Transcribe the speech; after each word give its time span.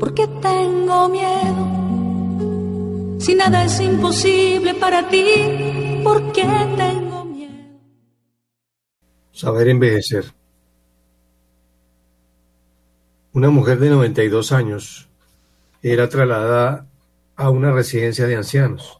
¿Por 0.00 0.14
qué 0.14 0.26
tengo 0.26 1.10
miedo? 1.10 1.66
Si 3.20 3.34
nada 3.34 3.66
es 3.66 3.78
imposible 3.80 4.74
para 4.74 5.06
ti, 5.10 6.00
¿por 6.02 6.32
qué 6.32 6.46
tengo 6.74 7.26
miedo? 7.26 7.52
Saber 9.30 9.68
envejecer. 9.68 10.24
Una 13.34 13.50
mujer 13.50 13.78
de 13.78 13.90
92 13.90 14.52
años 14.52 15.10
era 15.82 16.08
trasladada 16.08 16.86
a 17.36 17.50
una 17.50 17.70
residencia 17.70 18.26
de 18.26 18.36
ancianos. 18.36 18.98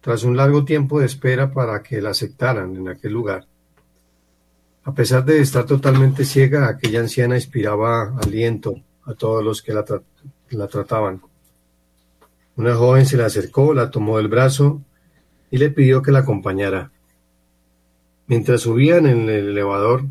Tras 0.00 0.24
un 0.24 0.34
largo 0.34 0.64
tiempo 0.64 0.98
de 0.98 1.04
espera 1.04 1.52
para 1.52 1.82
que 1.82 2.00
la 2.00 2.10
aceptaran 2.10 2.74
en 2.74 2.88
aquel 2.88 3.12
lugar, 3.12 3.46
a 4.82 4.94
pesar 4.94 5.26
de 5.26 5.40
estar 5.40 5.66
totalmente 5.66 6.24
ciega, 6.24 6.68
aquella 6.68 7.00
anciana 7.00 7.36
inspiraba 7.36 8.16
aliento 8.22 8.76
a 9.06 9.14
todos 9.14 9.42
los 9.42 9.62
que 9.62 9.72
la, 9.72 10.66
trataban. 10.68 11.22
Una 12.56 12.74
joven 12.74 13.06
se 13.06 13.16
le 13.16 13.24
acercó, 13.24 13.72
la 13.72 13.90
tomó 13.90 14.18
del 14.18 14.28
brazo 14.28 14.82
y 15.50 15.58
le 15.58 15.70
pidió 15.70 16.02
que 16.02 16.12
la 16.12 16.20
acompañara. 16.20 16.90
Mientras 18.26 18.62
subían 18.62 19.06
en 19.06 19.28
el 19.28 19.50
elevador, 19.50 20.04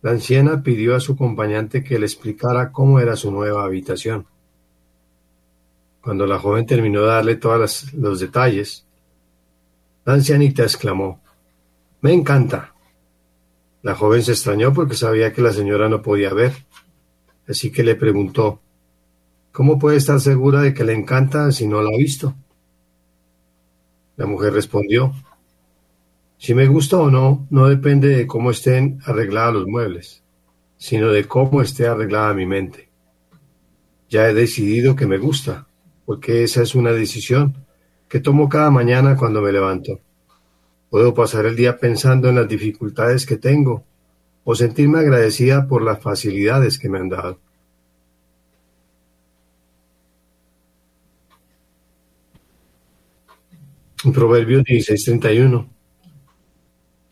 la 0.00 0.12
anciana 0.12 0.62
pidió 0.62 0.94
a 0.94 1.00
su 1.00 1.14
acompañante 1.14 1.82
que 1.82 1.98
le 1.98 2.06
explicara 2.06 2.70
cómo 2.70 3.00
era 3.00 3.16
su 3.16 3.32
nueva 3.32 3.64
habitación. 3.64 4.26
Cuando 6.00 6.26
la 6.26 6.38
joven 6.38 6.66
terminó 6.66 7.00
de 7.00 7.06
darle 7.08 7.36
todos 7.36 7.92
los 7.94 8.20
detalles, 8.20 8.86
la 10.04 10.12
ancianita 10.12 10.62
exclamó, 10.62 11.20
Me 12.02 12.12
encanta. 12.12 12.74
La 13.82 13.94
joven 13.94 14.22
se 14.22 14.32
extrañó 14.32 14.72
porque 14.72 14.94
sabía 14.94 15.32
que 15.32 15.42
la 15.42 15.52
señora 15.52 15.88
no 15.88 16.02
podía 16.02 16.32
ver, 16.32 16.52
así 17.48 17.70
que 17.70 17.82
le 17.82 17.94
preguntó 17.94 18.60
¿Cómo 19.54 19.78
puede 19.78 19.98
estar 19.98 20.18
segura 20.20 20.62
de 20.62 20.74
que 20.74 20.82
le 20.82 20.94
encanta 20.94 21.52
si 21.52 21.68
no 21.68 21.80
la 21.80 21.90
ha 21.90 21.96
visto? 21.96 22.34
La 24.16 24.26
mujer 24.26 24.52
respondió 24.52 25.14
Si 26.38 26.54
me 26.54 26.66
gusta 26.66 26.96
o 26.98 27.08
no, 27.08 27.46
no 27.50 27.68
depende 27.68 28.08
de 28.08 28.26
cómo 28.26 28.50
estén 28.50 28.98
arreglados 29.04 29.54
los 29.54 29.66
muebles, 29.68 30.24
sino 30.76 31.12
de 31.12 31.26
cómo 31.26 31.62
esté 31.62 31.86
arreglada 31.86 32.34
mi 32.34 32.46
mente. 32.46 32.88
Ya 34.08 34.28
he 34.28 34.34
decidido 34.34 34.96
que 34.96 35.06
me 35.06 35.18
gusta, 35.18 35.68
porque 36.04 36.42
esa 36.42 36.62
es 36.62 36.74
una 36.74 36.90
decisión 36.90 37.64
que 38.08 38.20
tomo 38.20 38.48
cada 38.48 38.70
mañana 38.70 39.16
cuando 39.16 39.40
me 39.40 39.52
levanto. 39.52 40.00
Puedo 40.90 41.14
pasar 41.14 41.46
el 41.46 41.54
día 41.54 41.78
pensando 41.78 42.28
en 42.28 42.34
las 42.34 42.48
dificultades 42.48 43.24
que 43.24 43.36
tengo 43.36 43.84
o 44.44 44.54
sentirme 44.54 44.98
agradecida 44.98 45.66
por 45.66 45.82
las 45.82 46.00
facilidades 46.00 46.78
que 46.78 46.88
me 46.88 46.98
han 46.98 47.08
dado. 47.08 47.38
Proverbios 54.12 54.64
16:31 54.64 55.66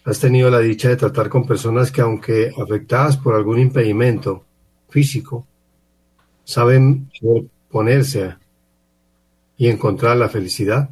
Has 0.05 0.19
tenido 0.19 0.51
la 0.51 0.59
dicha 0.59 0.89
de 0.89 0.97
tratar 0.97 1.29
con 1.29 1.47
personas 1.47 1.91
que 1.91 2.01
aunque 2.01 2.53
afectadas 2.61 3.17
por 3.17 3.35
algún 3.35 3.61
impedimento 3.61 4.45
físico, 4.89 5.47
saben 6.45 7.09
ponerse 7.71 8.35
y 9.57 9.69
encontrar 9.69 10.17
la 10.17 10.29
felicidad. 10.29 10.91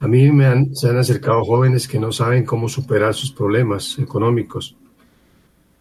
A 0.00 0.08
mí 0.08 0.32
me 0.32 0.46
han, 0.46 0.74
se 0.74 0.88
han 0.88 0.96
acercado 0.96 1.44
jóvenes 1.44 1.86
que 1.86 2.00
no 2.00 2.10
saben 2.10 2.44
cómo 2.44 2.70
superar 2.70 3.12
sus 3.12 3.30
problemas 3.30 3.98
económicos 3.98 4.76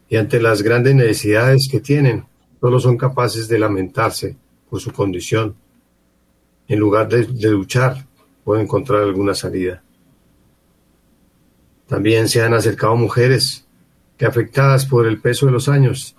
y 0.10 0.18
ante 0.18 0.42
las 0.42 0.62
grandes 0.62 0.96
necesidades 0.96 1.68
que 1.72 1.80
tienen, 1.80 2.26
solo 2.60 2.80
son 2.80 2.98
capaces 2.98 3.48
de 3.48 3.60
lamentarse 3.60 4.38
por 4.70 4.80
su 4.80 4.92
condición, 4.92 5.56
en 6.68 6.80
lugar 6.80 7.10
de, 7.10 7.50
luchar 7.50 8.06
o 8.46 8.56
encontrar 8.56 9.02
alguna 9.02 9.34
salida. 9.34 9.84
También 11.88 12.30
se 12.30 12.42
han 12.42 12.54
acercado 12.54 12.96
mujeres 12.96 13.66
que 14.18 14.26
afectadas 14.26 14.86
por 14.86 15.06
el 15.06 15.20
peso 15.20 15.46
de 15.46 15.52
los 15.52 15.68
años 15.68 16.16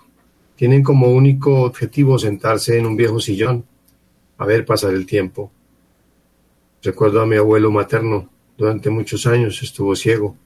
tienen 0.55 0.83
como 0.83 1.11
único 1.11 1.63
objetivo 1.63 2.17
sentarse 2.17 2.77
en 2.77 2.85
un 2.85 2.95
viejo 2.95 3.19
sillón 3.19 3.65
a 4.37 4.45
ver 4.45 4.65
pasar 4.65 4.93
el 4.93 5.05
tiempo 5.05 5.51
Recuerdo 6.85 7.19
a 7.19 7.25
mi 7.25 7.35
abuelo 7.35 7.71
materno, 7.71 8.29
durante 8.55 8.91
muchos 8.91 9.25
años 9.25 9.63
estuvo 9.63 9.95
ciego, 9.95 10.37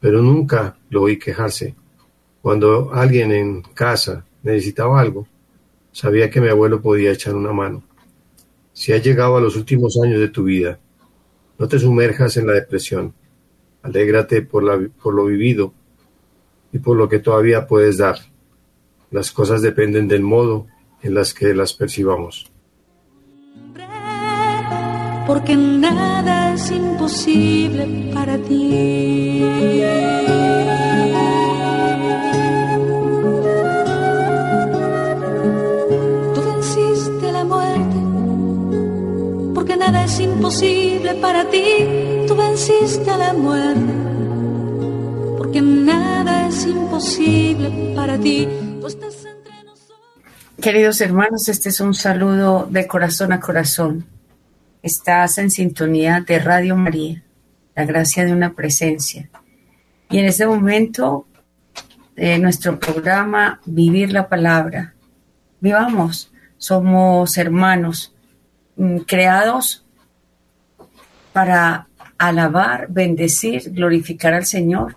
pero 0.00 0.22
nunca 0.22 0.78
lo 0.88 1.02
oí 1.02 1.18
quejarse. 1.18 1.74
Cuando 2.44 2.92
alguien 2.92 3.32
en 3.32 3.62
casa 3.62 4.26
necesitaba 4.42 5.00
algo, 5.00 5.26
sabía 5.92 6.28
que 6.28 6.42
mi 6.42 6.48
abuelo 6.48 6.82
podía 6.82 7.10
echar 7.10 7.34
una 7.34 7.54
mano. 7.54 7.82
Si 8.74 8.92
has 8.92 9.02
llegado 9.02 9.38
a 9.38 9.40
los 9.40 9.56
últimos 9.56 9.98
años 10.04 10.20
de 10.20 10.28
tu 10.28 10.44
vida, 10.44 10.78
no 11.58 11.68
te 11.68 11.78
sumerjas 11.78 12.36
en 12.36 12.46
la 12.46 12.52
depresión. 12.52 13.14
Alégrate 13.82 14.42
por, 14.42 14.90
por 14.90 15.14
lo 15.14 15.24
vivido 15.24 15.72
y 16.70 16.80
por 16.80 16.98
lo 16.98 17.08
que 17.08 17.18
todavía 17.18 17.66
puedes 17.66 17.96
dar. 17.96 18.18
Las 19.10 19.32
cosas 19.32 19.62
dependen 19.62 20.06
del 20.06 20.22
modo 20.22 20.66
en 21.00 21.14
las 21.14 21.32
que 21.32 21.54
las 21.54 21.72
percibamos 21.72 22.52
porque 25.26 25.56
nada 25.56 26.52
es 26.52 26.70
imposible 26.70 28.12
para 28.12 28.36
ti. 28.36 29.42
Nada 39.86 40.04
es 40.04 40.18
imposible 40.20 41.14
para 41.16 41.48
ti. 41.50 41.64
Tú 42.26 42.34
venciste 42.34 43.10
a 43.10 43.18
la 43.18 43.32
muerte, 43.34 43.92
porque 45.36 45.60
nada 45.60 46.48
es 46.48 46.66
imposible 46.66 47.92
para 47.94 48.18
ti. 48.18 48.48
Queridos 50.60 51.00
hermanos, 51.02 51.48
este 51.48 51.68
es 51.68 51.80
un 51.80 51.92
saludo 51.92 52.66
de 52.70 52.86
corazón 52.86 53.32
a 53.32 53.40
corazón 53.40 54.06
Estás 54.82 55.38
en 55.38 55.50
sintonía 55.50 56.22
de 56.26 56.38
Radio 56.38 56.76
María, 56.76 57.22
la 57.74 57.84
gracia 57.84 58.24
de 58.24 58.32
una 58.32 58.52
presencia. 58.52 59.28
Y 60.10 60.18
en 60.18 60.26
este 60.26 60.46
momento, 60.46 61.26
de 62.14 62.38
nuestro 62.38 62.78
programa 62.78 63.60
Vivir 63.64 64.12
la 64.12 64.28
Palabra. 64.28 64.94
Vivamos, 65.60 66.30
somos 66.58 67.36
hermanos 67.38 68.13
creados 69.06 69.84
para 71.32 71.88
alabar, 72.18 72.86
bendecir, 72.88 73.72
glorificar 73.72 74.34
al 74.34 74.46
Señor 74.46 74.96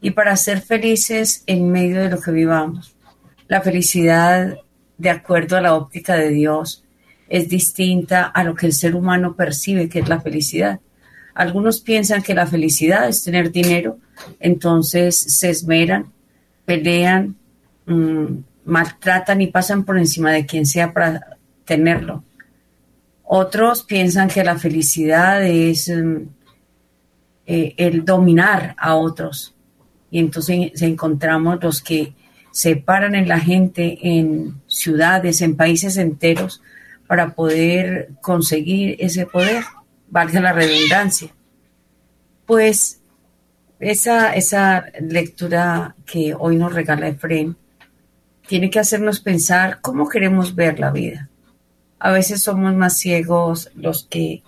y 0.00 0.10
para 0.10 0.36
ser 0.36 0.60
felices 0.60 1.42
en 1.46 1.70
medio 1.70 2.02
de 2.02 2.10
lo 2.10 2.20
que 2.20 2.30
vivamos. 2.30 2.94
La 3.48 3.60
felicidad, 3.60 4.58
de 4.98 5.10
acuerdo 5.10 5.56
a 5.56 5.60
la 5.60 5.74
óptica 5.74 6.14
de 6.14 6.30
Dios, 6.30 6.84
es 7.28 7.48
distinta 7.48 8.24
a 8.24 8.44
lo 8.44 8.54
que 8.54 8.66
el 8.66 8.72
ser 8.72 8.94
humano 8.94 9.34
percibe 9.34 9.88
que 9.88 10.00
es 10.00 10.08
la 10.08 10.20
felicidad. 10.20 10.80
Algunos 11.34 11.80
piensan 11.80 12.22
que 12.22 12.34
la 12.34 12.46
felicidad 12.46 13.08
es 13.08 13.24
tener 13.24 13.50
dinero, 13.50 13.98
entonces 14.38 15.18
se 15.18 15.50
esmeran, 15.50 16.12
pelean, 16.64 17.36
mm, 17.86 18.26
maltratan 18.66 19.40
y 19.40 19.48
pasan 19.48 19.84
por 19.84 19.98
encima 19.98 20.32
de 20.32 20.46
quien 20.46 20.64
sea 20.64 20.92
para 20.92 21.38
tenerlo. 21.64 22.22
Otros 23.24 23.82
piensan 23.82 24.28
que 24.28 24.44
la 24.44 24.58
felicidad 24.58 25.44
es 25.44 25.88
mm, 25.88 26.22
eh, 27.46 27.74
el 27.76 28.04
dominar 28.04 28.74
a 28.78 28.94
otros. 28.94 29.54
Y 30.10 30.18
entonces 30.18 30.80
encontramos 30.82 31.62
los 31.62 31.82
que 31.82 32.14
se 32.52 32.76
paran 32.76 33.14
en 33.14 33.26
la 33.26 33.40
gente 33.40 33.98
en 34.00 34.62
ciudades, 34.66 35.40
en 35.40 35.56
países 35.56 35.96
enteros, 35.96 36.62
para 37.06 37.34
poder 37.34 38.10
conseguir 38.20 38.96
ese 39.00 39.26
poder, 39.26 39.64
valga 40.08 40.40
la 40.40 40.52
redundancia. 40.52 41.34
Pues 42.46 43.00
esa, 43.80 44.34
esa 44.34 44.86
lectura 45.00 45.96
que 46.06 46.34
hoy 46.38 46.56
nos 46.56 46.72
regala 46.72 47.08
Efraín 47.08 47.56
tiene 48.46 48.70
que 48.70 48.78
hacernos 48.78 49.20
pensar 49.20 49.80
cómo 49.80 50.08
queremos 50.08 50.54
ver 50.54 50.78
la 50.78 50.90
vida. 50.90 51.28
A 51.98 52.12
veces 52.12 52.42
somos 52.42 52.74
más 52.74 52.98
ciegos 52.98 53.70
los 53.74 54.04
que 54.04 54.42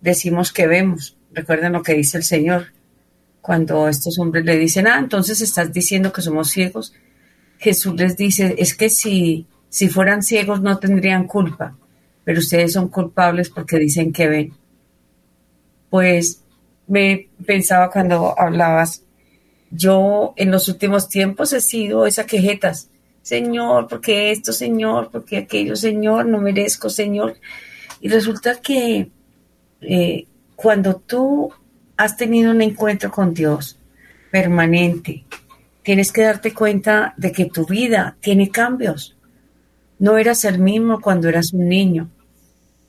decimos 0.00 0.52
que 0.52 0.66
vemos. 0.66 1.16
Recuerden 1.32 1.72
lo 1.72 1.82
que 1.82 1.94
dice 1.94 2.18
el 2.18 2.24
Señor. 2.24 2.72
Cuando 3.40 3.88
estos 3.88 4.18
hombres 4.18 4.44
le 4.44 4.56
dicen, 4.56 4.86
ah, 4.86 4.98
entonces 4.98 5.40
estás 5.40 5.72
diciendo 5.72 6.12
que 6.12 6.22
somos 6.22 6.50
ciegos. 6.50 6.92
Jesús 7.58 7.94
les 7.96 8.16
dice, 8.16 8.54
es 8.58 8.74
que 8.74 8.90
si, 8.90 9.46
si 9.68 9.88
fueran 9.88 10.22
ciegos 10.22 10.60
no 10.60 10.78
tendrían 10.78 11.26
culpa 11.26 11.76
pero 12.24 12.38
ustedes 12.38 12.72
son 12.74 12.88
culpables 12.88 13.50
porque 13.50 13.78
dicen 13.78 14.12
que 14.12 14.28
ven. 14.28 14.52
Pues 15.88 16.42
me 16.86 17.28
pensaba 17.44 17.90
cuando 17.90 18.38
hablabas, 18.38 19.02
yo 19.70 20.34
en 20.36 20.50
los 20.50 20.68
últimos 20.68 21.08
tiempos 21.08 21.52
he 21.52 21.60
sido 21.60 22.06
esa 22.06 22.26
quejetas, 22.26 22.88
Señor, 23.22 23.86
porque 23.88 24.30
esto, 24.30 24.52
Señor, 24.52 25.10
porque 25.10 25.38
aquello, 25.38 25.76
Señor, 25.76 26.26
no 26.26 26.38
merezco, 26.38 26.88
Señor. 26.88 27.36
Y 28.00 28.08
resulta 28.08 28.60
que 28.60 29.10
eh, 29.82 30.26
cuando 30.56 30.96
tú 30.96 31.52
has 31.96 32.16
tenido 32.16 32.50
un 32.50 32.62
encuentro 32.62 33.10
con 33.10 33.34
Dios 33.34 33.78
permanente, 34.30 35.24
tienes 35.82 36.12
que 36.12 36.22
darte 36.22 36.54
cuenta 36.54 37.14
de 37.16 37.32
que 37.32 37.46
tu 37.46 37.66
vida 37.66 38.16
tiene 38.20 38.50
cambios. 38.50 39.16
No 39.98 40.16
eras 40.16 40.44
el 40.44 40.58
mismo 40.58 41.00
cuando 41.00 41.28
eras 41.28 41.52
un 41.52 41.68
niño. 41.68 42.10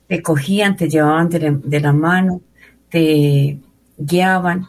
Te 0.08 0.22
cogían, 0.22 0.76
te 0.76 0.88
llevaban 0.88 1.28
de 1.28 1.80
la, 1.80 1.92
mano, 1.92 2.40
te 2.90 3.58
guiaban. 3.98 4.66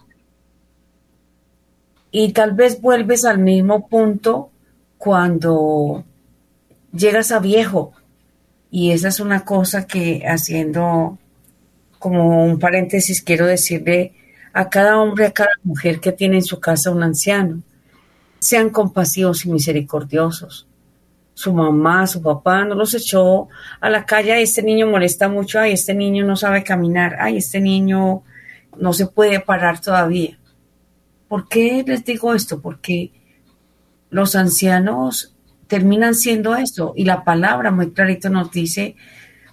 Y 2.11 2.31
tal 2.33 2.51
vez 2.51 2.79
vuelves 2.81 3.25
al 3.25 3.39
mismo 3.39 3.87
punto 3.87 4.51
cuando 5.03 6.05
llegas 6.93 7.33
a 7.33 7.39
viejo. 7.39 7.91
Y 8.71 8.91
esa 8.91 9.09
es 9.09 9.19
una 9.19 9.43
cosa 9.43 9.85
que 9.85 10.23
haciendo 10.25 11.17
como 11.99 12.45
un 12.45 12.57
paréntesis 12.57 13.21
quiero 13.21 13.45
decirle 13.45 14.13
a 14.53 14.69
cada 14.69 14.97
hombre, 14.97 15.25
a 15.25 15.31
cada 15.31 15.49
mujer 15.61 15.99
que 15.99 16.13
tiene 16.13 16.37
en 16.37 16.43
su 16.45 16.61
casa 16.61 16.89
un 16.89 17.03
anciano. 17.03 17.61
Sean 18.39 18.69
compasivos 18.69 19.45
y 19.45 19.51
misericordiosos. 19.51 20.67
Su 21.33 21.51
mamá, 21.51 22.07
su 22.07 22.21
papá 22.21 22.63
no 22.63 22.73
los 22.73 22.93
echó 22.93 23.49
a 23.81 23.89
la 23.89 24.05
calle, 24.05 24.41
este 24.41 24.63
niño 24.63 24.87
molesta 24.87 25.27
mucho, 25.27 25.59
ay, 25.59 25.73
este 25.73 25.93
niño 25.93 26.25
no 26.25 26.37
sabe 26.37 26.63
caminar, 26.63 27.17
ay, 27.19 27.39
este 27.39 27.59
niño 27.59 28.23
no 28.77 28.93
se 28.93 29.07
puede 29.07 29.41
parar 29.41 29.81
todavía. 29.81 30.39
¿Por 31.27 31.49
qué 31.49 31.83
les 31.85 32.05
digo 32.05 32.33
esto? 32.33 32.61
Porque 32.61 33.11
los 34.13 34.35
ancianos 34.35 35.33
terminan 35.67 36.13
siendo 36.13 36.55
esto 36.55 36.93
y 36.95 37.03
la 37.03 37.23
palabra 37.23 37.71
muy 37.71 37.91
clarito 37.91 38.29
nos 38.29 38.51
dice, 38.51 38.95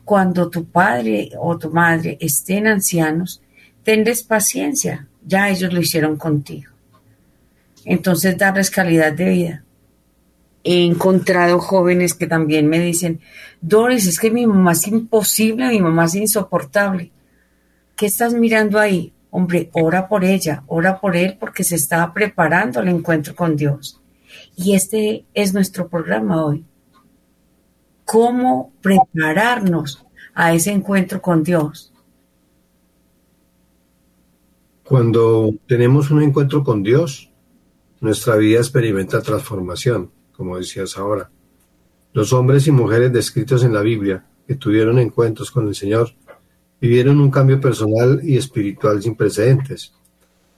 cuando 0.04 0.50
tu 0.50 0.66
padre 0.66 1.30
o 1.38 1.56
tu 1.56 1.70
madre 1.70 2.18
estén 2.20 2.66
ancianos, 2.66 3.40
tenles 3.82 4.22
paciencia, 4.22 5.08
ya 5.24 5.48
ellos 5.48 5.72
lo 5.72 5.80
hicieron 5.80 6.16
contigo. 6.16 6.70
Entonces, 7.86 8.36
darles 8.36 8.70
calidad 8.70 9.12
de 9.12 9.28
vida. 9.30 9.64
He 10.62 10.84
encontrado 10.84 11.58
jóvenes 11.58 12.12
que 12.12 12.26
también 12.26 12.68
me 12.68 12.80
dicen, 12.80 13.20
Doris, 13.62 14.06
es 14.06 14.20
que 14.20 14.30
mi 14.30 14.46
mamá 14.46 14.72
es 14.72 14.86
imposible, 14.88 15.70
mi 15.70 15.80
mamá 15.80 16.04
es 16.04 16.16
insoportable. 16.16 17.10
¿Qué 17.96 18.04
estás 18.04 18.34
mirando 18.34 18.78
ahí? 18.78 19.14
Hombre, 19.30 19.70
ora 19.72 20.06
por 20.06 20.22
ella, 20.24 20.64
ora 20.66 21.00
por 21.00 21.16
él 21.16 21.38
porque 21.40 21.64
se 21.64 21.76
está 21.76 22.12
preparando 22.12 22.80
al 22.80 22.88
encuentro 22.88 23.34
con 23.34 23.56
Dios. 23.56 23.99
Y 24.62 24.74
este 24.74 25.24
es 25.32 25.54
nuestro 25.54 25.88
programa 25.88 26.44
hoy. 26.44 26.66
¿Cómo 28.04 28.74
prepararnos 28.82 30.04
a 30.34 30.52
ese 30.52 30.70
encuentro 30.70 31.22
con 31.22 31.42
Dios? 31.42 31.94
Cuando 34.84 35.54
tenemos 35.66 36.10
un 36.10 36.20
encuentro 36.20 36.62
con 36.62 36.82
Dios, 36.82 37.30
nuestra 38.00 38.36
vida 38.36 38.58
experimenta 38.58 39.22
transformación, 39.22 40.10
como 40.36 40.58
decías 40.58 40.98
ahora. 40.98 41.30
Los 42.12 42.34
hombres 42.34 42.66
y 42.66 42.70
mujeres 42.70 43.14
descritos 43.14 43.64
en 43.64 43.72
la 43.72 43.80
Biblia 43.80 44.26
que 44.46 44.56
tuvieron 44.56 44.98
encuentros 44.98 45.50
con 45.50 45.68
el 45.68 45.74
Señor 45.74 46.10
vivieron 46.78 47.18
un 47.18 47.30
cambio 47.30 47.58
personal 47.58 48.20
y 48.22 48.36
espiritual 48.36 49.00
sin 49.00 49.14
precedentes 49.14 49.94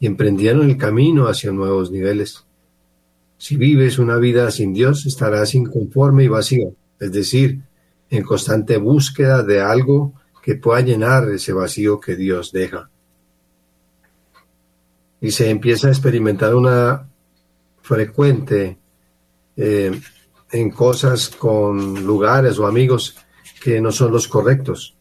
y 0.00 0.06
emprendieron 0.06 0.68
el 0.68 0.76
camino 0.76 1.28
hacia 1.28 1.52
nuevos 1.52 1.92
niveles. 1.92 2.44
Si 3.42 3.56
vives 3.56 3.98
una 3.98 4.18
vida 4.18 4.48
sin 4.52 4.72
Dios, 4.72 5.04
estarás 5.04 5.56
inconforme 5.56 6.22
y 6.22 6.28
vacío, 6.28 6.76
es 7.00 7.10
decir, 7.10 7.60
en 8.08 8.22
constante 8.22 8.76
búsqueda 8.76 9.42
de 9.42 9.60
algo 9.60 10.12
que 10.44 10.54
pueda 10.54 10.80
llenar 10.80 11.28
ese 11.28 11.52
vacío 11.52 11.98
que 11.98 12.14
Dios 12.14 12.52
deja 12.52 12.88
y 15.20 15.32
se 15.32 15.50
empieza 15.50 15.88
a 15.88 15.90
experimentar 15.90 16.54
una 16.54 17.08
frecuente 17.80 18.78
eh, 19.56 20.00
en 20.52 20.70
cosas 20.70 21.28
con 21.28 22.06
lugares 22.06 22.60
o 22.60 22.66
amigos 22.68 23.16
que 23.60 23.80
no 23.80 23.90
son 23.90 24.12
los 24.12 24.28
correctos. 24.28 24.94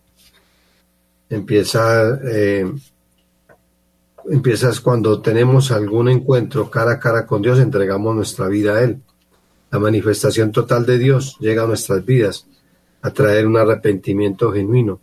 Empieza, 1.29 2.19
eh, 2.23 2.71
empiezas 4.29 4.79
cuando 4.79 5.21
tenemos 5.21 5.71
algún 5.71 6.09
encuentro 6.09 6.69
cara 6.69 6.94
a 6.94 7.00
cara 7.00 7.25
con 7.25 7.41
Dios, 7.41 7.59
entregamos 7.59 8.15
nuestra 8.15 8.47
vida 8.47 8.75
a 8.75 8.83
Él. 8.83 9.01
La 9.71 9.79
manifestación 9.79 10.51
total 10.51 10.85
de 10.85 10.97
Dios 10.97 11.38
llega 11.39 11.63
a 11.63 11.68
nuestras 11.68 12.06
vidas 12.06 12.47
a 13.01 13.12
traer 13.12 13.47
un 13.47 13.57
arrepentimiento 13.57 14.51
genuino 14.51 15.00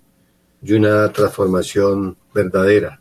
y 0.63 0.75
una 0.75 1.11
transformación 1.13 2.17
verdadera. 2.35 3.01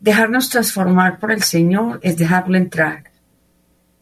Dejarnos 0.00 0.50
transformar 0.50 1.18
por 1.18 1.32
el 1.32 1.42
Señor 1.42 1.98
es 2.02 2.18
dejarlo 2.18 2.58
entrar. 2.58 3.04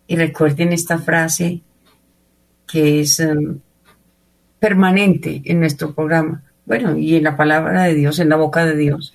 Y 0.09 0.17
recuerden 0.17 0.73
esta 0.73 0.99
frase 0.99 1.63
que 2.67 3.01
es 3.01 3.21
um, 3.21 3.61
permanente 4.59 5.43
en 5.45 5.61
nuestro 5.61 5.95
programa. 5.95 6.43
Bueno, 6.65 6.97
y 6.97 7.17
en 7.17 7.25
la 7.25 7.37
palabra 7.37 7.85
de 7.85 7.95
Dios, 7.95 8.19
en 8.19 8.29
la 8.29 8.37
boca 8.37 8.65
de 8.65 8.77
Dios. 8.77 9.15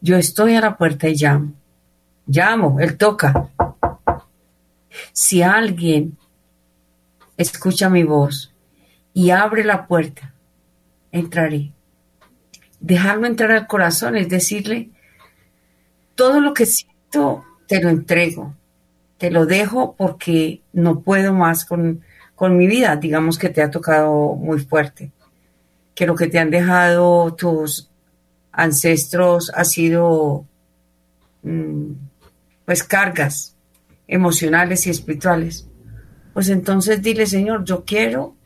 Yo 0.00 0.16
estoy 0.16 0.54
a 0.54 0.60
la 0.60 0.76
puerta 0.76 1.08
y 1.08 1.14
llamo. 1.16 1.52
Llamo, 2.26 2.80
Él 2.80 2.96
toca. 2.96 3.48
Si 5.12 5.42
alguien 5.42 6.16
escucha 7.36 7.88
mi 7.88 8.02
voz 8.02 8.52
y 9.12 9.30
abre 9.30 9.64
la 9.64 9.86
puerta, 9.86 10.34
entraré. 11.12 11.72
Dejarlo 12.80 13.26
entrar 13.26 13.52
al 13.52 13.66
corazón 13.66 14.16
es 14.16 14.28
decirle, 14.28 14.90
todo 16.14 16.40
lo 16.40 16.54
que 16.54 16.66
siento 16.66 17.44
te 17.66 17.80
lo 17.80 17.88
entrego, 17.88 18.54
te 19.18 19.30
lo 19.30 19.46
dejo 19.46 19.94
porque 19.96 20.62
no 20.72 21.00
puedo 21.00 21.32
más 21.32 21.64
con, 21.64 22.02
mi 22.38 22.66
vida, 22.66 22.96
digamos 22.96 23.38
que 23.38 23.48
te 23.48 23.62
ha 23.62 23.70
tocado 23.70 24.34
muy 24.34 24.60
fuerte, 24.60 25.10
que 25.96 26.06
lo 26.06 26.14
que 26.14 26.28
te 26.28 26.38
han 26.38 26.50
dejado 26.50 27.34
tus 27.34 27.90
ancestros 28.52 29.50
ha 29.54 29.64
sido 29.64 30.46
mm, 31.42 31.92
pues 32.66 32.84
cargas 32.84 33.56
emocionales 34.06 34.86
y 34.86 34.90
espirituales. 34.90 35.66
Pues 36.34 36.50
entonces 36.50 37.02
dile, 37.02 37.26
Señor, 37.26 37.64
yo 37.64 37.84
quiero 37.84 38.36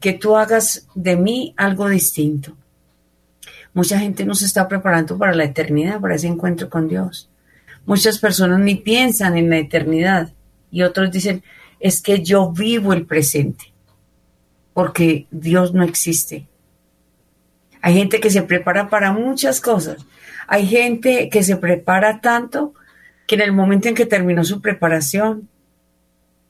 que 0.00 0.14
tú 0.14 0.36
hagas 0.36 0.88
de 0.94 1.16
mí 1.16 1.54
algo 1.58 1.88
distinto. 1.88 2.56
Mucha 3.74 3.98
gente 3.98 4.24
no 4.24 4.34
se 4.34 4.46
está 4.46 4.66
preparando 4.66 5.18
para 5.18 5.34
la 5.34 5.44
eternidad, 5.44 6.00
para 6.00 6.14
ese 6.14 6.28
encuentro 6.28 6.70
con 6.70 6.88
Dios. 6.88 7.28
Muchas 7.84 8.18
personas 8.18 8.60
ni 8.60 8.76
piensan 8.76 9.36
en 9.36 9.50
la 9.50 9.58
eternidad 9.58 10.32
y 10.70 10.82
otros 10.82 11.10
dicen, 11.10 11.42
es 11.78 12.00
que 12.00 12.22
yo 12.22 12.50
vivo 12.50 12.94
el 12.94 13.04
presente, 13.04 13.74
porque 14.72 15.26
Dios 15.30 15.74
no 15.74 15.84
existe. 15.84 16.48
Hay 17.84 17.92
gente 17.92 18.18
que 18.18 18.30
se 18.30 18.40
prepara 18.40 18.88
para 18.88 19.12
muchas 19.12 19.60
cosas. 19.60 20.06
Hay 20.46 20.66
gente 20.66 21.28
que 21.28 21.42
se 21.42 21.58
prepara 21.58 22.22
tanto 22.22 22.72
que 23.26 23.34
en 23.34 23.42
el 23.42 23.52
momento 23.52 23.88
en 23.88 23.94
que 23.94 24.06
terminó 24.06 24.42
su 24.42 24.62
preparación, 24.62 25.50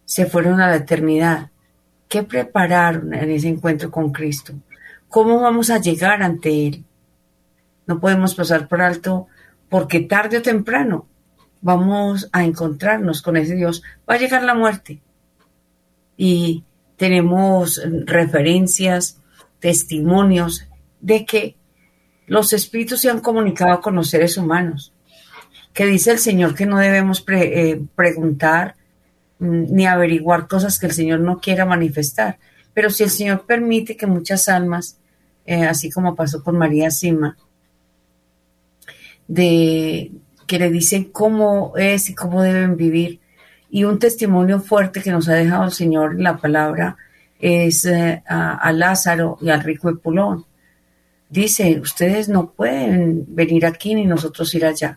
se 0.04 0.26
fueron 0.26 0.60
a 0.60 0.68
la 0.68 0.76
eternidad. 0.76 1.50
¿Qué 2.06 2.22
prepararon 2.22 3.12
en 3.12 3.32
ese 3.32 3.48
encuentro 3.48 3.90
con 3.90 4.12
Cristo? 4.12 4.54
¿Cómo 5.08 5.40
vamos 5.40 5.70
a 5.70 5.80
llegar 5.80 6.22
ante 6.22 6.68
Él? 6.68 6.84
no 7.88 7.98
podemos 7.98 8.36
pasar 8.36 8.68
por 8.68 8.80
alto 8.80 9.26
porque 9.68 9.98
tarde 9.98 10.38
o 10.38 10.42
temprano 10.42 11.08
vamos 11.60 12.28
a 12.30 12.44
encontrarnos 12.44 13.22
con 13.22 13.36
ese 13.36 13.56
Dios. 13.56 13.82
Va 14.08 14.14
a 14.14 14.18
llegar 14.18 14.44
la 14.44 14.54
muerte. 14.54 15.02
Y 16.16 16.62
tenemos 16.96 17.82
referencias, 18.04 19.20
testimonios 19.58 20.68
de 21.04 21.26
que 21.26 21.54
los 22.26 22.54
espíritus 22.54 23.02
se 23.02 23.10
han 23.10 23.20
comunicado 23.20 23.82
con 23.82 23.94
los 23.94 24.08
seres 24.08 24.38
humanos, 24.38 24.90
que 25.74 25.84
dice 25.84 26.12
el 26.12 26.18
Señor 26.18 26.54
que 26.54 26.64
no 26.64 26.78
debemos 26.78 27.22
eh, 27.28 27.82
preguntar 27.94 28.74
mm, 29.38 29.64
ni 29.68 29.86
averiguar 29.86 30.48
cosas 30.48 30.78
que 30.78 30.86
el 30.86 30.92
Señor 30.92 31.20
no 31.20 31.40
quiera 31.40 31.66
manifestar. 31.66 32.38
Pero 32.72 32.88
si 32.88 33.02
el 33.02 33.10
Señor 33.10 33.44
permite 33.44 33.98
que 33.98 34.06
muchas 34.06 34.48
almas, 34.48 34.96
eh, 35.44 35.64
así 35.64 35.90
como 35.90 36.16
pasó 36.16 36.42
con 36.42 36.56
María 36.56 36.90
Sima, 36.90 37.36
de 39.28 40.10
que 40.46 40.58
le 40.58 40.70
dicen 40.70 41.04
cómo 41.04 41.74
es 41.76 42.08
y 42.08 42.14
cómo 42.14 42.42
deben 42.42 42.78
vivir. 42.78 43.20
Y 43.68 43.84
un 43.84 43.98
testimonio 43.98 44.60
fuerte 44.60 45.02
que 45.02 45.10
nos 45.10 45.28
ha 45.28 45.34
dejado 45.34 45.64
el 45.64 45.72
Señor 45.72 46.12
en 46.12 46.22
la 46.22 46.38
palabra 46.38 46.96
es 47.38 47.84
eh, 47.84 48.22
a, 48.26 48.72
Lázaro 48.72 49.36
y 49.42 49.50
al 49.50 49.62
rico 49.62 49.92
de 49.92 49.98
Pulón. 49.98 50.46
Dice, 51.34 51.80
ustedes 51.80 52.28
no 52.28 52.52
pueden 52.52 53.24
venir 53.26 53.66
aquí 53.66 53.96
ni 53.96 54.06
nosotros 54.06 54.54
ir 54.54 54.64
allá. 54.64 54.96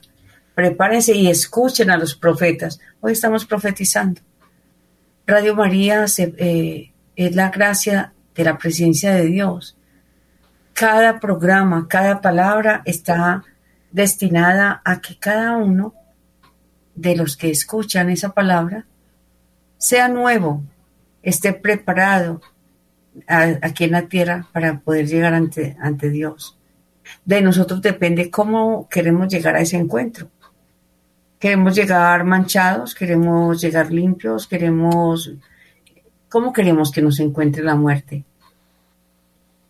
prepárense 0.53 1.15
y 1.15 1.29
escuchen 1.29 1.89
a 1.89 1.97
los 1.97 2.13
profetas. 2.13 2.79
Hoy 2.99 3.13
estamos 3.13 3.43
profetizando. 3.43 4.21
Radio 5.25 5.55
María 5.55 6.05
eh, 6.15 6.91
es 7.15 7.35
la 7.35 7.49
gracia 7.49 8.13
de 8.35 8.43
la 8.43 8.55
presencia 8.55 9.15
de 9.15 9.25
Dios. 9.25 9.77
Cada 10.73 11.19
programa, 11.19 11.87
cada 11.89 12.21
palabra 12.21 12.83
está 12.85 13.43
destinada 13.91 14.83
a 14.85 15.01
que 15.01 15.17
cada 15.17 15.57
uno 15.57 15.95
de 16.93 17.15
los 17.15 17.35
que 17.35 17.49
escuchan 17.49 18.11
esa 18.11 18.29
palabra 18.29 18.85
sea 19.79 20.07
nuevo, 20.07 20.63
esté 21.23 21.53
preparado 21.53 22.41
aquí 23.27 23.85
en 23.85 23.91
la 23.91 24.07
tierra 24.07 24.47
para 24.53 24.79
poder 24.79 25.07
llegar 25.07 25.33
ante, 25.33 25.75
ante 25.79 26.09
Dios. 26.09 26.57
De 27.25 27.41
nosotros 27.41 27.81
depende 27.81 28.29
cómo 28.29 28.87
queremos 28.89 29.27
llegar 29.29 29.55
a 29.55 29.61
ese 29.61 29.77
encuentro. 29.77 30.29
Queremos 31.39 31.75
llegar 31.75 32.23
manchados, 32.23 32.95
queremos 32.95 33.61
llegar 33.61 33.91
limpios, 33.91 34.47
queremos... 34.47 35.31
¿Cómo 36.29 36.51
queremos 36.51 36.91
que 36.91 37.01
nos 37.01 37.19
encuentre 37.19 37.63
la 37.63 37.75
muerte? 37.75 38.25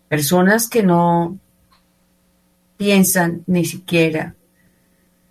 Personas 0.08 0.68
que 0.70 0.82
no 0.82 1.38
piensan 2.77 3.44
ni 3.48 3.66
siquiera. 3.66 4.36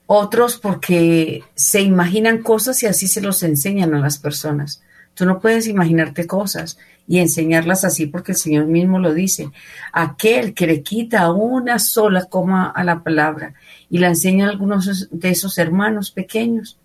Otros 0.07 0.57
porque 0.59 1.43
se 1.55 1.81
imaginan 1.81 2.43
cosas 2.43 2.83
y 2.83 2.87
así 2.87 3.09
se 3.09 3.21
los 3.21 3.43
enseñan 3.43 3.95
a 3.95 4.01
las 4.01 4.19
personas. 4.19 4.83
Tú 5.17 5.25
no 5.25 5.41
puedes 5.41 5.67
imaginarte 5.67 6.27
cosas 6.27 6.77
y 7.09 7.21
enseñarlas 7.21 7.87
así 7.87 8.05
porque 8.05 8.33
el 8.33 8.37
Señor 8.37 8.67
mismo 8.67 8.99
lo 8.99 9.15
dice. 9.15 9.51
Aquel 9.91 10.53
que 10.53 10.67
le 10.67 10.83
quita 10.83 11.33
una 11.33 11.79
sola 11.79 12.27
coma 12.27 12.67
a 12.67 12.85
la 12.85 13.03
palabra 13.03 13.55
y 13.89 13.97
la 13.97 14.09
enseña 14.09 14.47
a 14.47 14.51
algunos 14.51 15.09
de 15.11 15.31
esos 15.31 15.57
hermanos 15.57 16.11
pequeños, 16.11 16.79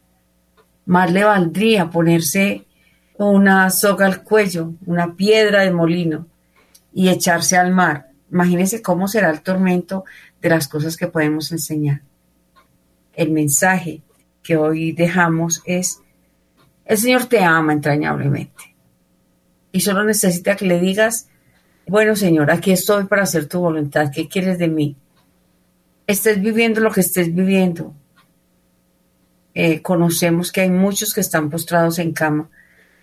más 0.86 1.12
le 1.12 1.26
valdría 1.26 1.90
ponerse 1.90 2.66
una 3.18 3.70
soga 3.70 4.06
al 4.06 4.24
cuello, 4.24 4.76
una 4.86 5.14
piedra 5.14 5.64
de 5.64 5.72
molino 5.72 6.26
y 6.94 7.10
echarse 7.10 7.58
al 7.58 7.74
mar. 7.74 8.12
Imagínense 8.32 8.82
cómo 8.82 9.10
será 9.10 9.30
el 9.30 9.42
tormento 9.42 10.06
de 10.42 10.50
las 10.50 10.70
cosas 10.70 10.96
que 10.96 11.08
podemos 11.08 11.52
enseñar. 11.52 12.02
El 13.14 13.32
mensaje 13.32 14.04
que 14.42 14.56
hoy 14.56 14.94
dejamos 14.94 15.62
es, 15.66 16.00
el 16.92 16.98
Señor 16.98 17.28
te 17.28 17.40
ama 17.40 17.72
entrañablemente 17.72 18.76
y 19.72 19.80
solo 19.80 20.04
necesita 20.04 20.58
que 20.58 20.66
le 20.66 20.78
digas, 20.78 21.30
bueno 21.88 22.18
Señor, 22.18 22.52
aquí 22.52 22.74
estoy 22.74 23.06
para 23.06 23.24
hacer 23.24 23.48
tu 23.48 23.62
voluntad, 23.62 24.12
¿qué 24.14 24.28
quieres 24.28 24.60
de 24.60 24.68
mí? 24.68 24.98
Estés 26.06 26.42
viviendo 26.42 26.82
lo 26.82 26.92
que 26.92 27.00
estés 27.00 27.34
viviendo. 27.34 27.94
Eh, 29.54 29.82
conocemos 29.82 30.52
que 30.52 30.60
hay 30.60 30.70
muchos 30.70 31.14
que 31.14 31.22
están 31.22 31.50
postrados 31.50 31.98
en 31.98 32.12
cama, 32.12 32.50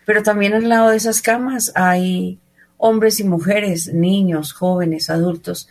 pero 0.04 0.22
también 0.22 0.52
al 0.52 0.68
lado 0.68 0.90
de 0.90 0.98
esas 0.98 1.22
camas 1.22 1.72
hay 1.74 2.38
hombres 2.76 3.20
y 3.20 3.24
mujeres, 3.24 3.94
niños, 3.94 4.52
jóvenes, 4.52 5.08
adultos, 5.08 5.66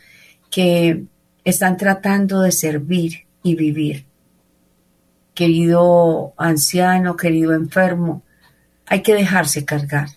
que 0.50 1.03
están 1.43 1.77
tratando 1.77 2.41
de 2.41 2.51
servir 2.51 3.27
y 3.43 3.53
vivir. 3.53 4.06
Querido 5.38 6.34
anciano, 6.36 7.15
querido 7.15 7.53
enfermo, 7.53 8.24
hay 8.88 9.03
que 9.03 9.13
dejarse 9.13 9.65
cargar. 9.65 10.10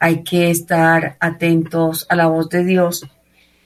Hay 0.00 0.24
que 0.24 0.50
estar 0.50 1.16
atentos 1.20 2.04
a 2.08 2.16
la 2.16 2.26
voz 2.26 2.48
de 2.48 2.64
Dios 2.64 3.06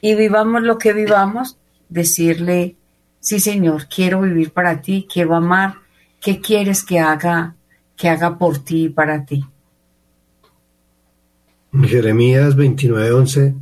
y 0.03 0.15
vivamos 0.15 0.63
lo 0.63 0.77
que 0.77 0.93
vivamos, 0.93 1.57
decirle, 1.89 2.77
sí 3.19 3.41
Señor, 3.41 3.89
quiero 3.89 4.21
vivir 4.21 4.53
para 4.53 4.83
ti, 4.83 5.09
quiero 5.11 5.35
amar, 5.35 5.77
¿qué 6.21 6.39
quieres 6.43 6.85
que 6.85 6.99
haga, 6.99 7.57
que 7.97 8.11
haga 8.11 8.37
por 8.37 8.59
ti 8.59 8.85
y 8.85 8.89
para 8.91 9.25
ti? 9.25 9.43
Jeremías 11.73 12.55
29:11 12.59 13.55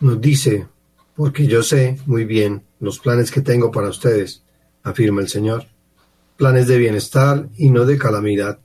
nos 0.00 0.20
dice, 0.22 0.66
porque 1.14 1.46
yo 1.46 1.62
sé 1.62 1.98
muy 2.06 2.24
bien 2.24 2.62
los 2.80 2.98
planes 2.98 3.30
que 3.30 3.42
tengo 3.42 3.70
para 3.70 3.90
ustedes, 3.90 4.42
afirma 4.82 5.20
el 5.20 5.28
Señor, 5.28 5.66
planes 6.42 6.66
de 6.66 6.76
bienestar 6.76 7.48
y 7.56 7.70
no 7.70 7.84
de 7.84 7.96
calamidad, 7.96 8.58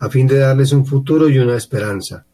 a 0.00 0.10
fin 0.10 0.26
de 0.26 0.36
darles 0.36 0.72
un 0.72 0.84
futuro 0.84 1.30
y 1.30 1.38
una 1.38 1.56
esperanza. 1.56 2.26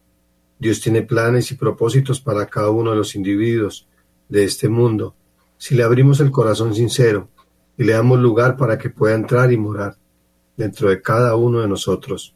Dios 0.58 0.80
tiene 0.80 1.02
planes 1.02 1.52
y 1.52 1.54
propósitos 1.54 2.20
para 2.20 2.46
cada 2.46 2.70
uno 2.70 2.90
de 2.90 2.96
los 2.96 3.14
individuos 3.14 3.86
de 4.28 4.42
este 4.42 4.68
mundo, 4.68 5.14
si 5.56 5.76
le 5.76 5.84
abrimos 5.84 6.18
el 6.18 6.32
corazón 6.32 6.74
sincero 6.74 7.28
y 7.78 7.84
le 7.84 7.92
damos 7.92 8.18
lugar 8.18 8.56
para 8.56 8.76
que 8.76 8.90
pueda 8.90 9.14
entrar 9.14 9.52
y 9.52 9.56
morar 9.56 9.96
dentro 10.56 10.88
de 10.88 11.00
cada 11.00 11.36
uno 11.36 11.60
de 11.60 11.68
nosotros. 11.68 12.34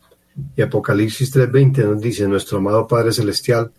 Y 0.56 0.62
Apocalipsis 0.62 1.32
3:20 1.34 1.84
nos 1.84 2.00
dice, 2.00 2.28
nuestro 2.28 2.58
amado 2.58 2.86
Padre 2.86 3.10
Celestial, 3.10 3.72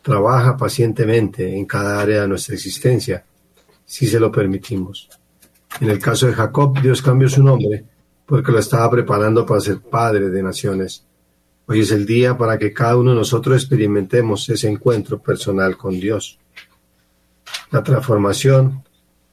trabaja 0.00 0.56
pacientemente 0.56 1.54
en 1.54 1.66
cada 1.66 2.00
área 2.00 2.22
de 2.22 2.28
nuestra 2.28 2.54
existencia, 2.54 3.26
si 3.84 4.06
se 4.06 4.18
lo 4.18 4.32
permitimos. 4.32 5.10
En 5.82 5.90
el 5.90 5.98
caso 5.98 6.26
de 6.26 6.32
Jacob, 6.32 6.80
Dios 6.80 7.02
cambió 7.02 7.28
su 7.28 7.42
nombre 7.42 7.84
porque 8.26 8.52
lo 8.52 8.58
estaba 8.58 8.90
preparando 8.90 9.46
para 9.46 9.60
ser 9.60 9.80
padre 9.80 10.28
de 10.28 10.42
naciones. 10.42 11.04
Hoy 11.66 11.80
es 11.80 11.92
el 11.92 12.04
día 12.04 12.36
para 12.36 12.58
que 12.58 12.72
cada 12.72 12.96
uno 12.96 13.10
de 13.10 13.16
nosotros 13.16 13.56
experimentemos 13.56 14.48
ese 14.48 14.68
encuentro 14.68 15.20
personal 15.20 15.76
con 15.76 15.98
Dios. 15.98 16.38
La 17.70 17.82
transformación 17.82 18.82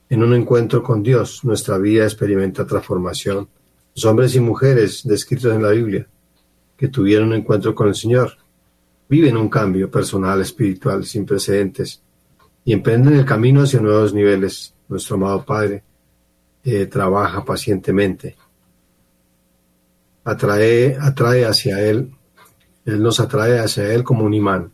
en 0.09 0.23
un 0.23 0.33
encuentro 0.33 0.83
con 0.83 1.01
Dios, 1.01 1.43
nuestra 1.43 1.77
vida 1.79 2.03
experimenta 2.03 2.67
transformación. 2.67 3.50
Los 3.95 4.05
hombres 4.05 4.35
y 4.35 4.39
mujeres 4.39 5.01
descritos 5.03 5.53
en 5.53 5.63
la 5.63 5.69
Biblia 5.69 6.07
que 6.77 6.88
tuvieron 6.88 7.29
un 7.29 7.35
encuentro 7.35 7.73
con 7.73 7.88
el 7.88 7.95
Señor 7.95 8.38
viven 9.09 9.38
un 9.38 9.50
cambio 9.50 9.89
personal, 9.89 10.41
espiritual, 10.41 11.05
sin 11.05 11.25
precedentes 11.25 12.01
y 12.65 12.73
emprenden 12.73 13.15
el 13.15 13.25
camino 13.25 13.62
hacia 13.62 13.79
nuevos 13.79 14.13
niveles. 14.13 14.73
Nuestro 14.88 15.15
amado 15.15 15.45
Padre 15.45 15.83
eh, 16.63 16.85
trabaja 16.85 17.43
pacientemente, 17.43 18.35
atrae, 20.24 20.98
atrae 21.00 21.46
hacia 21.46 21.82
Él, 21.82 22.12
Él 22.86 23.01
nos 23.01 23.20
atrae 23.20 23.60
hacia 23.60 23.94
Él 23.94 24.03
como 24.03 24.25
un 24.25 24.34
imán. 24.34 24.72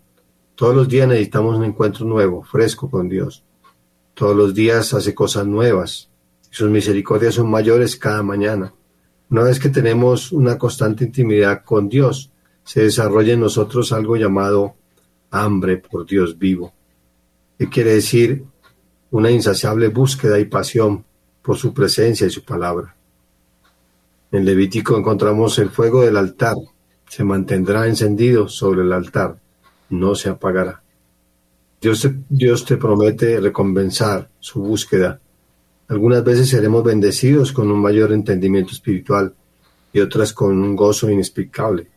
Todos 0.56 0.76
los 0.76 0.88
días 0.90 1.08
necesitamos 1.08 1.58
un 1.58 1.64
encuentro 1.64 2.06
nuevo, 2.06 2.44
fresco 2.44 2.90
con 2.90 3.08
Dios. 3.08 3.44
Todos 4.14 4.36
los 4.36 4.54
días 4.54 4.94
hace 4.94 5.16
cosas 5.16 5.46
nuevas 5.46 6.10
sus 6.50 6.70
misericordias 6.70 7.36
son 7.36 7.50
mayores 7.50 7.96
cada 7.96 8.24
mañana. 8.24 8.74
Una 9.30 9.44
vez 9.44 9.60
que 9.60 9.70
tenemos 9.70 10.32
una 10.32 10.58
constante 10.58 11.06
intimidad 11.06 11.64
con 11.64 11.90
Dios, 11.90 12.32
se 12.64 12.84
desarrolla 12.84 13.34
en 13.34 13.40
nosotros 13.40 13.92
algo 13.94 14.16
llamado 14.16 14.76
hambre 15.32 15.78
por 15.78 16.08
Dios 16.08 16.38
vivo, 16.38 16.74
que 17.58 17.70
quiere 17.70 17.94
decir 17.94 18.44
una 19.12 19.30
insaciable 19.30 19.90
búsqueda 19.90 20.40
y 20.40 20.46
pasión 20.46 21.06
por 21.44 21.58
su 21.58 21.74
presencia 21.74 22.26
y 22.26 22.32
su 22.32 22.44
palabra. 22.44 22.96
En 24.32 24.46
Levítico 24.46 24.98
encontramos 24.98 25.58
el 25.60 25.70
fuego 25.70 26.02
del 26.02 26.18
altar, 26.18 26.56
se 27.08 27.24
mantendrá 27.24 27.88
encendido 27.88 28.48
sobre 28.48 28.82
el 28.82 28.94
altar, 28.94 29.38
no 29.90 30.14
se 30.14 30.30
apagará. 30.30 30.84
Dios 31.82 32.66
te, 32.66 32.78
promete 32.78 33.40
recompensar 33.40 34.30
su 34.40 34.62
búsqueda. 34.62 35.20
Algunas 35.88 36.24
veces 36.24 36.50
seremos 36.50 36.84
bendecidos 36.84 37.54
con 37.54 37.72
un 37.72 37.82
mayor 37.82 38.12
entendimiento 38.12 38.74
espiritual 38.74 39.34
y 39.94 40.02
otras 40.02 40.34
con 40.34 40.62
un 40.62 40.76
gozo 40.76 41.10
inexplicable. 41.10 41.88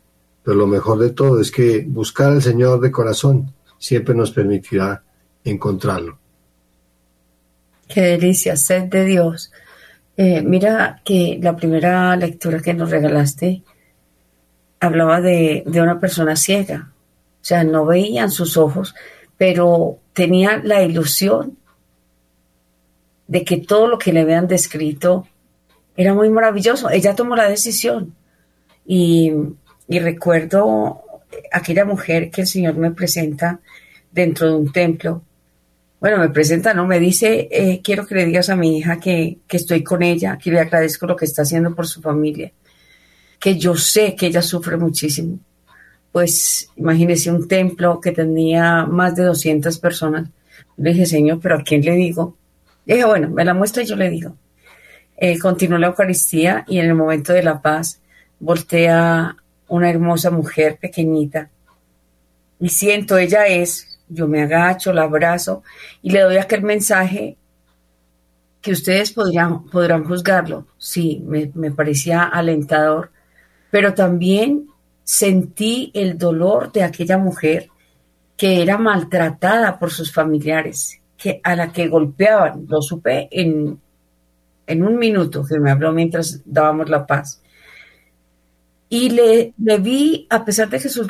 Pero 0.44 0.56
lo 0.56 0.66
mejor 0.66 0.98
de 0.98 1.10
todo 1.10 1.40
es 1.40 1.50
que 1.50 1.84
buscar 1.86 2.32
al 2.32 2.42
Señor 2.42 2.80
de 2.80 2.90
corazón 2.90 3.52
siempre 3.78 4.14
nos 4.14 4.30
permitirá 4.30 5.02
encontrarlo. 5.44 6.18
Qué 7.88 8.00
delicia, 8.02 8.56
sed 8.56 8.84
de 8.84 9.04
Dios. 9.04 9.50
Eh, 10.16 10.42
mira 10.42 11.00
que 11.04 11.38
la 11.40 11.56
primera 11.56 12.14
lectura 12.16 12.60
que 12.60 12.74
nos 12.74 12.90
regalaste 12.90 13.62
hablaba 14.80 15.20
de, 15.20 15.62
de 15.66 15.80
una 15.80 15.98
persona 15.98 16.36
ciega. 16.36 16.92
O 17.40 17.44
sea, 17.44 17.64
no 17.64 17.86
veían 17.86 18.30
sus 18.30 18.56
ojos, 18.56 18.94
pero 19.36 19.98
tenía 20.12 20.60
la 20.62 20.82
ilusión 20.82 21.56
de 23.26 23.44
que 23.44 23.56
todo 23.56 23.88
lo 23.88 23.98
que 23.98 24.12
le 24.12 24.20
habían 24.20 24.46
descrito 24.46 25.26
era 25.96 26.14
muy 26.14 26.28
maravilloso. 26.30 26.90
Ella 26.90 27.14
tomó 27.14 27.36
la 27.36 27.48
decisión 27.48 28.14
y 28.84 29.32
y 29.92 29.98
recuerdo 29.98 31.02
aquella 31.50 31.84
mujer 31.84 32.30
que 32.30 32.42
el 32.42 32.46
Señor 32.46 32.76
me 32.76 32.92
presenta 32.92 33.60
dentro 34.10 34.48
de 34.48 34.56
un 34.56 34.72
templo. 34.72 35.22
Bueno, 36.02 36.18
me 36.18 36.30
presenta, 36.30 36.74
¿no? 36.74 36.84
Me 36.86 36.98
dice, 36.98 37.48
eh, 37.50 37.80
quiero 37.82 38.06
que 38.06 38.16
le 38.16 38.26
digas 38.26 38.50
a 38.50 38.56
mi 38.56 38.76
hija 38.78 38.98
que, 38.98 39.38
que 39.46 39.56
estoy 39.56 39.84
con 39.84 40.02
ella, 40.02 40.36
que 40.36 40.50
le 40.50 40.58
agradezco 40.60 41.06
lo 41.06 41.14
que 41.16 41.26
está 41.26 41.42
haciendo 41.42 41.74
por 41.76 41.86
su 41.86 42.02
familia, 42.02 42.52
que 43.38 43.56
yo 43.56 43.76
sé 43.76 44.16
que 44.16 44.26
ella 44.26 44.42
sufre 44.42 44.76
muchísimo. 44.76 45.38
Pues 46.10 46.68
imagínese 46.76 47.30
un 47.30 47.46
templo 47.48 48.00
que 48.00 48.12
tenía 48.12 48.84
más 48.86 49.14
de 49.14 49.24
200 49.24 49.78
personas. 49.78 50.28
Le 50.76 50.90
dije, 50.92 51.06
Señor, 51.06 51.40
¿pero 51.40 51.56
a 51.58 51.62
quién 51.62 51.82
le 51.82 51.92
digo? 51.94 52.36
dije, 52.84 53.04
bueno, 53.04 53.30
me 53.30 53.44
la 53.44 53.54
muestra 53.54 53.84
y 53.84 53.86
yo 53.86 53.96
le 53.96 54.10
digo. 54.10 54.36
eh, 55.16 55.38
continuó 55.38 55.78
la 55.78 55.88
Eucaristía 55.88 56.64
y 56.68 56.78
en 56.80 56.86
el 56.86 56.94
momento 56.96 57.32
de 57.32 57.42
la 57.44 57.62
paz 57.62 58.00
voltea 58.40 59.36
una 59.68 59.90
hermosa 59.90 60.30
mujer 60.30 60.78
pequeñita 60.80 61.50
y 62.60 62.68
siento, 62.68 63.18
ella 63.18 63.46
es, 63.46 63.91
yo 64.12 64.28
me 64.28 64.42
agacho, 64.42 64.92
la 64.92 65.02
abrazo 65.02 65.62
y 66.02 66.10
le 66.10 66.20
doy 66.20 66.36
aquel 66.36 66.62
mensaje 66.62 67.36
que 68.60 68.72
ustedes 68.72 69.12
podrían, 69.12 69.64
podrán 69.64 70.04
juzgarlo. 70.04 70.66
Sí, 70.78 71.22
me, 71.26 71.50
me 71.54 71.72
parecía 71.72 72.22
alentador, 72.22 73.10
pero 73.70 73.92
también 73.92 74.68
sentí 75.02 75.90
el 75.94 76.16
dolor 76.16 76.70
de 76.72 76.84
aquella 76.84 77.18
mujer 77.18 77.68
que 78.36 78.62
era 78.62 78.78
maltratada 78.78 79.78
por 79.78 79.90
sus 79.90 80.12
familiares, 80.12 81.00
que 81.16 81.40
a 81.42 81.56
la 81.56 81.72
que 81.72 81.88
golpeaban. 81.88 82.66
Lo 82.68 82.80
supe 82.80 83.28
en, 83.30 83.78
en 84.66 84.82
un 84.82 84.96
minuto 84.96 85.44
que 85.44 85.58
me 85.58 85.70
habló 85.70 85.92
mientras 85.92 86.40
dábamos 86.44 86.88
la 86.88 87.06
paz. 87.06 87.42
Y 88.88 89.10
le, 89.10 89.54
le 89.58 89.78
vi, 89.78 90.26
a 90.28 90.44
pesar 90.44 90.68
de 90.68 90.78
que 90.78 90.88
sus, 90.88 91.08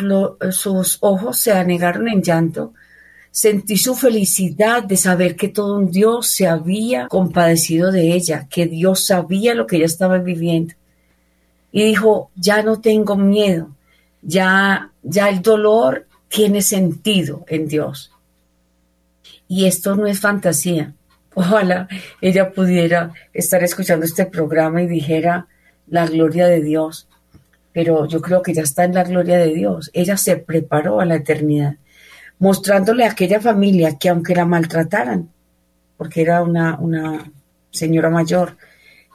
sus 0.51 0.99
ojos 1.01 1.39
se 1.39 1.53
anegaron 1.53 2.09
en 2.09 2.23
llanto, 2.23 2.75
sentí 3.33 3.79
su 3.79 3.97
felicidad 3.97 4.85
de 4.85 4.97
saber 4.97 5.35
que 5.35 5.49
todo 5.49 5.77
un 5.77 5.91
Dios 5.91 6.29
se 6.29 6.47
había 6.47 7.09
compadecido 7.09 7.91
de 7.91 8.13
ella, 8.13 8.47
que 8.49 8.67
Dios 8.67 9.07
sabía 9.07 9.55
lo 9.55 9.67
que 9.67 9.77
ella 9.77 9.87
estaba 9.87 10.19
viviendo. 10.19 10.75
Y 11.73 11.85
dijo, 11.85 12.31
ya 12.37 12.63
no 12.63 12.81
tengo 12.81 13.17
miedo, 13.17 13.71
ya, 14.21 14.93
ya 15.03 15.31
el 15.31 15.41
dolor 15.41 16.07
tiene 16.29 16.61
sentido 16.63 17.45
en 17.49 17.67
Dios. 17.67 18.13
Y 19.49 19.65
esto 19.65 19.97
no 19.97 20.07
es 20.07 20.21
fantasía. 20.21 20.95
Ojalá 21.35 21.89
ella 22.21 22.53
pudiera 22.53 23.13
estar 23.33 23.65
escuchando 23.65 24.05
este 24.05 24.27
programa 24.27 24.83
y 24.83 24.87
dijera 24.87 25.47
la 25.89 26.07
gloria 26.07 26.47
de 26.47 26.61
Dios. 26.61 27.09
Pero 27.73 28.07
yo 28.07 28.21
creo 28.21 28.43
que 28.43 28.53
ya 28.53 28.63
está 28.63 28.85
en 28.85 28.95
la 28.95 29.05
gloria 29.05 29.39
de 29.39 29.55
Dios. 29.55 29.91
Ella 29.95 30.19
se 30.19 30.37
preparó 30.37 31.01
a 31.01 31.07
la 31.07 31.17
eternidad, 31.17 31.77
mostrándole 32.39 33.05
a 33.05 33.11
aquella 33.11 33.41
familia 33.41 33.99
que 33.99 34.09
aunque 34.09 34.35
la 34.35 34.45
maltrataran, 34.45 35.31
porque 35.97 36.23
era 36.23 36.43
una, 36.43 36.79
una 36.79 37.31
señora 37.71 38.11
mayor, 38.11 38.57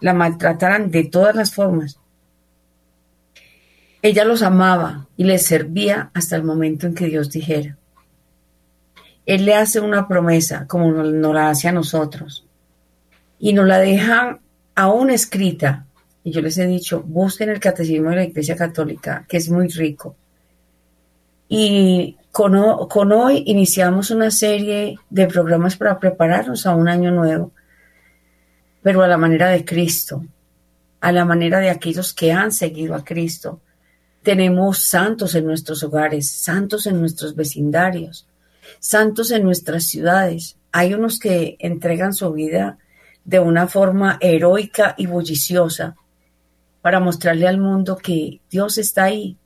la 0.02 0.14
maltrataran 0.14 0.92
de 0.92 1.06
todas 1.06 1.36
las 1.36 1.54
formas, 1.54 2.00
ella 4.02 4.24
los 4.24 4.44
amaba 4.44 5.08
y 5.18 5.24
les 5.24 5.46
servía 5.46 6.12
hasta 6.14 6.36
el 6.36 6.44
momento 6.44 6.88
en 6.88 6.94
que 6.94 7.08
Dios 7.08 7.32
dijera. 7.32 7.78
Él 9.26 9.46
le 9.46 9.56
hace 9.56 9.82
una 9.82 10.08
promesa 10.08 10.66
como 10.68 10.90
nos 10.92 11.34
la 11.34 11.50
hace 11.50 11.68
a 11.68 11.74
nosotros 11.74 12.46
y 13.40 13.54
nos 13.54 13.68
la 13.68 13.80
deja 13.80 14.40
aún 14.76 15.10
escrita. 15.10 15.86
Y 16.24 16.32
yo 16.32 16.42
les 16.42 16.58
he 16.58 16.66
dicho, 16.66 17.04
busquen 17.04 17.50
el 17.50 17.60
catecismo 17.60 18.10
de 18.10 18.16
la 18.18 18.24
Iglesia 18.24 18.56
Católica, 18.56 19.26
que 19.28 19.38
es 19.38 19.50
muy 19.50 19.68
rico. 19.68 20.16
Y 21.50 22.18
con, 22.32 22.88
con 22.88 23.12
hoy 23.12 23.44
iniciamos 23.46 24.12
una 24.12 24.32
serie 24.32 24.98
de 25.10 25.28
programas 25.28 25.76
para 25.76 26.00
prepararnos 26.00 26.66
a 26.66 26.76
un 26.76 26.88
año 26.88 27.12
nuevo, 27.12 27.52
pero 28.82 29.02
a 29.02 29.08
la 29.08 29.18
manera 29.18 29.50
de 29.50 29.66
Cristo, 29.66 30.26
a 31.00 31.12
la 31.12 31.26
manera 31.26 31.60
de 31.60 31.70
aquellos 31.70 32.14
que 32.14 32.32
han 32.32 32.52
seguido 32.52 32.96
a 32.96 33.04
Cristo, 33.04 33.62
tenemos 34.24 34.80
santos 34.80 35.36
en 35.36 35.46
nuestros 35.46 35.84
hogares, 35.84 36.30
santos 36.30 36.86
en 36.86 37.00
nuestros 37.00 37.36
vecindarios, 37.36 38.28
santos 38.80 39.32
en 39.32 39.44
nuestras 39.44 39.86
ciudades. 39.86 40.58
Hay 40.72 40.94
unos 40.94 41.18
que 41.18 41.56
entregan 41.60 42.14
su 42.14 42.34
vida 42.34 42.78
de 43.24 43.40
una 43.40 43.68
forma 43.68 44.18
heroica 44.20 44.96
y 44.98 45.06
bulliciosa 45.06 45.96
para 46.82 47.00
mostrarle 47.00 47.48
al 47.48 47.58
mundo 47.58 47.98
que 47.98 48.42
Dios 48.50 48.78
está 48.78 49.06
ahí, 49.06 49.38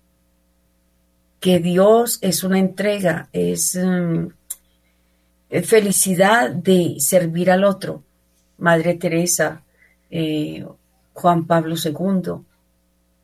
que 1.42 1.60
Dios 1.60 2.20
es 2.22 2.44
una 2.44 2.60
entrega, 2.60 3.28
es 3.34 3.76
mm, 3.76 4.28
felicidad 5.64 6.51
de 6.51 6.98
servir 7.00 7.50
al 7.50 7.64
otro. 7.64 8.04
Madre 8.60 8.94
Teresa, 8.94 9.64
eh, 10.12 10.64
Juan 11.14 11.48
Pablo 11.48 11.75
II, 11.84 12.46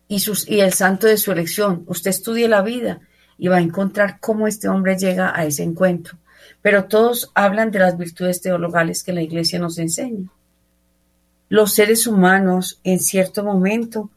y, 0.08 0.18
sus, 0.18 0.48
y 0.48 0.60
el 0.60 0.72
santo 0.72 1.06
de 1.06 1.16
su 1.16 1.30
elección. 1.30 1.84
Usted 1.86 2.10
estudie 2.10 2.48
la 2.48 2.62
vida 2.62 3.00
y 3.38 3.46
va 3.46 3.58
a 3.58 3.62
encontrar 3.62 4.18
cómo 4.18 4.48
este 4.48 4.68
hombre 4.68 4.98
llega 4.98 5.32
a 5.34 5.44
ese 5.44 5.62
encuentro. 5.62 6.18
Pero 6.60 6.86
todos 6.86 7.30
hablan 7.34 7.70
de 7.70 7.78
las 7.78 7.96
virtudes 7.96 8.40
teologales 8.40 9.04
que 9.04 9.12
la 9.12 9.22
iglesia 9.22 9.60
nos 9.60 9.78
enseña. 9.78 10.28
Los 11.48 11.72
seres 11.72 12.08
humanos 12.08 12.80
en 12.82 12.98
cierto 12.98 13.44
momento 13.44 14.10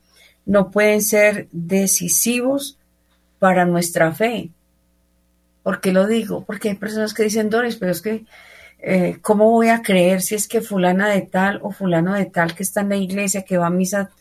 no 0.47 0.71
pueden 0.71 1.03
ser 1.03 1.47
decisivos 1.51 2.79
para 3.41 3.65
nuestra 3.65 4.11
fe. 4.11 4.51
¿Por 5.63 5.81
qué 5.81 5.91
lo 5.91 6.05
digo? 6.05 6.45
Porque 6.45 6.69
hay 6.69 6.75
personas 6.75 7.15
que 7.15 7.23
dicen, 7.23 7.49
Doris, 7.49 7.75
pero 7.75 7.91
es 7.91 7.99
que, 7.99 8.23
eh, 8.77 9.17
¿cómo 9.23 9.49
voy 9.49 9.69
a 9.69 9.81
creer 9.81 10.21
si 10.21 10.35
es 10.35 10.47
que 10.47 10.61
fulana 10.61 11.09
de 11.09 11.21
tal 11.21 11.59
o 11.63 11.71
fulano 11.71 12.13
de 12.13 12.25
tal 12.25 12.53
que 12.53 12.61
está 12.61 12.81
en 12.81 12.89
la 12.89 12.97
iglesia, 12.97 13.41
que 13.41 13.57
va 13.57 13.65
a 13.65 13.71
misa 13.71 14.11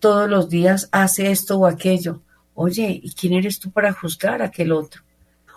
todos 0.00 0.28
los 0.28 0.48
días 0.48 0.88
hace 0.90 1.30
esto 1.30 1.58
o 1.60 1.66
aquello. 1.66 2.22
Oye, 2.54 3.00
¿y 3.00 3.12
quién 3.12 3.34
eres 3.34 3.60
tú 3.60 3.70
para 3.70 3.92
juzgar 3.92 4.42
a 4.42 4.46
aquel 4.46 4.72
otro? 4.72 5.02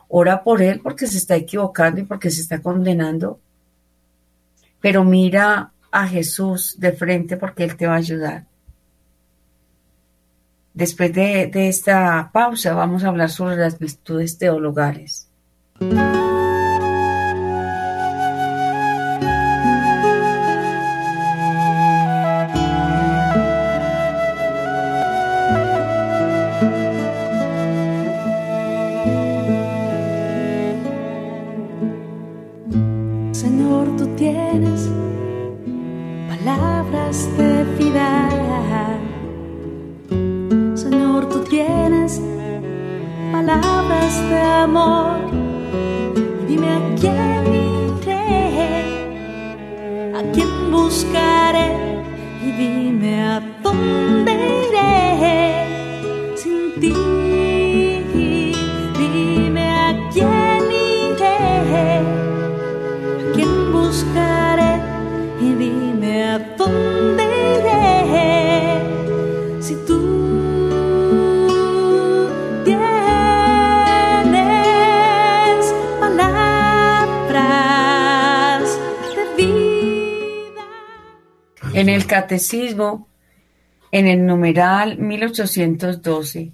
Ora 0.07 0.43
por 0.43 0.61
él 0.61 0.79
porque 0.81 1.07
se 1.07 1.17
está 1.17 1.35
equivocando 1.35 2.01
y 2.01 2.03
porque 2.03 2.29
se 2.29 2.41
está 2.41 2.61
condenando. 2.61 3.39
Pero 4.79 5.03
mira 5.03 5.71
a 5.91 6.07
Jesús 6.07 6.75
de 6.77 6.91
frente 6.91 7.37
porque 7.37 7.63
Él 7.63 7.75
te 7.75 7.87
va 7.87 7.95
a 7.95 7.97
ayudar. 7.97 8.45
Después 10.79 11.11
de, 11.13 11.51
esta 11.67 12.29
pausa 12.31 12.73
vamos 12.73 13.03
a 13.03 13.09
hablar 13.09 13.29
sobre 13.29 13.57
las 13.57 13.77
virtudes 13.77 14.37
teologales. 14.37 15.29
En 83.91 84.07
el 84.07 84.25
numeral 84.25 84.97
1812, 84.99 86.51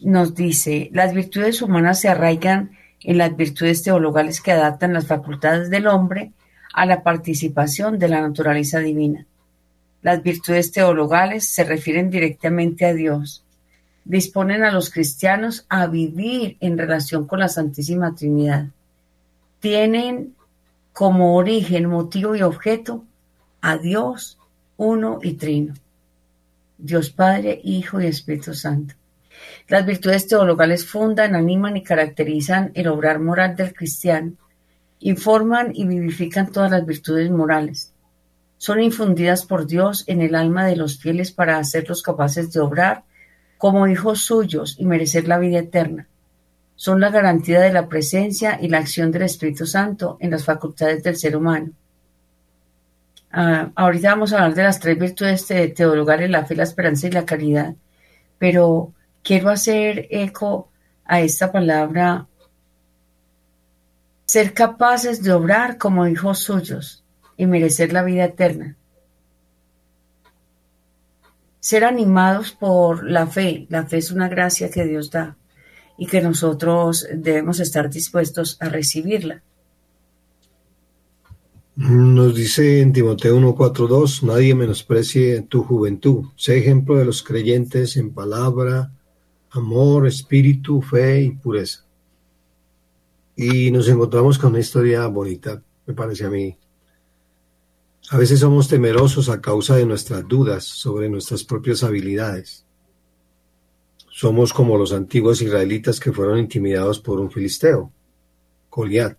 nos 0.00 0.34
dice, 0.34 0.90
las 0.92 1.14
virtudes 1.14 1.62
humanas 1.62 2.00
se 2.00 2.08
arraigan 2.08 2.72
en 3.00 3.18
las 3.18 3.36
virtudes 3.36 3.82
teologales 3.82 4.40
que 4.40 4.52
adaptan 4.52 4.92
las 4.92 5.06
facultades 5.06 5.70
del 5.70 5.86
hombre 5.86 6.32
a 6.72 6.86
la 6.86 7.02
participación 7.02 7.98
de 7.98 8.08
la 8.08 8.20
naturaleza 8.20 8.78
divina. 8.80 9.26
Las 10.02 10.22
virtudes 10.22 10.70
teologales 10.70 11.48
se 11.48 11.64
refieren 11.64 12.10
directamente 12.10 12.84
a 12.84 12.94
Dios, 12.94 13.44
disponen 14.04 14.62
a 14.62 14.70
los 14.70 14.90
cristianos 14.90 15.66
a 15.68 15.86
vivir 15.86 16.56
en 16.60 16.78
relación 16.78 17.26
con 17.26 17.40
la 17.40 17.48
Santísima 17.48 18.14
Trinidad. 18.14 18.66
Tienen 19.58 20.34
como 20.92 21.36
origen, 21.36 21.86
motivo 21.86 22.36
y 22.36 22.42
objeto 22.42 23.04
a 23.60 23.78
Dios 23.78 24.38
uno 24.76 25.18
y 25.22 25.34
trino. 25.34 25.74
Dios 26.78 27.10
Padre, 27.10 27.60
Hijo 27.64 28.00
y 28.00 28.06
Espíritu 28.06 28.54
Santo. 28.54 28.94
Las 29.68 29.84
virtudes 29.84 30.26
teologales 30.26 30.86
fundan, 30.86 31.34
animan 31.34 31.76
y 31.76 31.82
caracterizan 31.82 32.70
el 32.74 32.88
obrar 32.88 33.18
moral 33.18 33.56
del 33.56 33.74
cristiano, 33.74 34.32
informan 35.00 35.72
y 35.74 35.86
vivifican 35.86 36.50
todas 36.50 36.70
las 36.70 36.84
virtudes 36.86 37.30
morales. 37.30 37.92
son 38.58 38.80
infundidas 38.82 39.44
por 39.44 39.66
Dios 39.66 40.04
en 40.06 40.22
el 40.22 40.34
alma 40.34 40.64
de 40.64 40.76
los 40.76 40.98
fieles 40.98 41.30
para 41.30 41.58
hacerlos 41.58 42.02
capaces 42.02 42.50
de 42.52 42.60
obrar 42.60 43.04
como 43.58 43.86
hijos 43.86 44.22
suyos 44.22 44.76
y 44.78 44.86
merecer 44.86 45.28
la 45.28 45.38
vida 45.38 45.58
eterna. 45.58 46.08
Son 46.74 47.00
la 47.00 47.10
garantía 47.10 47.60
de 47.60 47.72
la 47.72 47.86
presencia 47.86 48.58
y 48.60 48.68
la 48.68 48.78
acción 48.78 49.12
del 49.12 49.22
Espíritu 49.22 49.66
Santo 49.66 50.16
en 50.20 50.30
las 50.30 50.44
facultades 50.44 51.02
del 51.02 51.16
ser 51.16 51.36
humano. 51.36 51.72
Ah, 53.38 53.70
ahorita 53.74 54.08
vamos 54.08 54.32
a 54.32 54.36
hablar 54.36 54.54
de 54.54 54.62
las 54.62 54.80
tres 54.80 54.98
virtudes 54.98 55.46
teologales, 55.74 56.30
la 56.30 56.46
fe, 56.46 56.56
la 56.56 56.62
esperanza 56.62 57.06
y 57.06 57.10
la 57.10 57.26
caridad, 57.26 57.74
pero 58.38 58.94
quiero 59.22 59.50
hacer 59.50 60.06
eco 60.08 60.70
a 61.04 61.20
esta 61.20 61.52
palabra, 61.52 62.28
ser 64.24 64.54
capaces 64.54 65.22
de 65.22 65.34
obrar 65.34 65.76
como 65.76 66.06
hijos 66.06 66.38
suyos 66.38 67.04
y 67.36 67.44
merecer 67.44 67.92
la 67.92 68.04
vida 68.04 68.24
eterna. 68.24 68.74
Ser 71.60 71.84
animados 71.84 72.52
por 72.52 73.04
la 73.04 73.26
fe. 73.26 73.66
La 73.68 73.84
fe 73.84 73.98
es 73.98 74.10
una 74.12 74.30
gracia 74.30 74.70
que 74.70 74.86
Dios 74.86 75.10
da 75.10 75.36
y 75.98 76.06
que 76.06 76.22
nosotros 76.22 77.06
debemos 77.12 77.60
estar 77.60 77.90
dispuestos 77.90 78.56
a 78.60 78.70
recibirla. 78.70 79.42
Nos 81.76 82.34
dice 82.34 82.80
en 82.80 82.94
Timoteo 82.94 83.38
1.4.2, 83.38 84.22
nadie 84.22 84.54
menosprecie 84.54 85.42
tu 85.42 85.62
juventud. 85.62 86.24
Sé 86.34 86.56
ejemplo 86.56 86.96
de 86.96 87.04
los 87.04 87.22
creyentes 87.22 87.98
en 87.98 88.14
palabra, 88.14 88.94
amor, 89.50 90.06
espíritu, 90.06 90.80
fe 90.80 91.20
y 91.20 91.30
pureza. 91.32 91.84
Y 93.36 93.70
nos 93.72 93.88
encontramos 93.88 94.38
con 94.38 94.52
una 94.52 94.60
historia 94.60 95.06
bonita, 95.08 95.62
me 95.84 95.92
parece 95.92 96.24
a 96.24 96.30
mí. 96.30 96.56
A 98.08 98.16
veces 98.16 98.40
somos 98.40 98.68
temerosos 98.68 99.28
a 99.28 99.42
causa 99.42 99.76
de 99.76 99.84
nuestras 99.84 100.26
dudas 100.26 100.64
sobre 100.64 101.10
nuestras 101.10 101.44
propias 101.44 101.82
habilidades. 101.82 102.64
Somos 104.10 104.54
como 104.54 104.78
los 104.78 104.94
antiguos 104.94 105.42
israelitas 105.42 106.00
que 106.00 106.10
fueron 106.10 106.38
intimidados 106.38 107.00
por 107.00 107.20
un 107.20 107.30
filisteo, 107.30 107.92
Goliat, 108.70 109.18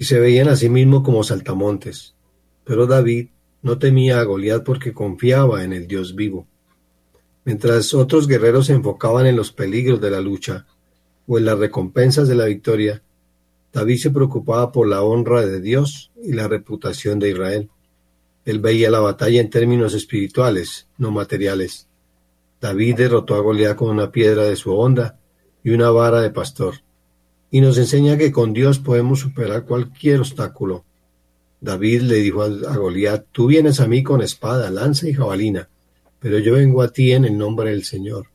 y 0.00 0.06
se 0.06 0.18
veían 0.18 0.48
a 0.48 0.56
sí 0.56 0.70
mismos 0.70 1.02
como 1.02 1.22
saltamontes. 1.22 2.14
Pero 2.64 2.86
David 2.86 3.28
no 3.60 3.78
temía 3.78 4.18
a 4.18 4.24
Goliat 4.24 4.64
porque 4.64 4.94
confiaba 4.94 5.62
en 5.62 5.74
el 5.74 5.86
Dios 5.86 6.14
vivo. 6.14 6.46
Mientras 7.44 7.92
otros 7.92 8.26
guerreros 8.26 8.68
se 8.68 8.72
enfocaban 8.72 9.26
en 9.26 9.36
los 9.36 9.52
peligros 9.52 10.00
de 10.00 10.10
la 10.10 10.22
lucha 10.22 10.66
o 11.26 11.36
en 11.36 11.44
las 11.44 11.58
recompensas 11.58 12.28
de 12.28 12.34
la 12.34 12.46
victoria, 12.46 13.02
David 13.74 13.98
se 13.98 14.10
preocupaba 14.10 14.72
por 14.72 14.88
la 14.88 15.02
honra 15.02 15.44
de 15.44 15.60
Dios 15.60 16.10
y 16.24 16.32
la 16.32 16.48
reputación 16.48 17.18
de 17.18 17.32
Israel. 17.32 17.68
Él 18.46 18.58
veía 18.58 18.90
la 18.90 19.00
batalla 19.00 19.42
en 19.42 19.50
términos 19.50 19.92
espirituales, 19.92 20.88
no 20.96 21.10
materiales. 21.10 21.88
David 22.58 22.96
derrotó 22.96 23.34
a 23.34 23.40
Goliat 23.40 23.76
con 23.76 23.90
una 23.90 24.10
piedra 24.10 24.44
de 24.44 24.56
su 24.56 24.72
onda 24.74 25.18
y 25.62 25.70
una 25.70 25.90
vara 25.90 26.22
de 26.22 26.30
pastor, 26.30 26.76
y 27.50 27.60
nos 27.60 27.78
enseña 27.78 28.16
que 28.16 28.30
con 28.30 28.52
Dios 28.52 28.78
podemos 28.78 29.20
superar 29.20 29.64
cualquier 29.64 30.20
obstáculo. 30.20 30.84
David 31.60 32.02
le 32.02 32.16
dijo 32.16 32.42
a 32.42 32.76
Goliat, 32.76 33.26
tú 33.32 33.46
vienes 33.46 33.80
a 33.80 33.88
mí 33.88 34.02
con 34.02 34.22
espada, 34.22 34.70
lanza 34.70 35.08
y 35.08 35.14
jabalina, 35.14 35.68
pero 36.18 36.38
yo 36.38 36.54
vengo 36.54 36.82
a 36.82 36.92
ti 36.92 37.12
en 37.12 37.24
el 37.24 37.36
nombre 37.36 37.70
del 37.70 37.84
Señor, 37.84 38.26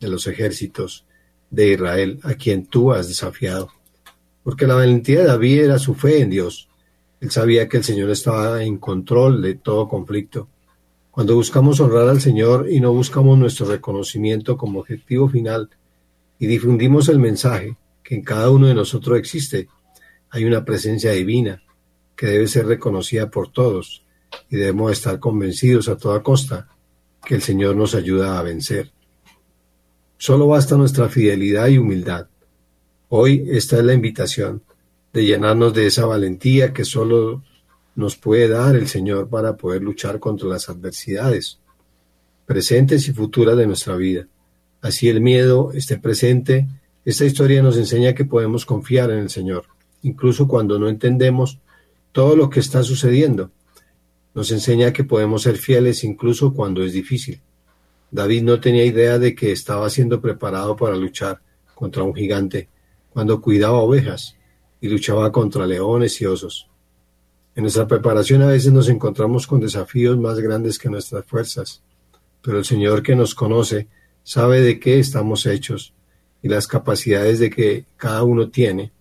de 0.00 0.08
los 0.08 0.26
ejércitos 0.26 1.06
de 1.50 1.72
Israel, 1.72 2.20
a 2.22 2.34
quien 2.34 2.66
tú 2.66 2.92
has 2.92 3.08
desafiado. 3.08 3.70
Porque 4.42 4.66
la 4.66 4.74
valentía 4.74 5.20
de 5.20 5.26
David 5.26 5.64
era 5.64 5.78
su 5.78 5.94
fe 5.94 6.20
en 6.20 6.30
Dios. 6.30 6.68
Él 7.20 7.30
sabía 7.30 7.68
que 7.68 7.78
el 7.78 7.84
Señor 7.84 8.10
estaba 8.10 8.64
en 8.64 8.78
control 8.78 9.42
de 9.42 9.54
todo 9.54 9.88
conflicto. 9.88 10.48
Cuando 11.10 11.34
buscamos 11.34 11.80
honrar 11.80 12.08
al 12.08 12.20
Señor 12.20 12.70
y 12.70 12.80
no 12.80 12.92
buscamos 12.92 13.38
nuestro 13.38 13.66
reconocimiento 13.66 14.56
como 14.56 14.80
objetivo 14.80 15.28
final 15.28 15.68
y 16.38 16.46
difundimos 16.46 17.08
el 17.08 17.18
mensaje 17.18 17.76
en 18.10 18.22
cada 18.22 18.50
uno 18.50 18.66
de 18.66 18.74
nosotros 18.74 19.18
existe, 19.18 19.68
hay 20.30 20.44
una 20.44 20.64
presencia 20.64 21.12
divina 21.12 21.62
que 22.16 22.26
debe 22.26 22.48
ser 22.48 22.66
reconocida 22.66 23.30
por 23.30 23.50
todos 23.50 24.04
y 24.48 24.56
debemos 24.56 24.92
estar 24.92 25.18
convencidos 25.18 25.88
a 25.88 25.96
toda 25.96 26.22
costa 26.22 26.68
que 27.24 27.34
el 27.34 27.42
Señor 27.42 27.76
nos 27.76 27.94
ayuda 27.94 28.38
a 28.38 28.42
vencer. 28.42 28.92
Solo 30.18 30.46
basta 30.46 30.76
nuestra 30.76 31.08
fidelidad 31.08 31.68
y 31.68 31.78
humildad. 31.78 32.28
Hoy 33.08 33.46
esta 33.48 33.78
es 33.78 33.84
la 33.84 33.94
invitación 33.94 34.62
de 35.12 35.24
llenarnos 35.24 35.72
de 35.72 35.86
esa 35.86 36.04
valentía 36.06 36.72
que 36.72 36.84
solo 36.84 37.42
nos 37.94 38.16
puede 38.16 38.48
dar 38.48 38.76
el 38.76 38.86
Señor 38.86 39.28
para 39.28 39.56
poder 39.56 39.82
luchar 39.82 40.20
contra 40.20 40.48
las 40.48 40.68
adversidades 40.68 41.58
presentes 42.44 43.06
y 43.06 43.12
futuras 43.12 43.56
de 43.56 43.66
nuestra 43.66 43.94
vida. 43.94 44.26
Así 44.80 45.08
el 45.08 45.20
miedo 45.20 45.72
esté 45.72 45.98
presente, 45.98 46.66
esta 47.04 47.24
historia 47.24 47.62
nos 47.62 47.76
enseña 47.76 48.14
que 48.14 48.24
podemos 48.24 48.66
confiar 48.66 49.10
en 49.10 49.18
el 49.18 49.30
Señor, 49.30 49.64
incluso 50.02 50.46
cuando 50.46 50.78
no 50.78 50.88
entendemos 50.88 51.58
todo 52.12 52.36
lo 52.36 52.50
que 52.50 52.60
está 52.60 52.82
sucediendo 52.82 53.50
nos 54.34 54.50
enseña 54.52 54.92
que 54.92 55.04
podemos 55.04 55.42
ser 55.42 55.56
fieles 55.56 56.04
incluso 56.04 56.54
cuando 56.54 56.84
es 56.84 56.92
difícil. 56.92 57.40
David 58.10 58.42
no 58.42 58.60
tenía 58.60 58.84
idea 58.84 59.18
de 59.18 59.34
que 59.34 59.52
estaba 59.52 59.88
siendo 59.90 60.20
preparado 60.20 60.76
para 60.76 60.96
luchar 60.96 61.40
contra 61.74 62.02
un 62.02 62.14
gigante 62.14 62.68
cuando 63.10 63.40
cuidaba 63.40 63.78
ovejas 63.78 64.36
y 64.80 64.88
luchaba 64.88 65.32
contra 65.32 65.66
leones 65.66 66.20
y 66.20 66.26
osos. 66.26 66.68
En 67.56 67.62
nuestra 67.62 67.86
preparación 67.86 68.42
a 68.42 68.46
veces 68.46 68.72
nos 68.72 68.88
encontramos 68.88 69.46
con 69.46 69.60
desafíos 69.60 70.16
más 70.16 70.38
grandes 70.38 70.78
que 70.78 70.88
nuestras 70.88 71.24
fuerzas, 71.24 71.82
pero 72.42 72.58
el 72.58 72.64
Señor 72.64 73.02
que 73.02 73.16
nos 73.16 73.34
conoce 73.34 73.88
sabe 74.22 74.60
de 74.60 74.78
qué 74.78 74.98
estamos 74.98 75.46
hechos 75.46 75.92
y 76.42 76.48
las 76.48 76.66
capacidades 76.66 77.38
de 77.38 77.50
que 77.50 77.84
cada 77.96 78.22
uno 78.22 78.48
tiene 78.48 78.92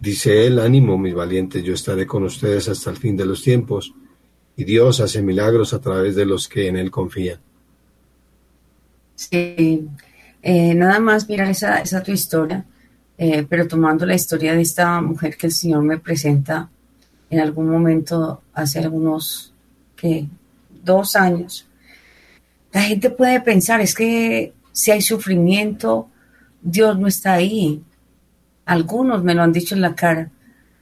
Dice 0.00 0.46
él, 0.46 0.58
ánimo, 0.58 0.96
mis 0.96 1.14
valientes, 1.14 1.62
yo 1.62 1.74
estaré 1.74 2.06
con 2.06 2.24
ustedes 2.24 2.70
hasta 2.70 2.88
el 2.88 2.96
fin 2.96 3.18
de 3.18 3.26
los 3.26 3.42
tiempos, 3.42 3.94
y 4.56 4.64
Dios 4.64 4.98
hace 4.98 5.20
milagros 5.20 5.74
a 5.74 5.80
través 5.80 6.16
de 6.16 6.24
los 6.24 6.48
que 6.48 6.68
en 6.68 6.76
él 6.76 6.90
confían. 6.90 7.38
Sí, 9.14 9.86
eh, 10.42 10.74
nada 10.74 11.00
más 11.00 11.28
mirar 11.28 11.50
esa, 11.50 11.80
esa 11.80 12.02
tu 12.02 12.12
historia, 12.12 12.64
eh, 13.18 13.44
pero 13.46 13.68
tomando 13.68 14.06
la 14.06 14.14
historia 14.14 14.54
de 14.54 14.62
esta 14.62 15.02
mujer 15.02 15.36
que 15.36 15.48
el 15.48 15.52
Señor 15.52 15.82
me 15.82 15.98
presenta 15.98 16.70
en 17.28 17.40
algún 17.40 17.68
momento, 17.68 18.42
hace 18.54 18.78
algunos, 18.78 19.52
que 19.96 20.26
Dos 20.82 21.14
años. 21.14 21.68
La 22.72 22.80
gente 22.80 23.10
puede 23.10 23.38
pensar, 23.42 23.82
es 23.82 23.94
que 23.94 24.54
si 24.72 24.90
hay 24.90 25.02
sufrimiento, 25.02 26.08
Dios 26.62 26.98
no 26.98 27.06
está 27.06 27.34
ahí. 27.34 27.82
Algunos 28.64 29.22
me 29.24 29.34
lo 29.34 29.42
han 29.42 29.52
dicho 29.52 29.74
en 29.74 29.80
la 29.80 29.94
cara. 29.94 30.30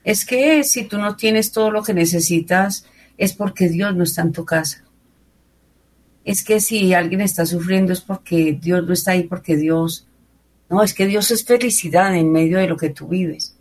Es 0.05 0.25
que 0.25 0.65
si 0.65 0.85
tú 0.85 0.99
no 0.99 1.17
tienes 1.17 1.53
todo 1.53 1.71
lo 1.71 1.83
que 1.83 1.95
necesitas, 1.95 2.87
es 3.17 3.33
porque 3.33 3.69
Dios 3.69 3.95
no 3.95 4.05
está 4.05 4.23
en 4.23 4.33
tu 4.33 4.45
casa. 4.45 4.85
Es 6.25 6.45
que 6.45 6.61
si 6.61 6.95
alguien 6.95 7.21
está 7.21 7.47
sufriendo 7.47 7.93
es 7.93 8.01
porque 8.01 8.59
Dios 8.61 8.87
no 8.87 8.93
está 8.93 9.13
ahí, 9.13 9.25
porque 9.25 9.57
Dios... 9.57 10.07
No, 10.71 10.83
es 10.83 10.93
que 10.93 11.07
Dios 11.07 11.31
es 11.31 11.45
felicidad 11.45 12.15
en 12.15 12.31
medio 12.31 12.59
de 12.59 12.69
lo 12.69 12.77
que 12.77 12.91
tú 12.91 13.09
vives. 13.09 13.57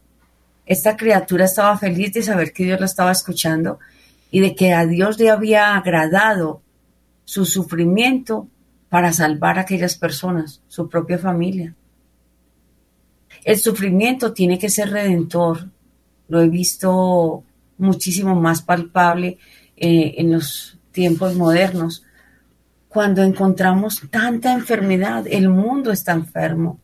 Esta 0.66 0.98
criatura 0.98 1.46
estaba 1.46 1.78
feliz 1.78 2.12
de 2.12 2.24
saber 2.24 2.52
que 2.52 2.66
Dios 2.66 2.80
la 2.80 2.86
estaba 2.86 3.14
escuchando 3.14 3.80
y 4.30 4.42
de 4.42 4.54
que 4.54 4.74
a 4.74 4.86
Dios 4.86 5.18
le 5.18 5.30
había 5.30 5.76
agradado 5.76 6.62
su 7.24 7.46
sufrimiento 7.46 8.50
para 8.90 9.14
salvar 9.14 9.58
a 9.58 9.62
aquellas 9.62 9.98
personas, 9.98 10.62
su 10.68 10.88
propia 10.90 11.18
familia. 11.18 11.76
El 13.44 13.58
sufrimiento 13.58 14.34
tiene 14.34 14.58
que 14.60 14.70
ser 14.70 14.90
redentor. 14.90 15.70
Lo 16.28 16.42
he 16.42 16.50
visto 16.50 17.44
muchísimo 17.78 18.36
más 18.36 18.62
palpable 18.62 19.38
eh, 19.76 20.16
en 20.18 20.32
los 20.32 20.78
tiempos 20.92 21.36
modernos. 21.36 22.04
Cuando 22.90 23.22
encontramos 23.24 24.02
tanta 24.10 24.54
enfermedad, 24.54 25.26
el 25.30 25.50
mundo 25.50 25.92
está 25.92 26.14
enfermo. 26.14 26.80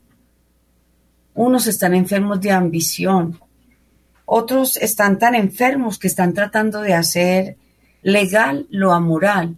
Unos 1.33 1.65
están 1.67 1.95
enfermos 1.95 2.39
de 2.41 2.51
ambición, 2.51 3.39
otros 4.25 4.77
están 4.77 5.19
tan 5.19 5.35
enfermos 5.35 5.99
que 5.99 6.07
están 6.07 6.33
tratando 6.33 6.81
de 6.81 6.93
hacer 6.93 7.57
legal 8.01 8.67
lo 8.69 8.93
amoral, 8.93 9.57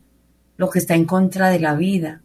lo 0.58 0.70
que 0.70 0.80
está 0.80 0.96
en 0.96 1.06
contra 1.06 1.50
de 1.50 1.60
la 1.60 1.76
vida. 1.76 2.22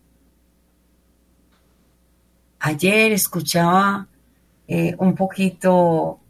Ayer 2.61 3.13
escuchaba 3.13 4.07
eh, 4.69 4.95
un 4.99 5.15
poquito 5.15 6.21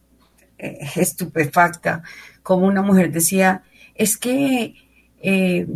eh, 0.56 0.78
estupefacta, 0.96 2.02
como 2.42 2.66
una 2.66 2.82
mujer 2.82 3.10
decía, 3.10 3.64
es 3.94 4.16
que 4.16 4.74
eh, 5.20 5.66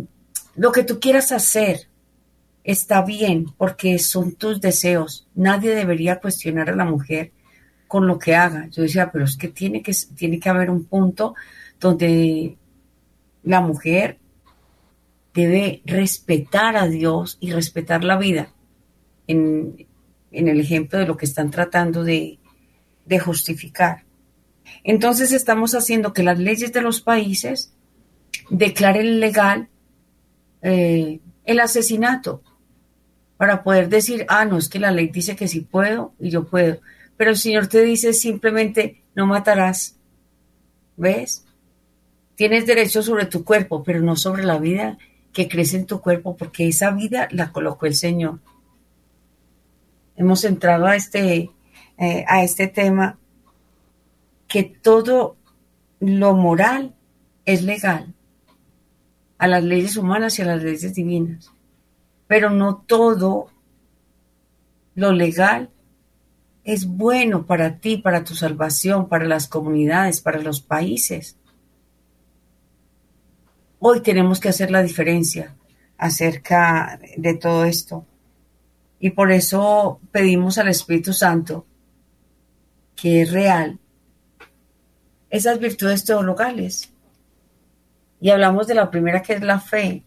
lo 0.55 0.71
que 0.71 0.83
tú 0.83 0.99
quieras 0.99 1.31
hacer 1.31 1.87
está 2.63 3.03
bien 3.03 3.45
porque 3.57 3.99
son 3.99 4.33
tus 4.33 4.61
deseos. 4.61 5.27
Nadie 5.35 5.75
debería 5.75 6.19
cuestionar 6.19 6.69
a 6.69 6.75
la 6.75 6.85
mujer 6.85 7.31
con 7.87 8.07
lo 8.07 8.17
que 8.17 8.35
haga. 8.35 8.67
Yo 8.71 8.81
decía, 8.81 9.11
pero 9.11 9.25
es 9.25 9.37
que 9.37 9.49
tiene 9.49 9.83
que, 9.83 9.91
tiene 10.15 10.39
que 10.39 10.49
haber 10.49 10.71
un 10.71 10.85
punto 10.85 11.35
donde 11.79 12.57
la 13.43 13.61
mujer 13.61 14.17
debe 15.33 15.81
respetar 15.85 16.77
a 16.77 16.87
Dios 16.87 17.37
y 17.41 17.51
respetar 17.51 18.03
la 18.03 18.17
vida 18.17 18.49
en, 19.27 19.85
el 20.31 20.59
ejemplo 20.59 20.99
de 20.99 21.07
lo 21.07 21.17
que 21.17 21.25
están 21.25 21.51
tratando 21.51 22.03
de, 22.03 22.39
justificar. 23.23 24.03
Entonces 24.83 25.31
estamos 25.31 25.75
haciendo 25.75 26.11
que 26.11 26.23
las 26.23 26.39
leyes 26.39 26.73
de 26.73 26.81
los 26.81 27.01
países 27.01 27.73
declaren 28.49 29.19
legal 29.19 29.69
eh, 30.61 31.19
el 31.45 31.59
asesinato 31.59 32.41
para 33.37 33.63
poder 33.63 33.89
decir, 33.89 34.25
ah, 34.27 34.45
no, 34.45 34.57
es 34.57 34.69
que 34.69 34.79
la 34.79 34.91
ley 34.91 35.07
dice 35.07 35.35
que 35.35 35.47
sí 35.47 35.61
puedo 35.61 36.13
y 36.19 36.29
yo 36.29 36.45
puedo, 36.45 36.79
pero 37.17 37.31
el 37.31 37.37
Señor 37.37 37.67
te 37.67 37.81
dice 37.81 38.13
simplemente, 38.13 39.03
no 39.13 39.25
matarás. 39.25 39.97
¿Ves? 40.97 41.45
Tienes 42.35 42.65
derecho 42.65 43.01
sobre 43.01 43.25
tu 43.25 43.43
cuerpo, 43.43 43.83
pero 43.83 44.01
no 44.01 44.15
sobre 44.15 44.43
la 44.43 44.57
vida 44.57 44.97
que 45.33 45.47
crece 45.47 45.77
en 45.77 45.85
tu 45.85 45.99
cuerpo, 46.01 46.37
porque 46.37 46.67
esa 46.67 46.91
vida 46.91 47.27
la 47.31 47.51
colocó 47.51 47.85
el 47.85 47.95
Señor. 47.95 48.39
Hemos 50.15 50.43
entrado 50.43 50.85
a 50.85 50.95
este, 50.95 51.51
eh, 51.97 52.25
a 52.27 52.43
este 52.43 52.67
tema 52.67 53.17
que 54.47 54.63
todo 54.63 55.37
lo 55.99 56.33
moral 56.33 56.95
es 57.45 57.63
legal 57.63 58.13
a 59.37 59.47
las 59.47 59.63
leyes 59.63 59.97
humanas 59.97 60.39
y 60.39 60.41
a 60.41 60.45
las 60.45 60.63
leyes 60.63 60.93
divinas, 60.93 61.51
pero 62.27 62.49
no 62.49 62.77
todo 62.77 63.47
lo 64.95 65.11
legal 65.11 65.69
es 66.63 66.87
bueno 66.87 67.45
para 67.45 67.77
ti, 67.77 67.97
para 67.97 68.23
tu 68.23 68.33
salvación, 68.33 69.07
para 69.07 69.25
las 69.25 69.47
comunidades, 69.47 70.21
para 70.21 70.41
los 70.41 70.61
países. 70.61 71.37
Hoy 73.79 74.01
tenemos 74.01 74.39
que 74.39 74.49
hacer 74.49 74.71
la 74.71 74.81
diferencia 74.81 75.55
acerca 75.97 76.99
de 77.17 77.35
todo 77.35 77.65
esto. 77.65 78.05
Y 78.99 79.11
por 79.11 79.31
eso 79.31 79.99
pedimos 80.11 80.57
al 80.57 80.69
Espíritu 80.69 81.13
Santo 81.13 81.65
que 82.95 83.21
es 83.21 83.31
real 83.31 83.77
esas 85.29 85.59
virtudes 85.59 86.05
teologales. 86.05 86.91
Y 88.21 88.29
hablamos 88.29 88.67
de 88.67 88.75
la 88.75 88.89
primera 88.89 89.21
que 89.21 89.33
es 89.33 89.41
la 89.41 89.59
fe. 89.59 90.03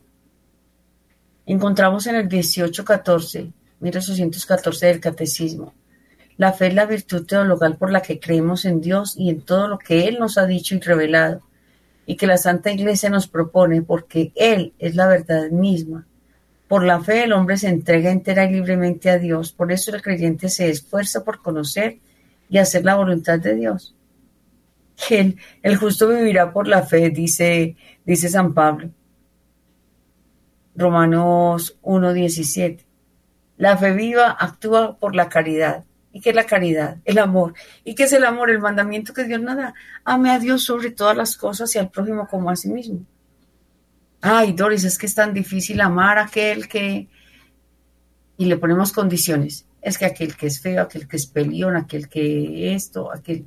Encontramos 1.44 2.06
en 2.06 2.16
el 2.16 2.24
1814, 2.24 3.52
1814 3.80 4.86
del 4.86 5.00
Catecismo 5.00 5.74
la 6.38 6.52
fe 6.52 6.68
es 6.68 6.74
la 6.74 6.86
virtud 6.86 7.26
teologal 7.26 7.76
por 7.76 7.90
la 7.90 8.00
que 8.00 8.20
creemos 8.20 8.64
en 8.64 8.80
Dios 8.80 9.16
y 9.18 9.28
en 9.28 9.40
todo 9.40 9.66
lo 9.66 9.76
que 9.76 10.06
Él 10.06 10.18
nos 10.20 10.38
ha 10.38 10.46
dicho 10.46 10.76
y 10.76 10.80
revelado, 10.80 11.42
y 12.06 12.16
que 12.16 12.28
la 12.28 12.38
Santa 12.38 12.70
Iglesia 12.70 13.10
nos 13.10 13.26
propone 13.26 13.82
porque 13.82 14.30
Él 14.36 14.72
es 14.78 14.94
la 14.94 15.08
verdad 15.08 15.50
misma. 15.50 16.06
Por 16.68 16.84
la 16.84 17.00
fe 17.00 17.24
el 17.24 17.32
hombre 17.32 17.56
se 17.56 17.68
entrega 17.68 18.10
entera 18.10 18.44
y 18.44 18.52
libremente 18.52 19.10
a 19.10 19.18
Dios, 19.18 19.52
por 19.52 19.72
eso 19.72 19.94
el 19.94 20.02
creyente 20.02 20.48
se 20.48 20.68
esfuerza 20.68 21.24
por 21.24 21.42
conocer 21.42 21.98
y 22.48 22.58
hacer 22.58 22.84
la 22.84 22.96
voluntad 22.96 23.38
de 23.38 23.54
Dios. 23.54 23.94
El, 25.10 25.36
el 25.62 25.76
justo 25.76 26.08
vivirá 26.08 26.52
por 26.52 26.68
la 26.68 26.82
fe, 26.82 27.10
dice, 27.10 27.76
dice 28.04 28.28
San 28.28 28.52
Pablo. 28.52 28.90
Romanos 30.74 31.78
1.17. 31.82 32.84
La 33.56 33.76
fe 33.76 33.92
viva 33.92 34.36
actúa 34.38 34.98
por 34.98 35.16
la 35.16 35.28
caridad 35.28 35.84
¿Y 36.12 36.20
qué 36.20 36.30
es 36.30 36.36
la 36.36 36.46
caridad? 36.46 36.96
El 37.04 37.18
amor. 37.18 37.54
¿Y 37.84 37.94
qué 37.94 38.04
es 38.04 38.12
el 38.12 38.24
amor? 38.24 38.50
El 38.50 38.60
mandamiento 38.60 39.12
que 39.12 39.24
Dios 39.24 39.40
nos 39.40 39.56
da. 39.56 39.74
Ame 40.04 40.30
a 40.30 40.38
Dios 40.38 40.64
sobre 40.64 40.90
todas 40.90 41.16
las 41.16 41.36
cosas 41.36 41.74
y 41.74 41.78
al 41.78 41.90
prójimo 41.90 42.26
como 42.26 42.50
a 42.50 42.56
sí 42.56 42.68
mismo. 42.70 43.04
Ay, 44.20 44.52
Doris, 44.52 44.84
es 44.84 44.98
que 44.98 45.06
es 45.06 45.14
tan 45.14 45.32
difícil 45.32 45.80
amar 45.80 46.18
a 46.18 46.24
aquel 46.24 46.68
que... 46.68 47.08
Y 48.36 48.44
le 48.44 48.56
ponemos 48.56 48.92
condiciones. 48.92 49.66
Es 49.80 49.98
que 49.98 50.06
aquel 50.06 50.36
que 50.36 50.46
es 50.46 50.60
feo, 50.60 50.82
aquel 50.82 51.06
que 51.06 51.16
es 51.16 51.26
pelión, 51.26 51.76
aquel 51.76 52.08
que 52.08 52.74
esto, 52.74 53.12
aquel... 53.12 53.46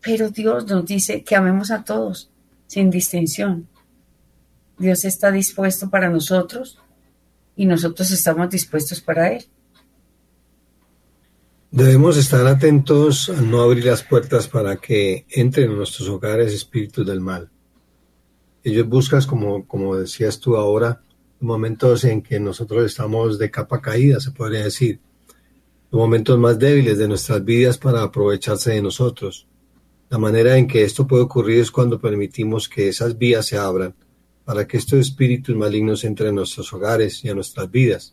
Pero 0.00 0.30
Dios 0.30 0.66
nos 0.66 0.84
dice 0.84 1.24
que 1.24 1.34
amemos 1.34 1.70
a 1.70 1.82
todos, 1.82 2.30
sin 2.66 2.90
distinción. 2.90 3.68
Dios 4.78 5.04
está 5.04 5.30
dispuesto 5.30 5.88
para 5.88 6.10
nosotros 6.10 6.78
y 7.56 7.66
nosotros 7.66 8.10
estamos 8.10 8.50
dispuestos 8.50 9.00
para 9.00 9.32
Él. 9.32 9.46
Debemos 11.70 12.16
estar 12.16 12.46
atentos 12.46 13.28
a 13.30 13.40
no 13.40 13.62
abrir 13.62 13.86
las 13.86 14.02
puertas 14.02 14.46
para 14.46 14.76
que 14.76 15.26
entren 15.28 15.70
en 15.70 15.76
nuestros 15.76 16.08
hogares 16.08 16.52
espíritus 16.52 17.04
del 17.06 17.20
mal. 17.20 17.50
Ellos 18.64 18.88
buscan, 18.88 19.22
como, 19.24 19.66
como 19.68 19.94
decías 19.94 20.40
tú 20.40 20.56
ahora, 20.56 21.02
momentos 21.38 22.04
en 22.04 22.22
que 22.22 22.40
nosotros 22.40 22.84
estamos 22.86 23.38
de 23.38 23.50
capa 23.50 23.80
caída, 23.80 24.18
se 24.18 24.30
podría 24.30 24.64
decir, 24.64 25.00
momentos 25.90 26.38
más 26.38 26.58
débiles 26.58 26.98
de 26.98 27.06
nuestras 27.06 27.44
vidas 27.44 27.78
para 27.78 28.02
aprovecharse 28.02 28.72
de 28.72 28.82
nosotros. 28.82 29.46
La 30.08 30.18
manera 30.18 30.56
en 30.56 30.66
que 30.66 30.82
esto 30.82 31.06
puede 31.06 31.24
ocurrir 31.24 31.60
es 31.60 31.70
cuando 31.70 32.00
permitimos 32.00 32.68
que 32.68 32.88
esas 32.88 33.16
vías 33.16 33.46
se 33.46 33.58
abran 33.58 33.94
para 34.44 34.66
que 34.66 34.76
estos 34.76 34.98
espíritus 34.98 35.56
malignos 35.56 36.04
entren 36.04 36.30
en 36.30 36.34
nuestros 36.36 36.72
hogares 36.72 37.24
y 37.24 37.28
a 37.28 37.34
nuestras 37.34 37.70
vidas. 37.70 38.12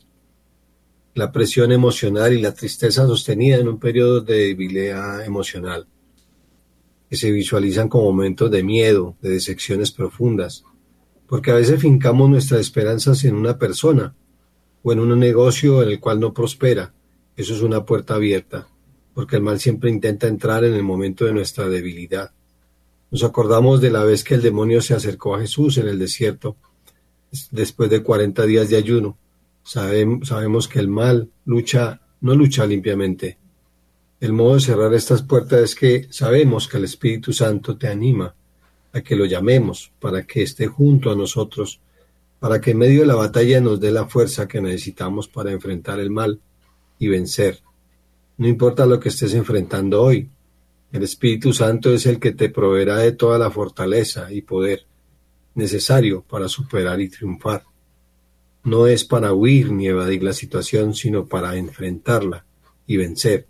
La 1.13 1.31
presión 1.31 1.71
emocional 1.71 2.33
y 2.33 2.41
la 2.41 2.53
tristeza 2.53 3.05
sostenida 3.05 3.57
en 3.57 3.67
un 3.67 3.79
periodo 3.79 4.21
de 4.21 4.47
debilidad 4.47 5.25
emocional, 5.25 5.87
que 7.11 7.17
se 7.17 7.29
visualizan 7.29 7.89
como 7.89 8.05
momentos 8.05 8.49
de 8.49 8.63
miedo, 8.63 9.17
de 9.21 9.31
decepciones 9.31 9.91
profundas, 9.91 10.63
porque 11.27 11.51
a 11.51 11.55
veces 11.55 11.81
fincamos 11.81 12.29
nuestras 12.29 12.61
esperanzas 12.61 13.25
en 13.25 13.35
una 13.35 13.57
persona 13.57 14.15
o 14.81 14.93
en 14.93 14.99
un 15.01 15.19
negocio 15.19 15.83
en 15.83 15.89
el 15.89 15.99
cual 15.99 16.21
no 16.21 16.33
prospera. 16.33 16.93
Eso 17.35 17.53
es 17.53 17.63
una 17.63 17.83
puerta 17.83 18.15
abierta, 18.15 18.69
porque 19.13 19.35
el 19.35 19.41
mal 19.41 19.59
siempre 19.59 19.89
intenta 19.89 20.29
entrar 20.29 20.63
en 20.63 20.73
el 20.73 20.83
momento 20.83 21.25
de 21.25 21.33
nuestra 21.33 21.67
debilidad. 21.67 22.31
Nos 23.11 23.25
acordamos 23.25 23.81
de 23.81 23.91
la 23.91 24.05
vez 24.05 24.23
que 24.23 24.35
el 24.35 24.41
demonio 24.41 24.81
se 24.81 24.93
acercó 24.93 25.35
a 25.35 25.41
Jesús 25.41 25.79
en 25.79 25.89
el 25.89 25.99
desierto, 25.99 26.55
después 27.51 27.89
de 27.89 28.03
cuarenta 28.03 28.45
días 28.45 28.69
de 28.69 28.77
ayuno, 28.77 29.17
sabemos 29.65 30.69
que 30.69 30.79
el 30.79 30.87
mal 30.87 31.29
lucha, 31.43 31.99
no 32.21 32.35
lucha 32.35 32.65
limpiamente. 32.65 33.37
El 34.21 34.31
modo 34.31 34.53
de 34.53 34.61
cerrar 34.61 34.93
estas 34.93 35.23
puertas 35.23 35.59
es 35.59 35.75
que 35.75 36.07
sabemos 36.09 36.69
que 36.69 36.77
el 36.77 36.85
Espíritu 36.85 37.33
Santo 37.33 37.75
te 37.75 37.89
anima 37.89 38.33
a 38.93 39.01
que 39.01 39.17
lo 39.17 39.25
llamemos 39.25 39.91
para 39.99 40.23
que 40.23 40.43
esté 40.43 40.67
junto 40.67 41.11
a 41.11 41.15
nosotros, 41.15 41.81
para 42.39 42.61
que 42.61 42.71
en 42.71 42.77
medio 42.77 43.01
de 43.01 43.07
la 43.07 43.15
batalla 43.15 43.59
nos 43.59 43.81
dé 43.81 43.91
la 43.91 44.07
fuerza 44.07 44.47
que 44.47 44.61
necesitamos 44.61 45.27
para 45.27 45.51
enfrentar 45.51 45.99
el 45.99 46.11
mal 46.11 46.39
y 46.99 47.09
vencer. 47.09 47.59
No 48.37 48.47
importa 48.47 48.85
lo 48.85 48.99
que 48.99 49.09
estés 49.09 49.33
enfrentando 49.33 50.01
hoy, 50.01 50.29
el 50.93 51.03
Espíritu 51.03 51.51
Santo 51.51 51.93
es 51.93 52.05
el 52.05 52.19
que 52.19 52.31
te 52.31 52.47
proveerá 52.47 52.97
de 52.99 53.11
toda 53.11 53.37
la 53.37 53.51
fortaleza 53.51 54.31
y 54.31 54.41
poder 54.41 54.85
necesario 55.55 56.21
para 56.21 56.47
superar 56.47 57.01
y 57.01 57.09
triunfar 57.09 57.63
no 58.63 58.87
es 58.87 59.05
para 59.05 59.33
huir 59.33 59.71
ni 59.71 59.87
evadir 59.87 60.23
la 60.23 60.33
situación, 60.33 60.93
sino 60.93 61.25
para 61.25 61.55
enfrentarla 61.55 62.45
y 62.85 62.97
vencer. 62.97 63.47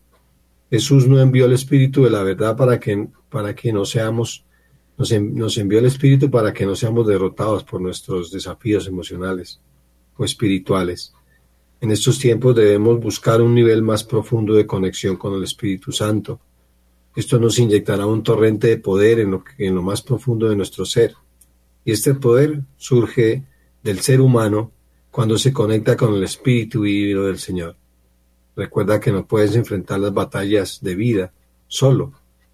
Jesús 0.72 1.06
no 1.06 1.20
envió 1.20 1.46
el 1.46 1.52
Espíritu 1.52 2.06
de 2.06 2.10
la 2.10 2.24
verdad 2.24 2.56
para 2.56 2.80
que, 2.80 3.10
para 3.30 3.54
que 3.54 3.74
no 3.74 3.84
seamos, 3.84 4.46
nos, 4.98 5.12
nos 5.12 5.58
envió 5.58 5.80
el 5.80 5.86
Espíritu 5.86 6.32
para 6.32 6.54
que 6.54 6.66
no 6.66 6.78
seamos 6.78 7.06
derrotados 7.06 7.66
por 7.66 7.82
nuestros 7.82 8.32
desafíos 8.32 8.88
emocionales 8.88 9.60
o 10.16 10.24
espirituales. 10.24 11.14
En 11.82 11.92
estos 11.92 12.18
tiempos 12.20 12.56
debemos 12.56 13.02
buscar 13.02 13.42
un 13.42 13.54
nivel 13.54 13.84
más 13.84 14.06
profundo 14.06 14.54
de 14.54 14.66
conexión 14.66 15.18
con 15.18 15.34
el 15.34 15.44
Espíritu 15.44 15.92
Santo. 15.92 16.40
Esto 17.18 17.38
nos 17.38 17.60
inyectará 17.60 18.06
un 18.06 18.24
torrente 18.24 18.68
de 18.68 18.78
poder 18.78 19.20
en 19.20 19.32
lo, 19.32 19.44
en 19.58 19.76
lo 19.76 19.82
más 19.82 20.02
profundo 20.02 20.48
de 20.48 20.56
nuestro 20.56 20.86
ser. 20.86 21.16
Y 21.84 21.92
este 21.92 22.14
poder 22.14 22.62
surge 22.78 23.44
del 23.84 24.00
ser 24.00 24.22
humano 24.22 24.72
cuando 25.10 25.38
se 25.38 25.52
conecta 25.52 25.98
con 25.98 26.14
el 26.14 26.24
Espíritu 26.24 26.82
vivo 26.82 27.24
del 27.24 27.40
Señor. 27.40 27.76
Recuerda 28.56 29.00
que 29.00 29.12
no 29.12 29.26
puedes 29.26 29.56
enfrentar 29.56 30.00
las 30.00 30.14
batallas 30.14 30.80
de 30.82 30.96
vida 30.96 31.34
solo. 31.68 32.14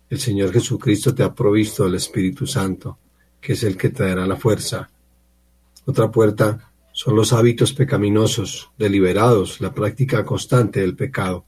El 0.09 0.19
Señor 0.19 0.53
Jesucristo 0.53 1.13
te 1.13 1.23
ha 1.23 1.33
provisto 1.33 1.83
del 1.83 1.95
Espíritu 1.95 2.45
Santo, 2.45 2.97
que 3.41 3.53
es 3.53 3.63
el 3.63 3.77
que 3.77 3.89
te 3.89 4.03
dará 4.03 4.25
la 4.25 4.35
fuerza. 4.35 4.89
Otra 5.85 6.11
puerta 6.11 6.71
son 6.91 7.15
los 7.15 7.33
hábitos 7.33 7.73
pecaminosos, 7.73 8.71
deliberados, 8.77 9.61
la 9.61 9.73
práctica 9.73 10.25
constante 10.25 10.81
del 10.81 10.95
pecado. 10.95 11.45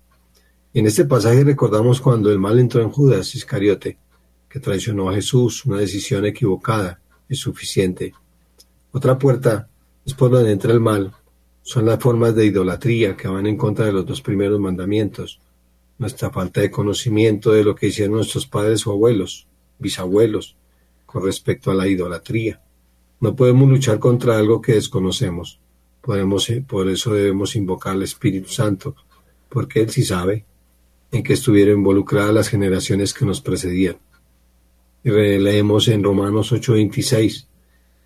en 0.73 0.85
este 0.85 1.05
pasaje 1.05 1.43
recordamos 1.43 1.99
cuando 1.99 2.31
el 2.31 2.37
mal 2.37 2.59
entró 2.59 2.81
en 2.81 2.91
Judas 2.91 3.33
Iscariote, 3.33 3.97
que 4.47 4.59
traicionó 4.59 5.09
a 5.09 5.15
Jesús, 5.15 5.65
una 5.65 5.79
decisión 5.79 6.25
equivocada, 6.25 6.99
es 7.27 7.39
suficiente. 7.39 8.13
Otra 8.91 9.17
puerta 9.17 9.69
es 10.05 10.13
por 10.13 10.31
donde 10.31 10.51
entra 10.51 10.71
el 10.71 10.79
mal, 10.79 11.13
son 11.69 11.85
las 11.85 11.99
formas 11.99 12.33
de 12.33 12.47
idolatría 12.47 13.15
que 13.15 13.27
van 13.27 13.45
en 13.45 13.55
contra 13.55 13.85
de 13.85 13.93
los 13.93 14.03
dos 14.03 14.21
primeros 14.23 14.59
mandamientos, 14.59 15.39
nuestra 15.99 16.31
falta 16.31 16.61
de 16.61 16.71
conocimiento 16.71 17.51
de 17.51 17.63
lo 17.63 17.75
que 17.75 17.85
hicieron 17.85 18.15
nuestros 18.15 18.47
padres 18.47 18.87
o 18.87 18.91
abuelos, 18.91 19.45
bisabuelos, 19.77 20.55
con 21.05 21.23
respecto 21.23 21.69
a 21.69 21.75
la 21.75 21.87
idolatría. 21.87 22.59
No 23.19 23.35
podemos 23.35 23.69
luchar 23.69 23.99
contra 23.99 24.39
algo 24.39 24.63
que 24.63 24.73
desconocemos. 24.73 25.59
Podemos, 26.01 26.49
eh, 26.49 26.65
por 26.67 26.89
eso 26.89 27.13
debemos 27.13 27.55
invocar 27.55 27.93
al 27.93 28.01
Espíritu 28.01 28.49
Santo, 28.49 28.95
porque 29.47 29.81
Él 29.81 29.91
sí 29.91 30.03
sabe 30.03 30.45
en 31.11 31.21
que 31.21 31.33
estuvieron 31.33 31.77
involucradas 31.77 32.33
las 32.33 32.49
generaciones 32.49 33.13
que 33.13 33.25
nos 33.25 33.41
precedían. 33.41 33.97
Y 35.03 35.11
leemos 35.11 35.87
en 35.87 36.03
Romanos 36.03 36.51
8:26, 36.51 37.47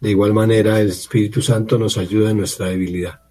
de 0.02 0.10
igual 0.10 0.34
manera 0.34 0.82
el 0.82 0.89
Espíritu 0.89 1.41
Santo 1.41 1.80
nos 1.80 1.97
ayuda 1.97 2.32
en 2.32 2.39
nuestra 2.39 2.67
debilidad. 2.67 3.23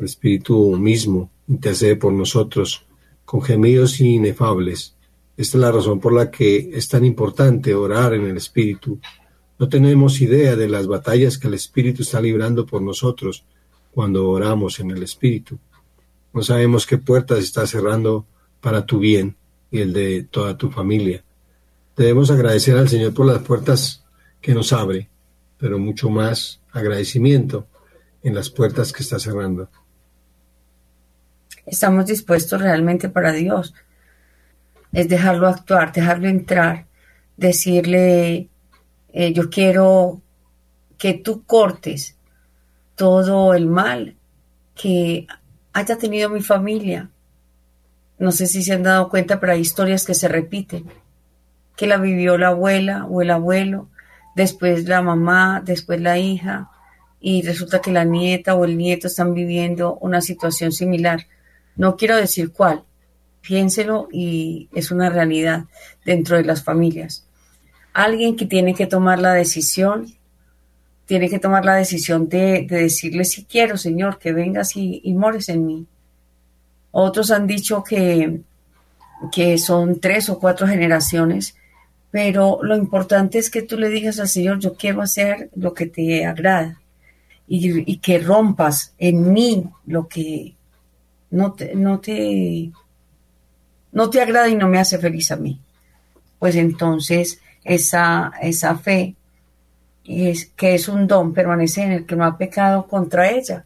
El 0.00 0.06
Espíritu 0.06 0.78
mismo 0.78 1.30
intercede 1.46 1.94
por 1.94 2.14
nosotros 2.14 2.86
con 3.26 3.42
gemidos 3.42 4.00
inefables. 4.00 4.96
Esta 5.36 5.58
es 5.58 5.60
la 5.60 5.70
razón 5.70 6.00
por 6.00 6.14
la 6.14 6.30
que 6.30 6.70
es 6.72 6.88
tan 6.88 7.04
importante 7.04 7.74
orar 7.74 8.14
en 8.14 8.24
el 8.24 8.38
Espíritu. 8.38 8.98
No 9.58 9.68
tenemos 9.68 10.22
idea 10.22 10.56
de 10.56 10.70
las 10.70 10.86
batallas 10.86 11.36
que 11.36 11.48
el 11.48 11.54
Espíritu 11.54 12.00
está 12.00 12.18
librando 12.18 12.64
por 12.64 12.80
nosotros 12.80 13.44
cuando 13.90 14.26
oramos 14.30 14.80
en 14.80 14.90
el 14.90 15.02
Espíritu. 15.02 15.58
No 16.32 16.42
sabemos 16.42 16.86
qué 16.86 16.96
puertas 16.96 17.40
está 17.40 17.66
cerrando 17.66 18.24
para 18.62 18.86
tu 18.86 19.00
bien 19.00 19.36
y 19.70 19.80
el 19.80 19.92
de 19.92 20.22
toda 20.22 20.56
tu 20.56 20.70
familia. 20.70 21.22
Debemos 21.94 22.30
agradecer 22.30 22.78
al 22.78 22.88
Señor 22.88 23.12
por 23.12 23.26
las 23.26 23.42
puertas 23.42 24.02
que 24.40 24.54
nos 24.54 24.72
abre, 24.72 25.10
pero 25.58 25.78
mucho 25.78 26.08
más 26.08 26.62
agradecimiento 26.72 27.66
en 28.22 28.34
las 28.34 28.48
puertas 28.48 28.94
que 28.94 29.02
está 29.02 29.18
cerrando. 29.18 29.68
Estamos 31.66 32.06
dispuestos 32.06 32.60
realmente 32.60 33.08
para 33.08 33.32
Dios. 33.32 33.74
Es 34.92 35.08
dejarlo 35.08 35.48
actuar, 35.48 35.92
dejarlo 35.92 36.28
entrar, 36.28 36.86
decirle, 37.36 38.48
eh, 39.12 39.32
yo 39.32 39.50
quiero 39.50 40.20
que 40.98 41.14
tú 41.14 41.44
cortes 41.44 42.16
todo 42.94 43.54
el 43.54 43.66
mal 43.66 44.16
que 44.74 45.26
haya 45.72 45.96
tenido 45.96 46.28
mi 46.28 46.42
familia. 46.42 47.10
No 48.18 48.32
sé 48.32 48.46
si 48.46 48.62
se 48.62 48.74
han 48.74 48.82
dado 48.82 49.08
cuenta, 49.08 49.40
pero 49.40 49.52
hay 49.52 49.60
historias 49.60 50.04
que 50.04 50.14
se 50.14 50.28
repiten, 50.28 50.84
que 51.76 51.86
la 51.86 51.96
vivió 51.96 52.36
la 52.36 52.48
abuela 52.48 53.06
o 53.06 53.22
el 53.22 53.30
abuelo, 53.30 53.88
después 54.36 54.86
la 54.86 55.00
mamá, 55.00 55.62
después 55.64 56.00
la 56.00 56.18
hija, 56.18 56.70
y 57.20 57.42
resulta 57.42 57.80
que 57.80 57.92
la 57.92 58.04
nieta 58.04 58.54
o 58.54 58.64
el 58.64 58.76
nieto 58.76 59.06
están 59.06 59.34
viviendo 59.34 59.96
una 59.96 60.20
situación 60.20 60.72
similar. 60.72 61.26
No 61.76 61.96
quiero 61.96 62.16
decir 62.16 62.52
cuál, 62.52 62.84
piénselo 63.40 64.08
y 64.12 64.68
es 64.72 64.90
una 64.90 65.10
realidad 65.10 65.64
dentro 66.04 66.36
de 66.36 66.44
las 66.44 66.62
familias. 66.62 67.26
Alguien 67.92 68.36
que 68.36 68.46
tiene 68.46 68.74
que 68.74 68.86
tomar 68.86 69.18
la 69.18 69.34
decisión, 69.34 70.06
tiene 71.06 71.28
que 71.28 71.38
tomar 71.38 71.64
la 71.64 71.74
decisión 71.74 72.28
de, 72.28 72.66
decirle 72.68 73.24
si 73.24 73.44
quiero, 73.44 73.76
Señor, 73.76 74.18
que 74.18 74.32
vengas 74.32 74.76
y, 74.76 75.00
y 75.02 75.14
mores 75.14 75.48
en 75.48 75.66
mí. 75.66 75.86
Otros 76.92 77.30
han 77.30 77.46
dicho 77.46 77.82
que, 77.82 78.40
que 79.32 79.58
son 79.58 80.00
tres 80.00 80.28
o 80.28 80.38
cuatro 80.38 80.66
generaciones, 80.66 81.54
pero 82.10 82.60
lo 82.62 82.76
importante 82.76 83.38
es 83.38 83.50
que 83.50 83.62
tú 83.62 83.78
le 83.78 83.88
digas 83.88 84.18
al 84.18 84.28
Señor, 84.28 84.58
yo 84.58 84.74
quiero 84.74 85.02
hacer 85.02 85.50
lo 85.54 85.74
que 85.74 85.86
te 85.86 86.26
agrada 86.26 86.80
y, 87.46 87.96
que 87.98 88.18
rompas 88.18 88.94
en 88.98 89.32
mí 89.32 89.64
lo 89.86 90.08
que 90.08 90.54
no 91.30 91.52
te, 91.52 91.74
no 91.74 92.00
te, 92.00 92.70
no 93.92 94.10
te 94.10 94.20
agrada 94.20 94.48
y 94.48 94.56
no 94.56 94.68
me 94.68 94.78
hace 94.78 94.98
feliz 94.98 95.30
a 95.30 95.36
mí. 95.36 95.60
Pues 96.38 96.56
entonces 96.56 97.40
esa, 97.64 98.32
esa 98.40 98.76
fe 98.76 99.14
es, 100.04 100.46
que 100.56 100.74
es 100.74 100.88
un 100.88 101.06
don 101.06 101.32
permanece 101.32 101.82
en 101.82 101.92
el 101.92 102.06
que 102.06 102.16
no 102.16 102.24
ha 102.24 102.36
pecado 102.36 102.86
contra 102.86 103.30
ella. 103.30 103.64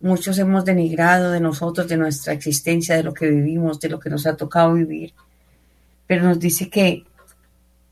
Muchos 0.00 0.38
hemos 0.38 0.64
denigrado 0.64 1.30
de 1.30 1.40
nosotros, 1.40 1.88
de 1.88 1.96
nuestra 1.96 2.34
existencia, 2.34 2.96
de 2.96 3.02
lo 3.02 3.14
que 3.14 3.30
vivimos, 3.30 3.80
de 3.80 3.88
lo 3.88 3.98
que 3.98 4.10
nos 4.10 4.26
ha 4.26 4.36
tocado 4.36 4.74
vivir. 4.74 5.14
Pero 6.06 6.24
nos 6.24 6.38
dice 6.38 6.68
que 6.68 7.04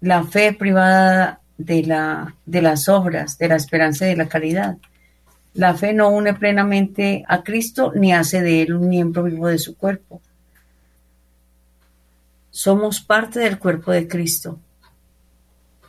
la 0.00 0.22
fe 0.24 0.52
privada 0.52 1.40
de, 1.56 1.84
la, 1.84 2.34
de 2.44 2.60
las 2.60 2.88
obras, 2.88 3.38
de 3.38 3.48
la 3.48 3.56
esperanza 3.56 4.04
y 4.04 4.10
de 4.10 4.16
la 4.16 4.28
caridad. 4.28 4.76
La 5.54 5.74
fe 5.74 5.92
no 5.92 6.08
une 6.08 6.34
plenamente 6.34 7.24
a 7.28 7.42
Cristo 7.42 7.92
ni 7.94 8.12
hace 8.12 8.40
de 8.40 8.62
él 8.62 8.74
un 8.74 8.88
miembro 8.88 9.24
vivo 9.24 9.48
de 9.48 9.58
su 9.58 9.76
cuerpo. 9.76 10.22
Somos 12.50 13.00
parte 13.00 13.40
del 13.40 13.58
cuerpo 13.58 13.92
de 13.92 14.08
Cristo. 14.08 14.58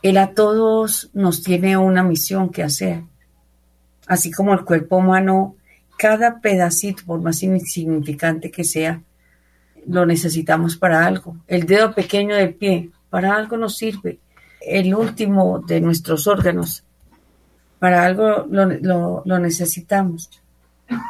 Él 0.02 0.18
a 0.18 0.34
todos 0.34 1.10
nos 1.14 1.42
tiene 1.42 1.78
una 1.78 2.02
misión 2.02 2.50
que 2.50 2.62
hacer. 2.62 3.02
Así 4.06 4.30
como 4.30 4.52
el 4.52 4.64
cuerpo 4.64 4.96
humano 4.96 5.56
cada 5.96 6.40
pedacito, 6.40 7.04
por 7.06 7.20
más 7.20 7.42
insignificante 7.42 8.50
que 8.50 8.64
sea, 8.64 9.02
lo 9.86 10.04
necesitamos 10.04 10.76
para 10.76 11.06
algo. 11.06 11.36
El 11.46 11.64
dedo 11.66 11.94
pequeño 11.94 12.34
del 12.34 12.54
pie, 12.54 12.90
para 13.10 13.34
algo 13.34 13.56
nos 13.56 13.76
sirve. 13.76 14.18
El 14.60 14.94
último 14.94 15.60
de 15.60 15.80
nuestros 15.80 16.26
órganos, 16.26 16.84
para 17.84 18.02
algo 18.02 18.46
lo, 18.48 19.38
necesitamos. 19.38 20.30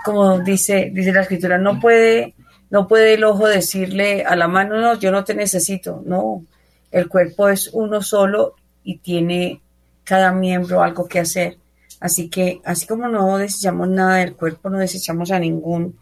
Como 0.04 0.40
dice, 0.40 0.90
dice 0.92 1.12
la 1.12 1.20
escritura, 1.20 1.56
no 1.56 1.78
puede, 1.78 2.34
no 2.68 2.88
puede 2.88 3.14
el 3.14 3.22
ojo 3.22 3.46
decirle 3.46 4.24
a 4.24 4.34
la 4.34 4.48
mano, 4.48 4.80
no, 4.80 4.98
yo 4.98 5.12
no 5.12 5.22
te 5.22 5.37
necesito. 5.37 6.02
No, 6.04 6.44
el 6.90 7.08
cuerpo 7.08 7.48
es 7.48 7.70
uno 7.72 8.02
solo 8.02 8.54
y 8.82 8.98
tiene 8.98 9.60
cada 10.02 10.32
miembro 10.32 10.82
algo 10.82 11.06
que 11.06 11.20
hacer. 11.20 11.58
Así 12.00 12.28
que, 12.28 12.60
así 12.64 12.88
como 12.88 13.06
no 13.06 13.38
desechamos 13.38 13.88
nada 13.88 14.16
del 14.16 14.34
cuerpo, 14.34 14.68
no 14.68 14.78
desechamos 14.78 15.30
a 15.30 15.38
ningún 15.38 15.96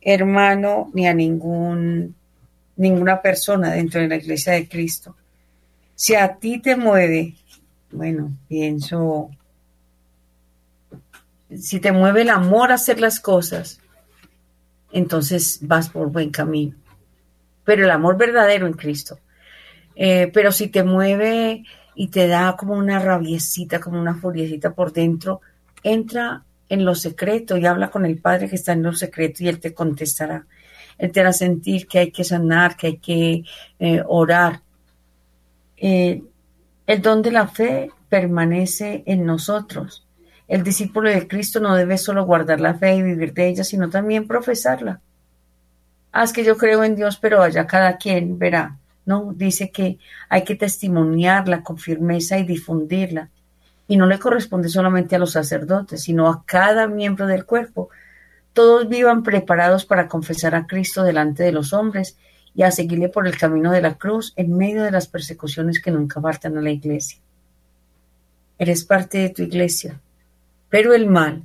hermano 0.00 0.90
ni 0.92 1.06
a 1.06 1.14
ningún, 1.14 2.16
ninguna 2.74 3.22
persona 3.22 3.70
dentro 3.70 4.00
de 4.00 4.08
la 4.08 4.16
iglesia 4.16 4.54
de 4.54 4.68
Cristo. 4.68 5.14
Si 5.94 6.16
a 6.16 6.34
ti 6.34 6.58
te 6.58 6.74
mueve, 6.74 7.36
bueno, 7.92 8.32
pienso, 8.48 9.30
si 11.56 11.80
te 11.80 11.92
mueve 11.92 12.22
el 12.22 12.30
amor 12.30 12.70
a 12.70 12.76
hacer 12.76 13.00
las 13.00 13.20
cosas, 13.20 13.80
entonces 14.92 15.58
vas 15.62 15.90
por 15.90 16.10
buen 16.10 16.30
camino. 16.30 16.76
Pero 17.64 17.84
el 17.84 17.90
amor 17.90 18.16
verdadero 18.16 18.66
en 18.66 18.72
Cristo. 18.74 19.18
Eh, 19.94 20.30
pero 20.32 20.52
si 20.52 20.68
te 20.68 20.82
mueve 20.82 21.64
y 21.94 22.08
te 22.08 22.26
da 22.26 22.56
como 22.56 22.74
una 22.74 22.98
rabiecita, 22.98 23.80
como 23.80 24.00
una 24.00 24.14
furiecita 24.14 24.72
por 24.72 24.92
dentro, 24.92 25.40
entra 25.82 26.44
en 26.68 26.84
lo 26.84 26.94
secreto 26.94 27.56
y 27.56 27.66
habla 27.66 27.90
con 27.90 28.06
el 28.06 28.18
Padre 28.18 28.48
que 28.48 28.56
está 28.56 28.72
en 28.72 28.82
lo 28.82 28.92
secreto 28.92 29.42
y 29.42 29.48
Él 29.48 29.60
te 29.60 29.74
contestará. 29.74 30.46
Él 30.98 31.12
te 31.12 31.20
hará 31.20 31.32
sentir 31.32 31.86
que 31.86 31.98
hay 31.98 32.10
que 32.10 32.24
sanar, 32.24 32.76
que 32.76 32.86
hay 32.86 32.98
que 32.98 33.44
eh, 33.78 34.02
orar. 34.06 34.60
Eh, 35.76 36.22
el 36.86 37.02
don 37.02 37.22
de 37.22 37.32
la 37.32 37.48
fe 37.48 37.90
permanece 38.08 39.02
en 39.06 39.24
nosotros. 39.24 40.06
El 40.50 40.64
discípulo 40.64 41.08
de 41.08 41.28
Cristo 41.28 41.60
no 41.60 41.76
debe 41.76 41.96
solo 41.96 42.24
guardar 42.24 42.60
la 42.60 42.74
fe 42.74 42.96
y 42.96 43.02
vivir 43.02 43.32
de 43.34 43.46
ella, 43.46 43.62
sino 43.62 43.88
también 43.88 44.26
profesarla. 44.26 45.00
Haz 46.10 46.32
que 46.32 46.42
yo 46.42 46.56
creo 46.56 46.82
en 46.82 46.96
Dios, 46.96 47.18
pero 47.18 47.40
allá 47.40 47.68
cada 47.68 47.98
quien 47.98 48.36
verá. 48.36 48.76
No, 49.06 49.32
dice 49.32 49.70
que 49.70 49.98
hay 50.28 50.42
que 50.42 50.56
testimoniarla 50.56 51.62
con 51.62 51.78
firmeza 51.78 52.36
y 52.36 52.42
difundirla. 52.42 53.30
Y 53.86 53.96
no 53.96 54.06
le 54.06 54.18
corresponde 54.18 54.68
solamente 54.68 55.14
a 55.14 55.20
los 55.20 55.30
sacerdotes, 55.30 56.02
sino 56.02 56.26
a 56.26 56.44
cada 56.44 56.88
miembro 56.88 57.28
del 57.28 57.44
cuerpo. 57.44 57.90
Todos 58.52 58.88
vivan 58.88 59.22
preparados 59.22 59.84
para 59.86 60.08
confesar 60.08 60.56
a 60.56 60.66
Cristo 60.66 61.04
delante 61.04 61.44
de 61.44 61.52
los 61.52 61.72
hombres 61.72 62.16
y 62.56 62.64
a 62.64 62.72
seguirle 62.72 63.08
por 63.08 63.28
el 63.28 63.38
camino 63.38 63.70
de 63.70 63.82
la 63.82 63.94
cruz 63.94 64.32
en 64.34 64.56
medio 64.56 64.82
de 64.82 64.90
las 64.90 65.06
persecuciones 65.06 65.80
que 65.80 65.92
nunca 65.92 66.20
faltan 66.20 66.58
a 66.58 66.60
la 66.60 66.72
iglesia. 66.72 67.20
Eres 68.58 68.84
parte 68.84 69.18
de 69.18 69.28
tu 69.30 69.42
iglesia, 69.42 70.00
pero 70.70 70.94
el 70.94 71.06
mal 71.06 71.42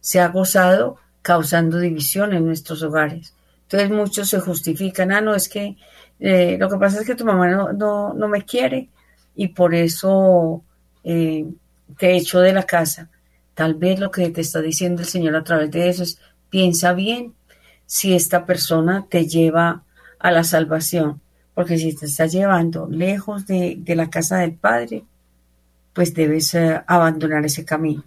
se 0.00 0.20
ha 0.20 0.28
gozado 0.28 0.98
causando 1.22 1.80
división 1.80 2.32
en 2.32 2.46
nuestros 2.46 2.82
hogares. 2.84 3.34
Entonces 3.62 3.90
muchos 3.90 4.28
se 4.28 4.38
justifican, 4.38 5.10
ah, 5.10 5.20
no, 5.20 5.34
es 5.34 5.48
que 5.48 5.76
eh, 6.20 6.56
lo 6.58 6.70
que 6.70 6.76
pasa 6.76 7.00
es 7.00 7.06
que 7.06 7.16
tu 7.16 7.24
mamá 7.24 7.48
no, 7.48 8.14
no, 8.14 8.28
me 8.28 8.44
quiere 8.44 8.88
y 9.34 9.48
por 9.48 9.74
eso 9.74 10.62
eh, 11.02 11.44
te 11.98 12.16
echo 12.16 12.38
de 12.38 12.52
la 12.52 12.62
casa. 12.62 13.10
Tal 13.54 13.74
vez 13.74 13.98
lo 13.98 14.10
que 14.10 14.30
te 14.30 14.42
está 14.42 14.60
diciendo 14.60 15.02
el 15.02 15.08
Señor 15.08 15.34
a 15.34 15.42
través 15.42 15.70
de 15.72 15.88
eso 15.88 16.04
es, 16.04 16.20
piensa 16.48 16.92
bien 16.92 17.34
si 17.86 18.14
esta 18.14 18.46
persona 18.46 19.06
te 19.08 19.26
lleva 19.26 19.82
a 20.18 20.30
la 20.30 20.44
salvación, 20.44 21.20
porque 21.54 21.78
si 21.78 21.94
te 21.94 22.06
está 22.06 22.26
llevando 22.26 22.86
lejos 22.88 23.46
de, 23.46 23.82
la 23.86 24.10
casa 24.10 24.38
del 24.38 24.54
Padre, 24.54 25.04
pues 25.92 26.14
debes 26.14 26.54
eh, 26.54 26.82
abandonar 26.86 27.44
ese 27.44 27.64
camino. 27.64 28.04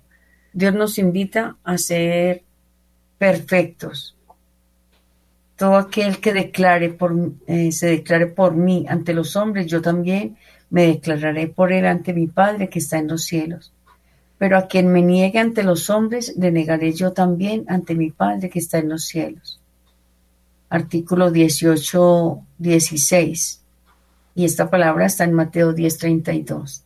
Dios 0.54 0.74
nos 0.74 0.97
invita 0.97 1.58
a 1.64 1.78
ser 1.78 2.43
perfectos, 3.18 4.16
todo 5.60 5.76
aquel 5.76 6.20
que 6.20 6.34
declare 6.34 6.89
por, 6.89 7.14
eh, 7.45 7.74
se 7.74 7.88
declare 7.88 8.28
por 8.28 8.56
mí 8.56 8.86
ante 8.88 9.14
los 9.14 9.36
hombres, 9.36 9.68
yo 9.68 9.82
también 9.82 10.38
me 10.70 10.88
declararé 10.88 11.47
por 11.47 11.74
él 11.74 11.86
ante 11.86 12.14
mi 12.14 12.28
Padre 12.28 12.70
que 12.70 12.80
está 12.80 12.97
en 12.97 13.10
los 13.10 13.26
cielos. 13.26 13.74
Pero 14.38 14.58
a 14.58 14.68
quien 14.68 14.88
me 14.88 15.02
niegue 15.02 15.38
ante 15.38 15.64
los 15.64 15.89
hombres, 15.89 16.34
le 16.38 16.52
negaré 16.52 16.93
yo 16.93 17.12
también 17.12 17.66
ante 17.68 17.93
mi 17.93 18.10
Padre 18.10 18.50
que 18.50 18.60
está 18.60 18.78
en 18.78 18.88
los 18.88 19.04
cielos. 19.04 19.60
Artículo 20.70 21.30
18, 21.30 22.41
16. 22.58 23.62
Y 24.36 24.45
esta 24.45 24.70
palabra 24.70 25.08
está 25.08 25.26
en 25.26 25.34
Mateo 25.34 25.74
10, 25.74 25.97
32. 25.97 26.86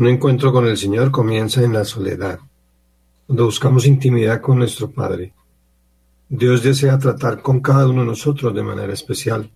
Un 0.00 0.08
encuentro 0.08 0.50
con 0.50 0.66
el 0.66 0.78
Señor 0.78 1.10
comienza 1.10 1.62
en 1.62 1.74
la 1.74 1.84
soledad, 1.84 2.40
cuando 3.26 3.44
buscamos 3.44 3.84
intimidad 3.84 4.40
con 4.40 4.56
nuestro 4.56 4.90
Padre. 4.90 5.34
Dios 6.26 6.62
desea 6.62 6.98
tratar 6.98 7.42
con 7.42 7.60
cada 7.60 7.86
uno 7.86 8.00
de 8.00 8.06
nosotros 8.06 8.54
de 8.54 8.62
manera 8.62 8.94
especial. 8.94 9.50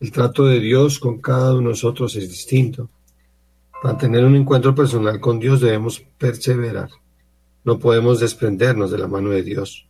El 0.00 0.10
trato 0.10 0.46
de 0.46 0.58
Dios 0.58 0.98
con 0.98 1.20
cada 1.20 1.50
uno 1.50 1.64
de 1.64 1.68
nosotros 1.74 2.16
es 2.16 2.30
distinto. 2.30 2.88
Para 3.82 3.98
tener 3.98 4.24
un 4.24 4.36
encuentro 4.36 4.74
personal 4.74 5.20
con 5.20 5.38
Dios 5.38 5.60
debemos 5.60 6.02
perseverar. 6.16 6.88
No 7.62 7.78
podemos 7.78 8.20
desprendernos 8.20 8.90
de 8.90 8.96
la 8.96 9.06
mano 9.06 9.28
de 9.28 9.42
Dios. 9.42 9.86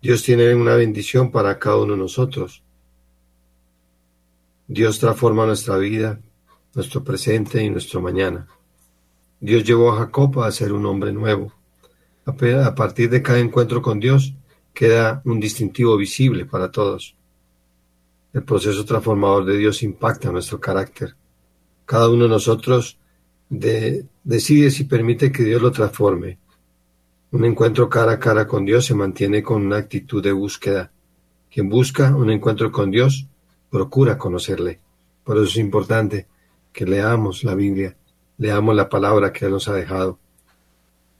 Dios 0.00 0.22
tiene 0.22 0.54
una 0.54 0.76
bendición 0.76 1.32
para 1.32 1.58
cada 1.58 1.78
uno 1.78 1.94
de 1.94 1.98
nosotros. 1.98 2.62
Dios 4.68 5.00
transforma 5.00 5.46
nuestra 5.46 5.78
vida, 5.78 6.20
nuestro 6.76 7.02
presente 7.02 7.60
y 7.60 7.70
nuestro 7.70 8.00
mañana. 8.00 8.46
Dios 9.40 9.64
llevó 9.64 9.92
a 9.92 9.96
Jacob 9.96 10.42
a 10.42 10.52
ser 10.52 10.72
un 10.72 10.84
hombre 10.84 11.12
nuevo. 11.12 11.52
A 12.26 12.74
partir 12.74 13.08
de 13.08 13.22
cada 13.22 13.38
encuentro 13.38 13.80
con 13.80 13.98
Dios, 13.98 14.34
queda 14.74 15.22
un 15.24 15.40
distintivo 15.40 15.96
visible 15.96 16.44
para 16.44 16.70
todos. 16.70 17.16
El 18.32 18.44
proceso 18.44 18.84
transformador 18.84 19.46
de 19.46 19.56
Dios 19.56 19.82
impacta 19.82 20.30
nuestro 20.30 20.60
carácter. 20.60 21.16
Cada 21.86 22.08
uno 22.08 22.24
de 22.24 22.30
nosotros 22.30 22.98
decide 23.48 24.70
si 24.70 24.84
permite 24.84 25.32
que 25.32 25.42
Dios 25.42 25.60
lo 25.60 25.72
transforme. 25.72 26.38
Un 27.32 27.44
encuentro 27.44 27.88
cara 27.88 28.12
a 28.12 28.18
cara 28.18 28.46
con 28.46 28.64
Dios 28.64 28.84
se 28.84 28.94
mantiene 28.94 29.42
con 29.42 29.64
una 29.64 29.78
actitud 29.78 30.22
de 30.22 30.32
búsqueda. 30.32 30.92
Quien 31.50 31.68
busca 31.68 32.14
un 32.14 32.30
encuentro 32.30 32.70
con 32.70 32.90
Dios 32.90 33.26
procura 33.70 34.18
conocerle. 34.18 34.80
Por 35.24 35.36
eso 35.36 35.46
es 35.46 35.56
importante 35.56 36.26
que 36.72 36.86
leamos 36.86 37.42
la 37.42 37.54
Biblia, 37.54 37.96
leamos 38.40 38.74
la 38.74 38.88
palabra 38.88 39.32
que 39.32 39.44
Él 39.44 39.52
nos 39.52 39.68
ha 39.68 39.74
dejado, 39.74 40.18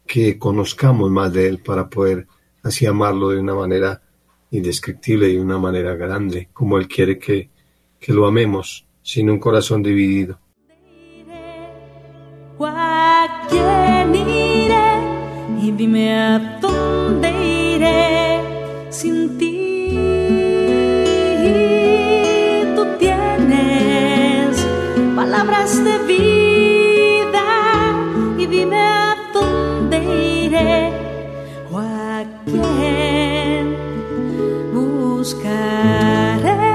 que 0.07 0.39
conozcamos 0.39 1.11
más 1.11 1.33
de 1.33 1.49
Él 1.49 1.59
para 1.59 1.89
poder 1.89 2.27
así 2.63 2.87
amarlo 2.87 3.29
de 3.29 3.41
una 3.41 3.55
manera 3.55 4.03
indescriptible 4.51 5.29
y 5.29 5.35
de 5.35 5.41
una 5.41 5.59
manera 5.59 5.95
grande, 5.95 6.49
como 6.55 6.79
Él 6.79 6.89
quiere 6.89 7.19
que, 7.19 7.51
que 8.01 8.13
lo 8.15 8.27
amemos, 8.27 8.87
sin 9.03 9.29
un 9.29 9.39
corazón 9.39 9.83
dividido. 9.83 10.41
¿A 12.59 13.47
quién 13.51 14.15
iré? 14.15 15.63
Y 15.63 15.73
dime 15.73 16.19
a 16.19 16.59
dónde 16.59 17.29
iré 17.75 18.41
sin 18.91 19.37
ti. 19.37 19.99
Tú 22.75 22.87
tienes 22.99 24.67
palabras 25.15 25.85
de 25.85 25.99
vida 26.07 26.30
buscaré. 35.21 36.71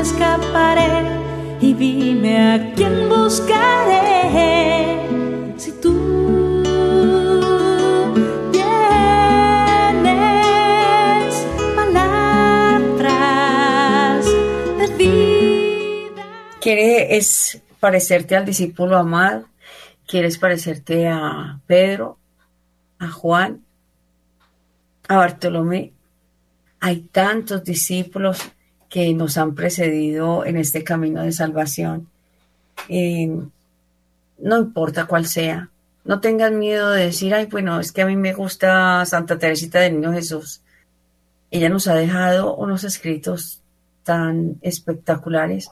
Escaparé 0.00 1.04
y 1.60 1.74
dime 1.74 2.54
a 2.54 2.72
quién 2.74 3.06
buscaré. 3.10 4.09
¿Quieres 16.60 17.62
parecerte 17.80 18.36
al 18.36 18.44
discípulo 18.44 18.98
amado? 18.98 19.48
¿Quieres 20.06 20.36
parecerte 20.36 21.08
a 21.08 21.58
Pedro, 21.66 22.18
a 22.98 23.08
Juan, 23.08 23.64
a 25.08 25.16
Bartolomé? 25.16 25.94
Hay 26.80 27.00
tantos 27.00 27.64
discípulos 27.64 28.42
que 28.90 29.14
nos 29.14 29.38
han 29.38 29.54
precedido 29.54 30.44
en 30.44 30.58
este 30.58 30.84
camino 30.84 31.22
de 31.22 31.32
salvación. 31.32 32.08
Eh, 32.90 33.30
no 34.38 34.58
importa 34.58 35.06
cuál 35.06 35.24
sea. 35.24 35.70
No 36.04 36.20
tengas 36.20 36.52
miedo 36.52 36.90
de 36.90 37.06
decir, 37.06 37.32
ay, 37.32 37.46
bueno, 37.46 37.80
es 37.80 37.90
que 37.90 38.02
a 38.02 38.06
mí 38.06 38.16
me 38.16 38.34
gusta 38.34 39.06
Santa 39.06 39.38
Teresita 39.38 39.80
del 39.80 39.94
Niño 39.94 40.12
Jesús. 40.12 40.60
Ella 41.50 41.70
nos 41.70 41.88
ha 41.88 41.94
dejado 41.94 42.54
unos 42.54 42.84
escritos 42.84 43.62
tan 44.02 44.58
espectaculares 44.60 45.70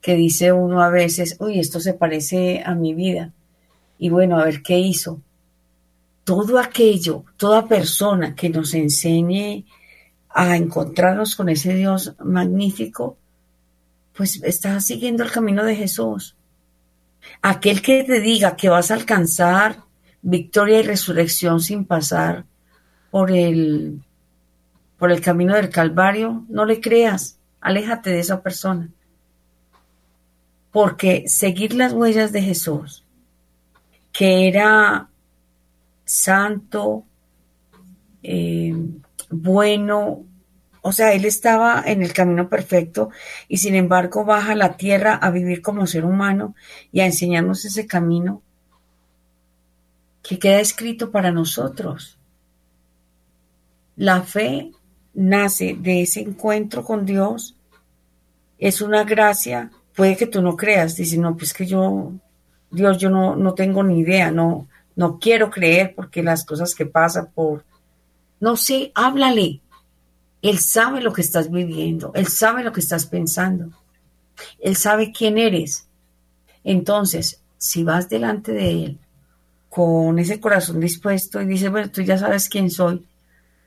que 0.00 0.14
dice 0.14 0.52
uno 0.52 0.82
a 0.82 0.90
veces, 0.90 1.36
uy, 1.40 1.58
esto 1.58 1.80
se 1.80 1.94
parece 1.94 2.62
a 2.64 2.74
mi 2.74 2.94
vida. 2.94 3.32
Y 3.98 4.10
bueno, 4.10 4.38
a 4.38 4.44
ver 4.44 4.62
qué 4.62 4.78
hizo. 4.78 5.20
Todo 6.24 6.58
aquello, 6.58 7.24
toda 7.36 7.66
persona 7.66 8.34
que 8.34 8.48
nos 8.48 8.74
enseñe 8.74 9.64
a 10.30 10.56
encontrarnos 10.56 11.34
con 11.34 11.48
ese 11.48 11.74
Dios 11.74 12.14
magnífico, 12.22 13.16
pues 14.16 14.42
está 14.42 14.80
siguiendo 14.80 15.24
el 15.24 15.30
camino 15.30 15.64
de 15.64 15.74
Jesús. 15.74 16.36
Aquel 17.42 17.82
que 17.82 18.04
te 18.04 18.20
diga 18.20 18.56
que 18.56 18.68
vas 18.68 18.90
a 18.90 18.94
alcanzar 18.94 19.84
victoria 20.22 20.80
y 20.80 20.82
resurrección 20.82 21.60
sin 21.60 21.84
pasar 21.84 22.44
por 23.10 23.30
el, 23.30 24.02
por 24.98 25.12
el 25.12 25.20
camino 25.20 25.54
del 25.54 25.70
Calvario, 25.70 26.44
no 26.48 26.66
le 26.66 26.80
creas, 26.80 27.38
aléjate 27.60 28.10
de 28.10 28.20
esa 28.20 28.42
persona. 28.42 28.90
Porque 30.70 31.24
seguir 31.28 31.74
las 31.74 31.92
huellas 31.92 32.32
de 32.32 32.42
Jesús, 32.42 33.04
que 34.12 34.48
era 34.48 35.08
santo, 36.04 37.04
eh, 38.22 38.74
bueno, 39.30 40.24
o 40.82 40.92
sea, 40.92 41.12
él 41.12 41.24
estaba 41.24 41.82
en 41.84 42.02
el 42.02 42.12
camino 42.12 42.48
perfecto 42.48 43.10
y 43.48 43.58
sin 43.58 43.74
embargo 43.74 44.24
baja 44.24 44.52
a 44.52 44.56
la 44.56 44.76
tierra 44.76 45.14
a 45.14 45.30
vivir 45.30 45.60
como 45.60 45.86
ser 45.86 46.04
humano 46.04 46.54
y 46.92 47.00
a 47.00 47.06
enseñarnos 47.06 47.64
ese 47.64 47.86
camino 47.86 48.42
que 50.22 50.38
queda 50.38 50.60
escrito 50.60 51.10
para 51.10 51.30
nosotros. 51.30 52.18
La 53.96 54.22
fe 54.22 54.72
nace 55.14 55.76
de 55.78 56.02
ese 56.02 56.20
encuentro 56.20 56.84
con 56.84 57.04
Dios, 57.04 57.56
es 58.58 58.80
una 58.80 59.04
gracia, 59.04 59.70
puede 59.98 60.16
que 60.16 60.28
tú 60.28 60.40
no 60.40 60.56
creas, 60.56 60.94
dices, 60.94 61.18
no, 61.18 61.36
pues 61.36 61.52
que 61.52 61.66
yo, 61.66 62.12
Dios, 62.70 62.98
yo 62.98 63.10
no, 63.10 63.34
no 63.34 63.54
tengo 63.54 63.82
ni 63.82 63.98
idea, 63.98 64.30
no, 64.30 64.68
no 64.94 65.18
quiero 65.18 65.50
creer 65.50 65.92
porque 65.96 66.22
las 66.22 66.44
cosas 66.44 66.72
que 66.76 66.86
pasan 66.86 67.32
por, 67.34 67.64
no 68.38 68.56
sé, 68.56 68.92
háblale. 68.94 69.60
Él 70.40 70.60
sabe 70.60 71.00
lo 71.00 71.12
que 71.12 71.22
estás 71.22 71.50
viviendo, 71.50 72.12
Él 72.14 72.28
sabe 72.28 72.62
lo 72.62 72.72
que 72.72 72.78
estás 72.78 73.06
pensando, 73.06 73.72
Él 74.60 74.76
sabe 74.76 75.10
quién 75.10 75.36
eres. 75.36 75.88
Entonces, 76.62 77.42
si 77.56 77.82
vas 77.82 78.08
delante 78.08 78.52
de 78.52 78.70
Él 78.70 78.98
con 79.68 80.20
ese 80.20 80.38
corazón 80.38 80.78
dispuesto 80.78 81.42
y 81.42 81.46
dices, 81.46 81.72
bueno, 81.72 81.90
tú 81.90 82.02
ya 82.02 82.16
sabes 82.18 82.48
quién 82.48 82.70
soy, 82.70 83.04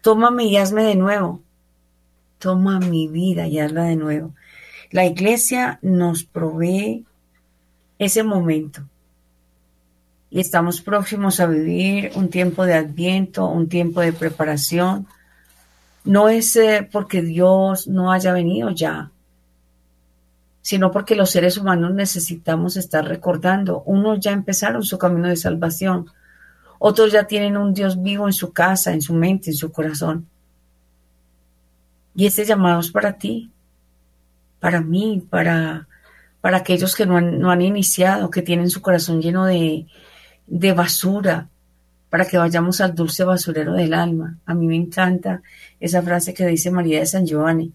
tómame 0.01 0.45
y 0.45 0.55
hazme 0.55 0.83
de 0.83 0.95
nuevo. 0.95 1.41
Toma 2.39 2.79
mi 2.79 3.09
vida 3.09 3.47
y 3.47 3.59
hazla 3.59 3.83
de 3.83 3.97
nuevo. 3.97 4.33
La 4.91 5.05
iglesia 5.05 5.79
nos 5.81 6.23
provee 6.25 7.05
ese 7.97 8.23
momento. 8.23 8.81
Y 10.29 10.39
estamos 10.39 10.81
próximos 10.81 11.39
a 11.39 11.45
vivir 11.45 12.11
un 12.15 12.29
tiempo 12.29 12.65
de 12.65 12.73
adviento, 12.73 13.47
un 13.47 13.69
tiempo 13.69 14.01
de 14.01 14.13
preparación. 14.13 15.07
No 16.03 16.29
es 16.29 16.55
eh, 16.55 16.87
porque 16.91 17.21
Dios 17.21 17.87
no 17.87 18.11
haya 18.11 18.33
venido 18.33 18.69
ya, 18.71 19.11
sino 20.61 20.91
porque 20.91 21.15
los 21.15 21.31
seres 21.31 21.57
humanos 21.57 21.93
necesitamos 21.93 22.75
estar 22.75 23.05
recordando. 23.05 23.83
Unos 23.85 24.19
ya 24.19 24.31
empezaron 24.31 24.83
su 24.83 24.97
camino 24.97 25.27
de 25.27 25.35
salvación, 25.35 26.09
otros 26.79 27.11
ya 27.11 27.27
tienen 27.27 27.57
un 27.57 27.73
Dios 27.73 28.01
vivo 28.01 28.25
en 28.25 28.33
su 28.33 28.51
casa, 28.51 28.93
en 28.93 29.01
su 29.01 29.13
mente, 29.13 29.51
en 29.51 29.55
su 29.55 29.71
corazón. 29.71 30.27
Y 32.15 32.25
este 32.25 32.43
llamado 32.43 32.79
es 32.79 32.91
para 32.91 33.17
ti. 33.17 33.51
Para 34.61 34.79
mí, 34.79 35.25
para, 35.29 35.87
para 36.39 36.57
aquellos 36.57 36.95
que 36.95 37.05
no 37.05 37.17
han, 37.17 37.39
no 37.39 37.51
han 37.51 37.61
iniciado, 37.61 38.29
que 38.29 38.43
tienen 38.43 38.69
su 38.69 38.81
corazón 38.81 39.21
lleno 39.21 39.45
de, 39.45 39.87
de 40.47 40.71
basura, 40.71 41.49
para 42.09 42.25
que 42.25 42.37
vayamos 42.37 42.79
al 42.79 42.93
dulce 42.93 43.23
basurero 43.23 43.73
del 43.73 43.93
alma. 43.93 44.37
A 44.45 44.53
mí 44.53 44.67
me 44.67 44.75
encanta 44.75 45.41
esa 45.79 46.01
frase 46.01 46.33
que 46.33 46.45
dice 46.45 46.69
María 46.69 46.99
de 46.99 47.05
San 47.05 47.25
Giovanni, 47.25 47.73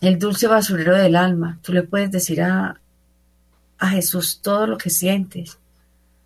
el 0.00 0.18
dulce 0.18 0.46
basurero 0.46 0.94
del 0.94 1.16
alma. 1.16 1.58
Tú 1.62 1.72
le 1.72 1.84
puedes 1.84 2.10
decir 2.10 2.42
a, 2.42 2.80
a 3.78 3.88
Jesús 3.88 4.40
todo 4.42 4.66
lo 4.66 4.76
que 4.76 4.90
sientes. 4.90 5.58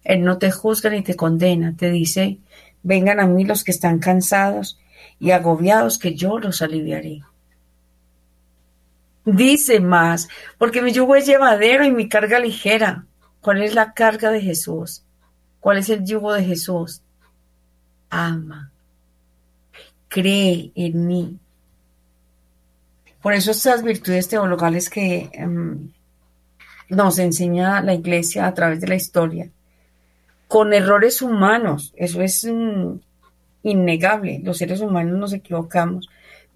Él 0.05 0.25
no 0.25 0.39
te 0.39 0.51
juzga 0.51 0.91
ni 0.91 1.03
te 1.03 1.15
condena, 1.15 1.75
te 1.77 1.91
dice, 1.91 2.39
vengan 2.83 3.21
a 3.21 3.27
mí 3.27 3.45
los 3.45 3.63
que 3.63 3.71
están 3.71 4.01
cansados 4.01 4.79
y 5.21 5.31
agobiados, 5.31 5.99
que 5.99 6.15
yo 6.15 6.39
los 6.39 6.63
aliviaré. 6.63 7.23
Dice 9.31 9.81
más, 9.81 10.29
porque 10.57 10.81
mi 10.81 10.93
yugo 10.93 11.17
es 11.17 11.27
llevadero 11.27 11.85
y 11.85 11.91
mi 11.91 12.09
carga 12.09 12.39
ligera. 12.39 13.05
¿Cuál 13.41 13.63
es 13.63 13.75
la 13.75 13.93
carga 13.93 14.31
de 14.31 14.41
Jesús? 14.41 15.05
¿Cuál 15.61 15.79
es 15.79 15.91
el 15.91 16.05
yugo 16.05 16.33
de 16.33 16.45
Jesús? 16.45 17.03
ama, 18.11 18.71
cree 20.09 20.73
en 20.75 21.07
mí. 21.07 21.39
Por 23.23 23.35
eso 23.35 23.51
estas 23.51 23.83
virtudes 23.83 24.29
teologales 24.29 24.89
que 24.89 25.29
em, 25.33 25.91
nos 26.89 27.19
enseña 27.19 27.83
la 27.83 27.95
iglesia 27.95 28.47
a 28.47 28.55
través 28.55 28.81
de 28.81 28.89
la 28.89 28.95
historia, 28.95 29.51
con 30.47 30.73
errores 30.73 31.21
humanos, 31.21 31.93
eso 31.97 32.23
es 32.23 32.47
mm, 32.51 32.95
innegable, 33.65 34.41
los 34.43 34.57
seres 34.57 34.81
humanos 34.81 35.19
nos 35.19 35.33
equivocamos, 35.33 36.09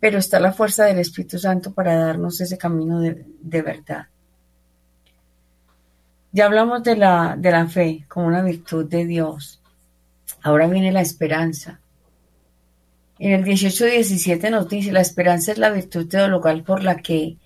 pero 0.03 0.19
está 0.19 0.41
la 0.41 0.51
fuerza 0.53 0.85
del 0.87 0.99
Espíritu 0.99 1.39
Santo 1.39 1.73
para 1.73 1.95
darnos 1.95 2.41
ese 2.41 2.59
camino 2.59 2.99
de, 2.99 3.63
verdad. 3.63 4.09
Ya 6.33 6.47
hablamos 6.47 6.83
de 6.83 6.97
la, 6.97 7.37
de 7.39 7.53
la 7.53 7.69
fe 7.69 8.05
como 8.09 8.27
una 8.27 8.43
virtud 8.43 8.87
de 8.87 9.07
Dios, 9.07 9.63
Ahora 10.43 10.67
viene 10.67 10.91
la 10.91 11.03
esperanza. 11.03 11.79
En 13.21 13.31
el 13.31 13.45
18-17 13.45 14.51
nos 14.51 14.69
dice, 14.69 14.91
la 14.91 15.03
esperanza 15.03 15.53
es 15.53 15.59
la 15.59 15.71
virtud 15.71 16.09
teologal 16.09 16.65
por 16.65 16.83
la 16.83 16.97
que 16.97 17.37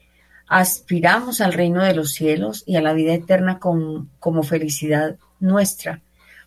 aspiramos 0.48 1.42
al 1.42 1.52
reino 1.52 1.82
de 1.82 1.94
los 1.94 2.12
cielos 2.14 2.64
y 2.66 2.76
a 2.76 2.80
la 2.80 2.94
vida 2.94 3.12
eterna 3.12 3.58
como 3.58 4.42
felicidad 4.44 5.16
nuestra, 5.40 6.00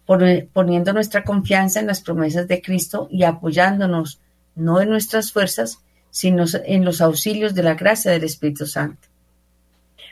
poniendo 0.07 0.91
nuestra 0.91 1.23
confianza 1.23 1.81
en 1.81 1.85
las 1.85 2.01
promesas 2.01 2.47
de 2.47 2.63
Cristo 2.63 3.07
y 3.11 3.25
apoyándonos 3.25 4.19
no 4.55 4.81
en 4.81 4.89
nuestras 4.89 5.31
fuerzas, 5.31 5.83
sino 6.11 6.45
en 6.65 6.85
los 6.85 7.01
auxilios 7.01 7.53
de 7.55 7.63
la 7.63 7.75
gracia 7.75 8.11
del 8.11 8.23
Espíritu 8.23 8.65
Santo. 8.65 9.07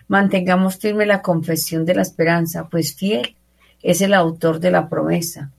Mantengamos 0.07 0.77
firme 0.77 1.05
la 1.05 1.21
confesión 1.21 1.85
de 1.85 1.95
la 1.95 2.01
esperanza, 2.01 2.67
pues 2.69 2.95
fiel 2.95 3.35
es 3.81 4.01
el 4.01 4.13
autor 4.13 4.59
de 4.59 4.71
la 4.71 4.89
promesa. 4.89 5.51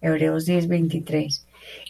Hebreos 0.00 0.46
10, 0.46 0.68
23. 0.68 1.46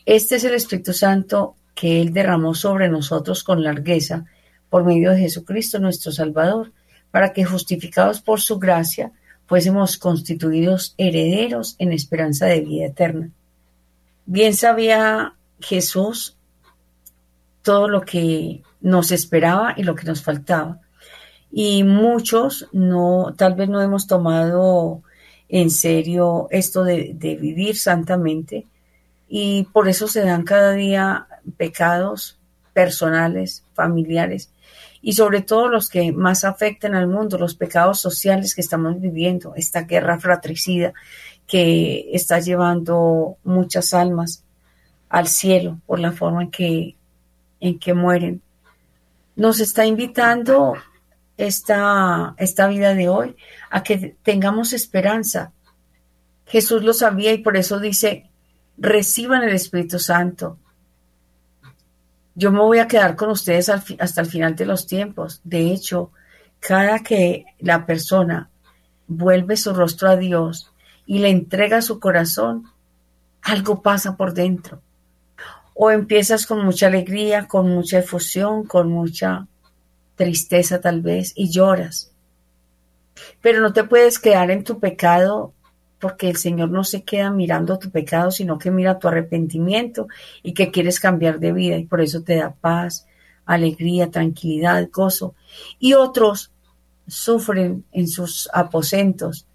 Este 0.07 0.37
es 0.37 0.45
el 0.45 0.55
Espíritu 0.55 0.93
Santo 0.93 1.55
que 1.75 2.01
Él 2.01 2.13
derramó 2.13 2.55
sobre 2.55 2.89
nosotros 2.89 3.45
con 3.45 3.63
largueza 3.63 4.27
por 4.69 4.85
medio 4.85 5.11
de 5.11 5.21
Jesucristo 5.21 5.79
nuestro 5.79 6.13
Salvador, 6.13 6.73
para 7.11 7.33
que 7.33 7.45
justificados 7.45 8.21
por 8.21 8.41
su 8.41 8.59
gracia 8.59 9.13
fuésemos 9.47 9.97
constituidos 9.97 10.95
herederos 10.97 11.75
en 11.79 11.93
esperanza 11.93 12.47
de 12.47 12.61
vida 12.61 12.87
eterna. 12.87 13.31
Bien 14.27 14.55
sabía 14.55 15.35
Jesús 15.61 16.37
todo 17.63 17.89
lo 17.89 18.03
que 18.03 18.63
nos 18.81 19.13
esperaba 19.13 19.75
y 19.77 19.83
lo 19.83 19.95
que 19.95 20.07
nos 20.07 20.23
faltaba. 20.23 20.81
Y 21.51 21.83
muchos 21.85 22.69
no, 22.73 23.35
tal 23.37 23.55
vez 23.55 23.69
no 23.69 23.83
hemos 23.83 24.07
tomado 24.07 25.03
en 25.49 25.71
serio 25.71 26.47
esto 26.51 26.85
de, 26.85 27.17
vivir 27.19 27.77
santamente 27.77 28.67
y 29.29 29.65
por 29.73 29.89
eso 29.89 30.07
se 30.07 30.25
dan 30.25 30.45
cada 30.45 30.73
día 30.73 31.27
pecados 31.57 32.39
personales, 32.73 33.65
familiares 33.75 34.51
y 35.03 35.15
sobre 35.15 35.43
todo 35.43 35.69
los 35.69 35.89
que 35.89 36.13
más 36.13 36.45
afectan 36.45 36.95
al 36.95 37.09
mundo, 37.09 37.37
los 37.37 37.57
pecados 37.57 38.01
sociales 38.01 38.55
que 38.55 38.61
estamos 38.61 39.01
viviendo, 39.01 39.55
esta 39.57 39.83
guerra 39.83 40.21
fratricida 40.21 40.93
que 41.49 42.11
está 42.13 42.39
llevando 42.39 43.39
muchas 43.43 43.93
almas 43.93 44.45
al 45.09 45.27
cielo 45.27 45.81
por 45.87 45.99
la 45.99 46.13
forma 46.13 46.43
en 46.43 46.51
que, 46.51 46.97
en 47.61 47.79
que 47.79 47.95
mueren. 47.95 48.43
Nos 49.37 49.61
está 49.61 49.87
invitando 49.87 50.75
esta, 51.37 52.35
esta 52.37 52.69
vida 52.69 52.95
de 52.95 53.09
hoy, 53.09 53.37
a 53.71 53.83
que 53.83 54.17
tengamos 54.23 54.73
esperanza. 54.73 55.53
Jesús 56.47 56.83
lo 56.83 56.93
sabía 56.93 57.33
y 57.33 57.39
por 57.39 57.57
eso 57.57 57.79
dice, 57.79 58.31
reciban 58.77 59.43
el 59.43 59.55
Espíritu 59.55 59.99
Santo. 59.99 60.59
Yo 62.35 62.51
me 62.53 62.61
voy 62.61 62.79
a 62.79 62.89
quedar 62.89 63.17
con 63.17 63.31
ustedes 63.31 63.69
hasta 63.69 64.21
el 64.21 64.27
final 64.27 64.57
de 64.57 64.67
los 64.67 64.87
tiempos. 64.87 65.41
De 65.45 65.73
hecho, 65.73 66.11
cada 66.59 67.01
que 67.01 67.45
la 67.59 67.87
persona 67.87 68.51
vuelve 69.07 69.57
su 69.57 69.75
rostro 69.75 70.11
a 70.11 70.17
Dios 70.17 70.73
y 71.07 71.19
le 71.19 71.31
entrega 71.31 71.83
su 71.83 71.99
corazón, 71.99 72.71
algo 73.43 73.83
pasa 73.83 74.17
por 74.17 74.35
dentro. 74.35 74.83
O 75.83 75.91
empiezas 75.91 76.47
con 76.47 76.63
mucha 76.63 76.89
alegría, 76.89 77.49
con 77.49 77.71
mucha 77.71 78.01
efusión, 78.01 78.65
con 78.65 78.93
mucha 78.93 79.47
tristeza 80.15 80.79
tal 80.79 81.01
vez 81.01 81.33
y 81.35 81.49
lloras. 81.49 82.13
Pero 83.41 83.63
no 83.63 83.73
te 83.73 83.85
puedes 83.85 84.19
quedar 84.19 84.51
en 84.51 84.63
tu 84.63 84.79
pecado 84.79 85.55
porque 85.99 86.29
el 86.29 86.37
Señor 86.37 86.69
no 86.69 86.85
se 86.85 87.03
queda 87.03 87.31
mirando 87.31 87.79
tu 87.79 87.91
pecado, 87.91 88.31
sino 88.31 88.59
que 88.59 88.71
mira 88.71 88.99
tu 88.99 89.09
arrepentimiento 89.09 90.07
y 90.43 90.53
que 90.53 90.71
quieres 90.71 91.01
cambiar 91.01 91.41
de 91.41 91.55
vida 91.55 91.79
y 91.79 91.87
por 91.87 92.03
eso 92.03 92.23
te 92.23 92.37
da 92.37 92.53
paz, 92.53 93.07
alegría, 93.47 94.11
tranquilidad, 94.11 94.87
gozo. 94.93 95.35
Y 95.79 95.95
otros 95.95 96.53
sufren 97.07 97.87
en 97.91 98.07
sus 98.07 98.51
aposentos. 98.53 99.47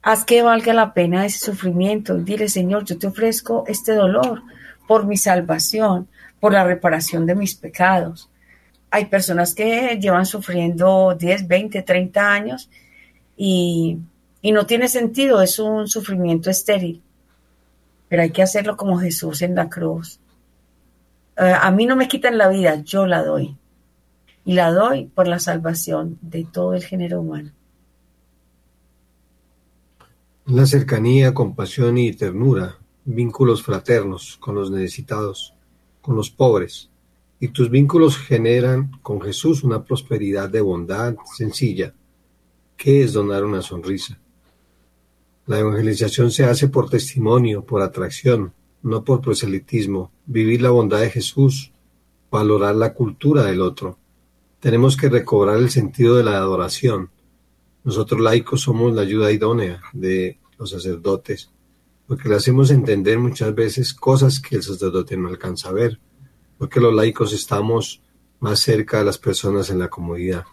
Haz 0.00 0.24
que 0.24 0.44
valga 0.44 0.72
la 0.74 0.94
pena 0.94 1.26
ese 1.26 1.44
sufrimiento 1.44 2.18
dile, 2.18 2.48
Señor, 2.48 2.84
yo 2.84 2.96
te 2.98 3.08
ofrezco 3.08 3.64
este 3.66 3.94
dolor 3.94 4.44
por 4.86 5.06
mi 5.06 5.16
salvación, 5.16 6.08
por 6.40 6.52
la 6.52 6.64
reparación 6.64 7.26
de 7.26 7.34
mis 7.34 7.54
pecados 7.54 8.30
hay 8.94 9.06
personas 9.06 9.56
que 9.56 9.98
llevan 10.00 10.24
sufriendo 10.24 11.16
10, 11.18 11.48
20, 11.48 11.82
30 11.82 12.32
años 12.32 12.70
y, 13.36 13.98
no 14.40 14.66
tiene 14.66 14.86
sentido, 14.86 15.42
es 15.42 15.58
un 15.58 15.88
sufrimiento 15.88 16.48
estéril. 16.48 17.02
Pero 18.08 18.22
hay 18.22 18.30
que 18.30 18.42
hacerlo 18.42 18.76
como 18.76 18.96
Jesús 19.00 19.42
en 19.42 19.56
la 19.56 19.68
cruz. 19.68 20.20
Eh, 21.36 21.54
a 21.60 21.72
mí 21.72 21.86
no 21.86 21.96
me 21.96 22.06
quitan 22.06 22.38
la 22.38 22.48
vida, 22.48 22.82
yo 22.84 23.04
la 23.04 23.24
doy. 23.24 23.56
Y 24.44 24.52
la 24.52 24.70
doy 24.70 25.06
por 25.06 25.26
la 25.26 25.40
salvación 25.40 26.16
de 26.22 26.44
todo 26.44 26.74
el 26.74 26.84
género 26.84 27.20
humano. 27.20 27.50
La 30.46 30.66
cercanía, 30.66 31.34
compasión 31.34 31.98
y 31.98 32.12
ternura, 32.12 32.76
vínculos 33.04 33.62
fraternos 33.62 34.36
con 34.40 34.54
los 34.54 34.70
necesitados, 34.70 35.54
con 36.00 36.16
los 36.16 36.30
pobres, 36.30 36.90
y 37.40 37.48
tus 37.48 37.70
vínculos 37.70 38.16
generan 38.16 38.92
con 39.02 39.20
Jesús 39.20 39.64
una 39.64 39.84
prosperidad 39.84 40.48
de 40.48 40.60
bondad 40.60 41.16
sencilla. 41.36 41.94
¿Qué 42.76 43.02
es 43.02 43.12
donar 43.12 43.44
una 43.44 43.62
sonrisa? 43.62 44.18
La 45.46 45.58
evangelización 45.58 46.30
se 46.30 46.44
hace 46.44 46.68
por 46.68 46.88
testimonio, 46.88 47.64
por 47.64 47.82
atracción, 47.82 48.54
no 48.82 49.04
por 49.04 49.20
proselitismo. 49.20 50.10
Vivir 50.24 50.62
la 50.62 50.70
bondad 50.70 51.00
de 51.00 51.10
Jesús, 51.10 51.72
valorar 52.30 52.74
la 52.76 52.94
cultura 52.94 53.44
del 53.44 53.60
otro. 53.60 53.98
Tenemos 54.60 54.96
que 54.96 55.10
recobrar 55.10 55.58
el 55.58 55.70
sentido 55.70 56.16
de 56.16 56.24
la 56.24 56.38
adoración. 56.38 57.10
Nosotros 57.84 58.20
laicos 58.20 58.62
somos 58.62 58.94
la 58.94 59.02
ayuda 59.02 59.30
idónea 59.30 59.82
de 59.92 60.38
los 60.58 60.70
sacerdotes, 60.70 61.50
porque 62.06 62.28
le 62.28 62.36
hacemos 62.36 62.70
entender 62.70 63.18
muchas 63.18 63.54
veces 63.54 63.94
cosas 63.94 64.40
que 64.40 64.56
el 64.56 64.62
sacerdote 64.62 65.16
no 65.16 65.28
alcanza 65.28 65.70
a 65.70 65.72
ver 65.72 65.98
porque 66.58 66.80
los 66.80 66.94
laicos 66.94 67.32
estamos 67.32 68.00
más 68.40 68.60
cerca 68.60 68.98
de 68.98 69.04
las 69.04 69.18
personas 69.18 69.70
en 69.70 69.78
la 69.78 69.88
comunidad 69.88 70.44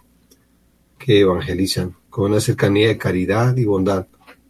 que 0.98 1.20
evangelizan, 1.20 1.96
con 2.10 2.30
una 2.30 2.40
cercanía 2.40 2.88
de 2.88 2.98
caridad 2.98 3.56
y 3.56 3.64
bondad 3.64 4.06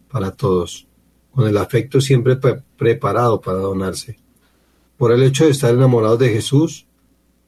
para 0.09 0.31
todos, 0.31 0.87
con 1.31 1.47
el 1.47 1.57
afecto 1.57 1.99
siempre 1.99 2.37
preparado 2.77 3.41
para 3.41 3.57
donarse. 3.57 4.19
Por 4.97 5.11
el 5.11 5.23
hecho 5.23 5.45
de 5.45 5.51
estar 5.51 5.73
enamorados 5.73 6.19
de 6.19 6.29
Jesús, 6.29 6.85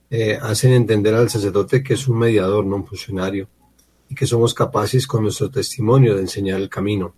eh, 0.10 0.39
hacen 0.41 0.74
entender 0.74 1.14
al 1.14 1.30
sacerdote 1.30 1.84
que 1.84 1.93
es 1.93 2.08
un 2.08 2.18
mediador, 2.18 2.66
no 2.66 2.78
un 2.78 2.88
funcionario, 2.88 3.47
y 4.10 4.16
que 4.16 4.26
somos 4.26 4.53
capaces 4.53 5.06
con 5.06 5.24
nuestro 5.24 5.51
testimonio 5.51 6.16
de 6.16 6.22
enseñar 6.22 6.60
el 6.60 6.70
camino. 6.70 7.14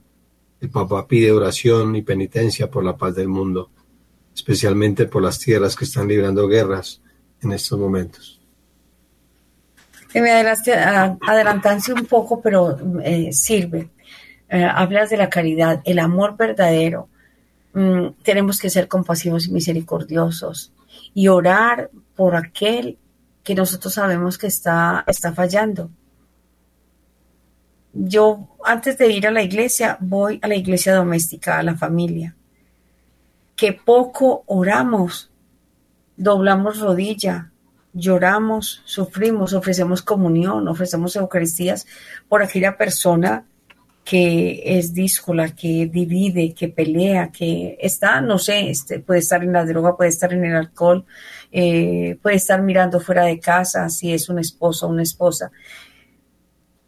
El 0.59 0.69
Papa 0.69 1.07
pide 1.07 1.31
oración 1.31 1.95
y 1.95 2.01
penitencia 2.01 2.69
por 2.69 2.83
la 2.83 2.97
paz 2.97 3.15
del 3.15 3.27
mundo 3.27 3.69
especialmente 4.37 5.07
por 5.07 5.23
las 5.23 5.39
tierras 5.39 5.75
que 5.75 5.85
están 5.85 6.07
librando 6.07 6.47
guerras 6.47 7.01
en 7.41 7.53
estos 7.53 7.79
momentos. 7.79 8.39
me 10.13 10.29
adelantaste 10.29 11.91
un 11.91 12.05
poco, 12.05 12.39
pero 12.39 12.77
eh, 13.03 13.33
sirve. 13.33 13.89
Eh, 14.47 14.63
hablas 14.63 15.09
de 15.09 15.17
la 15.17 15.27
caridad, 15.27 15.81
el 15.85 15.97
amor 15.97 16.37
verdadero. 16.37 17.09
Mm, 17.73 18.09
tenemos 18.21 18.59
que 18.59 18.69
ser 18.69 18.87
compasivos 18.87 19.47
y 19.47 19.51
misericordiosos 19.51 20.71
y 21.15 21.29
orar 21.29 21.89
por 22.15 22.35
aquel 22.35 22.99
que 23.43 23.55
nosotros 23.55 23.95
sabemos 23.95 24.37
que 24.37 24.47
está, 24.47 25.03
está 25.07 25.33
fallando. 25.33 25.89
Yo 27.99 28.47
antes 28.63 28.97
de 28.97 29.07
ir 29.07 29.25
a 29.25 29.31
la 29.31 29.41
iglesia 29.41 29.97
voy 29.99 30.39
a 30.41 30.47
la 30.47 30.55
iglesia 30.55 30.93
doméstica, 30.93 31.57
a 31.57 31.63
la 31.63 31.75
familia. 31.75 32.35
Que 33.55 33.73
poco 33.73 34.43
oramos, 34.45 35.31
doblamos 36.15 36.79
rodilla, 36.79 37.51
lloramos, 37.93 38.83
sufrimos, 38.85 39.53
ofrecemos 39.53 40.03
comunión, 40.03 40.67
ofrecemos 40.67 41.15
Eucaristías 41.15 41.87
por 42.29 42.43
aquella 42.43 42.77
persona 42.77 43.45
que 44.05 44.61
es 44.63 44.93
díscola, 44.93 45.49
que 45.49 45.89
divide, 45.91 46.53
que 46.53 46.69
pelea, 46.69 47.29
que 47.29 47.77
está, 47.81 48.21
no 48.21 48.37
sé, 48.37 48.69
este, 48.69 48.99
puede 48.99 49.19
estar 49.19 49.43
en 49.43 49.51
la 49.51 49.65
droga, 49.65 49.97
puede 49.97 50.11
estar 50.11 50.31
en 50.31 50.45
el 50.45 50.55
alcohol, 50.55 51.03
eh, 51.51 52.17
puede 52.21 52.37
estar 52.37 52.61
mirando 52.61 53.01
fuera 53.01 53.25
de 53.25 53.39
casa, 53.39 53.89
si 53.89 54.13
es 54.13 54.29
un 54.29 54.39
esposo 54.39 54.87
o 54.87 54.91
una 54.91 55.03
esposa. 55.03 55.51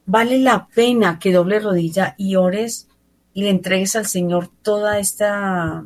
Vale 0.10 0.40
la 0.40 0.68
pena 0.68 1.20
que 1.20 1.32
doble 1.32 1.60
rodilla 1.60 2.16
y 2.18 2.36
ores 2.36 2.88
y 3.34 3.44
le 3.44 3.50
entregues 3.50 3.96
al 3.96 4.08
Señor 4.08 4.50
toda 4.64 5.00
esta, 5.00 5.86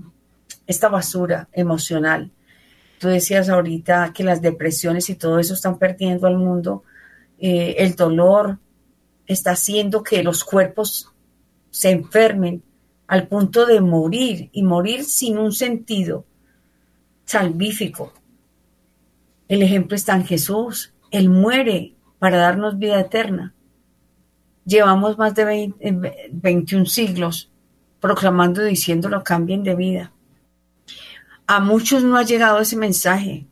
esta 0.66 0.88
basura 0.88 1.50
emocional 1.52 2.32
Tú 3.04 3.10
decías 3.10 3.50
ahorita 3.50 4.14
que 4.14 4.24
las 4.24 4.42
depresiones 4.42 5.10
y 5.10 5.16
todo 5.16 5.38
eso 5.38 5.56
están 5.56 5.78
perdiendo 5.78 6.26
al 6.26 6.38
mundo. 6.38 6.86
Eh, 7.38 7.76
el 7.80 7.96
dolor 7.96 8.60
está 9.28 9.52
haciendo 9.52 10.04
que 10.04 10.24
los 10.24 10.46
cuerpos 10.46 11.12
se 11.70 11.90
enfermen 11.90 12.64
al 13.08 13.28
punto 13.28 13.66
de 13.66 13.82
morir 13.82 14.50
y 14.54 14.64
morir 14.64 15.04
sin 15.04 15.38
un 15.38 15.52
sentido 15.52 16.24
salvífico. 17.26 18.14
El 19.50 19.64
ejemplo 19.64 19.98
está 19.98 20.16
en 20.16 20.24
Jesús. 20.24 20.94
Él 21.12 21.30
muere 21.30 21.96
para 22.20 22.38
darnos 22.38 22.80
vida 22.80 23.02
eterna. 23.02 23.54
Llevamos 24.66 25.18
más 25.18 25.36
de 25.36 25.74
21 26.32 26.86
siglos 26.86 27.50
proclamando, 28.00 28.64
diciéndolo, 28.64 29.24
cambien 29.24 29.64
de 29.64 29.76
vida. 29.76 30.12
A 31.48 31.60
muchos 31.60 32.04
no 32.04 32.18
ha 32.18 32.24
llegado 32.24 32.60
ese 32.60 32.76
mensaje. 32.76 33.46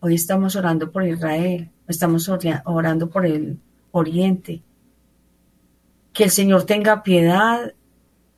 Hoy 0.00 0.14
estamos 0.14 0.56
orando 0.56 0.90
por 0.90 1.06
Israel, 1.06 1.70
estamos 1.86 2.28
orando 2.28 3.08
por 3.08 3.24
el 3.26 3.58
Oriente. 3.92 4.62
Que 6.12 6.24
el 6.24 6.30
Señor 6.30 6.64
tenga 6.64 7.02
piedad 7.02 7.72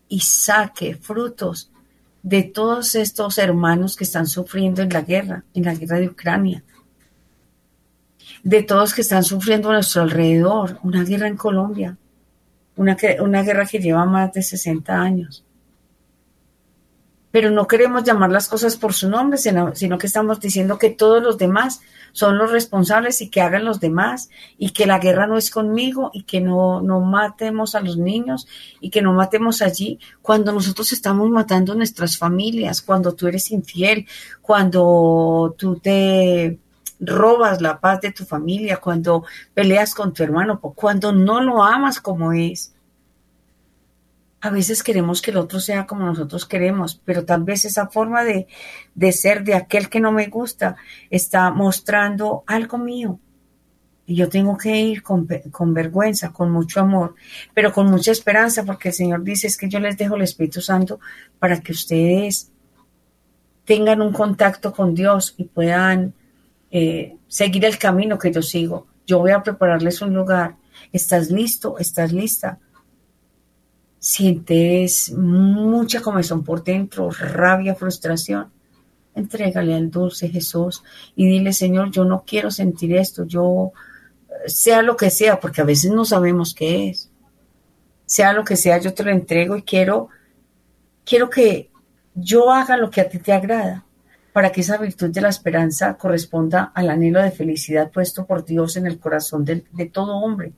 y 0.08 0.20
saque 0.20 0.94
frutos 0.96 1.70
de 2.22 2.42
todos 2.42 2.94
estos 2.94 3.38
hermanos 3.38 3.96
que 3.96 4.04
están 4.04 4.26
sufriendo 4.26 4.82
en 4.82 4.90
la 4.90 5.02
guerra, 5.02 5.44
en 5.54 5.64
la 5.64 5.74
guerra 5.74 5.98
de 5.98 6.08
Ucrania, 6.08 6.64
de 8.44 8.62
todos 8.62 8.92
que 8.94 9.00
están 9.00 9.24
sufriendo 9.24 9.70
a 9.70 9.72
nuestro 9.72 10.02
alrededor, 10.02 10.78
una 10.82 11.02
guerra 11.02 11.28
en 11.28 11.36
Colombia, 11.36 11.96
una, 12.76 12.94
guerra 12.94 13.66
que 13.66 13.78
lleva 13.78 14.04
más 14.04 14.32
de 14.34 14.42
60 14.42 14.94
años. 14.94 15.44
Pero 17.30 17.50
no 17.50 17.66
queremos 17.66 18.04
llamar 18.04 18.30
las 18.30 18.46
cosas 18.46 18.76
por 18.76 18.92
su 18.92 19.08
nombre, 19.08 19.38
sino, 19.38 19.72
que 19.72 20.06
estamos 20.06 20.40
diciendo 20.40 20.78
que 20.78 20.90
todos 20.90 21.22
los 21.22 21.38
demás 21.38 21.80
son 22.12 22.36
los 22.36 22.52
responsables 22.52 23.22
y 23.22 23.30
que 23.30 23.40
hagan 23.40 23.64
los 23.64 23.80
demás 23.80 24.28
y 24.58 24.70
que 24.70 24.86
la 24.86 24.98
guerra 24.98 25.26
no 25.26 25.36
es 25.36 25.50
conmigo 25.50 26.10
y 26.12 26.24
que 26.24 26.40
no, 26.40 26.80
no 26.80 27.00
matemos 27.00 27.74
a 27.74 27.80
los 27.80 27.96
niños 27.96 28.46
y 28.78 28.90
que 28.90 29.02
no 29.02 29.14
matemos 29.14 29.62
allí 29.62 29.98
cuando 30.22 30.52
nosotros 30.52 30.92
estamos 30.92 31.28
matando 31.30 31.74
nuestras 31.74 32.18
familias, 32.18 32.82
cuando 32.82 33.14
tú 33.14 33.26
eres 33.26 33.50
infiel, 33.50 34.06
cuando 34.42 35.56
tú 35.58 35.76
te 35.76 36.60
robas 37.00 37.60
la 37.60 37.80
paz 37.80 38.00
de 38.00 38.12
tu 38.12 38.24
familia, 38.24 38.78
cuando 38.78 39.24
peleas 39.52 39.94
con 39.94 40.12
tu 40.12 40.22
hermano, 40.22 40.60
cuando 40.60 41.12
no 41.12 41.40
lo 41.40 41.62
amas 41.62 42.00
como 42.00 42.32
es. 42.32 42.74
A 44.40 44.50
veces 44.50 44.82
queremos 44.82 45.22
que 45.22 45.30
el 45.30 45.38
otro 45.38 45.58
sea 45.58 45.86
como 45.86 46.04
nosotros 46.04 46.44
queremos, 46.44 47.00
pero 47.04 47.24
tal 47.24 47.44
vez 47.44 47.64
esa 47.64 47.88
forma 47.88 48.24
de, 48.24 48.46
ser 49.12 49.42
de 49.42 49.54
aquel 49.54 49.88
que 49.88 50.00
no 50.00 50.12
me 50.12 50.26
gusta 50.26 50.76
está 51.08 51.50
mostrando 51.50 52.44
algo 52.46 52.76
mío. 52.76 53.18
Y 54.06 54.16
yo 54.16 54.28
tengo 54.28 54.58
que 54.58 54.76
ir 54.76 55.02
con, 55.02 55.26
con, 55.50 55.72
vergüenza, 55.72 56.30
con 56.30 56.50
mucho 56.50 56.80
amor, 56.80 57.14
pero 57.54 57.72
con 57.72 57.90
mucha 57.90 58.12
esperanza, 58.12 58.64
porque 58.64 58.88
el 58.88 58.94
Señor 58.94 59.22
dice 59.22 59.46
es 59.46 59.56
que 59.56 59.70
yo 59.70 59.80
les 59.80 59.96
dejo 59.96 60.16
el 60.16 60.22
Espíritu 60.22 60.60
Santo 60.60 61.00
para 61.38 61.60
que 61.60 61.72
ustedes 61.72 62.50
tengan 63.64 64.02
un 64.02 64.12
contacto 64.12 64.72
con 64.72 64.94
Dios 64.94 65.34
y 65.38 65.44
puedan 65.44 66.12
eh, 66.74 67.16
seguir 67.26 67.64
el 67.64 67.78
camino 67.78 68.18
que 68.18 68.30
yo 68.30 68.42
sigo. 68.42 68.86
Yo 69.06 69.20
voy 69.20 69.30
a 69.30 69.42
prepararles 69.42 70.02
un 70.02 70.12
lugar. 70.12 70.56
¿Estás 70.92 71.30
listo? 71.30 71.78
¿Estás 71.78 72.12
lista? 72.12 72.58
sientes 74.04 75.12
mucha 75.12 76.02
comezón 76.02 76.44
por 76.44 76.62
dentro, 76.62 77.10
rabia, 77.10 77.74
frustración, 77.74 78.52
entrégale 79.14 79.74
al 79.74 79.90
dulce 79.90 80.28
Jesús 80.28 80.84
y 81.16 81.26
dile, 81.26 81.54
Señor, 81.54 81.90
yo 81.90 82.04
no 82.04 82.22
quiero 82.26 82.50
sentir 82.50 82.94
esto, 82.94 83.24
yo 83.24 83.72
sea 84.44 84.82
lo 84.82 84.94
que 84.98 85.08
sea, 85.08 85.40
porque 85.40 85.62
a 85.62 85.64
veces 85.64 85.90
no 85.90 86.04
sabemos 86.04 86.54
qué 86.54 86.90
es. 86.90 87.10
Sea 88.04 88.34
lo 88.34 88.44
que 88.44 88.56
sea, 88.56 88.76
yo 88.76 88.92
te 88.92 89.04
lo 89.04 89.10
entrego 89.10 89.56
y 89.56 89.62
quiero, 89.62 90.10
quiero 91.06 91.30
que 91.30 91.70
yo 92.14 92.52
haga 92.52 92.76
lo 92.76 92.90
que 92.90 93.00
a 93.00 93.08
ti 93.08 93.18
te 93.18 93.32
agrada, 93.32 93.86
para 94.34 94.50
que 94.50 94.62
esa 94.62 94.78
virtud 94.78 95.10
de 95.10 95.20
la 95.20 95.28
esperanza 95.28 95.94
corresponda 95.94 96.72
al 96.74 96.90
anhelo 96.90 97.22
de 97.22 97.30
felicidad 97.30 97.92
puesto 97.92 98.26
por 98.26 98.44
Dios 98.44 98.76
en 98.76 98.84
el 98.84 98.98
corazón 98.98 99.44
de, 99.44 99.62
todo 99.92 100.16
hombre. 100.16 100.50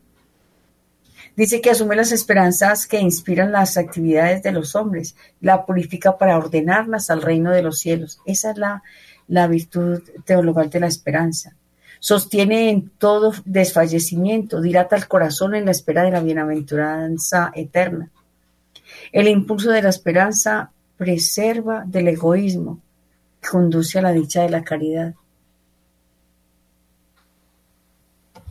Dice 1.36 1.60
que 1.60 1.68
asume 1.68 1.94
las 1.94 2.10
esperanzas 2.10 2.86
que 2.86 2.98
inspiran 2.98 3.52
las 3.52 3.76
actividades 3.76 4.42
de 4.42 4.52
los 4.52 4.74
hombres, 4.74 5.14
la 5.42 5.66
purifica 5.66 6.16
para 6.16 6.38
ordenarlas 6.38 7.10
al 7.10 7.20
reino 7.20 7.50
de 7.50 7.60
los 7.60 7.78
cielos. 7.78 8.18
Esa 8.24 8.52
es 8.52 8.56
la, 8.56 8.82
la 9.28 9.46
virtud 9.46 10.00
teologal 10.24 10.70
de 10.70 10.80
la 10.80 10.86
esperanza. 10.86 11.54
Sostiene 12.00 12.70
en 12.70 12.88
todo 12.88 13.34
desfallecimiento, 13.44 14.62
dilata 14.62 14.96
el 14.96 15.06
corazón 15.06 15.54
en 15.54 15.66
la 15.66 15.72
espera 15.72 16.02
de 16.02 16.12
la 16.12 16.20
bienaventuranza 16.20 17.52
eterna. 17.54 18.08
El 19.12 19.28
impulso 19.28 19.70
de 19.70 19.82
la 19.82 19.90
esperanza 19.90 20.70
preserva 20.96 21.84
del 21.86 22.08
egoísmo, 22.08 22.80
conduce 23.50 23.98
a 23.98 24.02
la 24.02 24.12
dicha 24.12 24.42
de 24.42 24.50
la 24.50 24.64
caridad. 24.64 25.14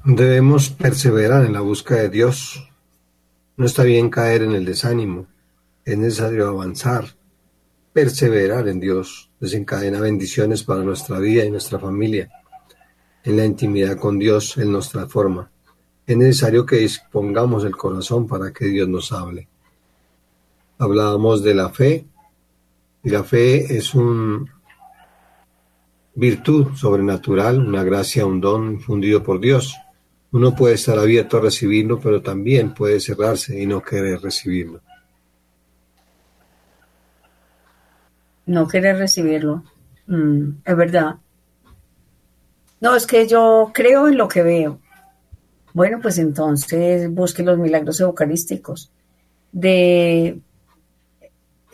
Debemos 0.03 0.69
perseverar 0.69 1.45
en 1.45 1.53
la 1.53 1.61
búsqueda 1.61 2.03
de 2.03 2.09
Dios, 2.09 2.69
no 3.57 3.65
está 3.65 3.83
bien 3.83 4.09
caer 4.09 4.43
en 4.43 4.51
el 4.51 4.65
desánimo, 4.65 5.27
es 5.83 5.97
necesario 5.97 6.47
avanzar, 6.47 7.15
perseverar 7.91 8.67
en 8.67 8.79
Dios, 8.79 9.31
desencadena 9.39 9.99
bendiciones 9.99 10.63
para 10.63 10.83
nuestra 10.83 11.17
vida 11.19 11.43
y 11.43 11.49
nuestra 11.49 11.79
familia. 11.79 12.29
En 13.23 13.37
la 13.37 13.45
intimidad 13.45 13.97
con 13.97 14.19
Dios 14.19 14.57
Él 14.57 14.71
nos 14.71 14.89
transforma. 14.89 15.49
Es 16.05 16.15
necesario 16.15 16.65
que 16.65 16.77
dispongamos 16.77 17.65
el 17.65 17.75
corazón 17.75 18.27
para 18.27 18.53
que 18.53 18.65
Dios 18.65 18.87
nos 18.87 19.11
hable. 19.11 19.47
Hablábamos 20.77 21.41
de 21.41 21.55
la 21.55 21.69
fe, 21.69 22.05
y 23.03 23.09
la 23.09 23.23
fe 23.23 23.75
es 23.75 23.95
una 23.95 24.54
virtud 26.15 26.75
sobrenatural, 26.75 27.59
una 27.59 27.83
gracia, 27.83 28.25
un 28.25 28.41
don 28.41 28.73
infundido 28.73 29.21
por 29.21 29.39
Dios. 29.39 29.75
Uno 30.31 30.55
puede 30.55 30.75
estar 30.75 30.97
abierto 30.97 31.37
a 31.37 31.41
recibirlo, 31.41 31.99
pero 31.99 32.21
también 32.21 32.73
puede 32.73 32.99
cerrarse 32.99 33.61
y 33.61 33.65
no 33.65 33.81
querer 33.81 34.21
recibirlo. 34.21 34.81
No 38.45 38.67
querer 38.67 38.97
recibirlo. 38.97 39.63
Mm, 40.07 40.49
es 40.63 40.77
verdad. 40.77 41.15
No, 42.79 42.95
es 42.95 43.07
que 43.07 43.27
yo 43.27 43.71
creo 43.73 44.07
en 44.07 44.17
lo 44.17 44.27
que 44.27 44.43
veo. 44.43 44.79
Bueno, 45.73 45.99
pues 46.01 46.17
entonces 46.19 47.09
busque 47.11 47.43
los 47.43 47.57
milagros 47.57 47.99
eucarísticos. 47.99 48.91
De 49.51 50.39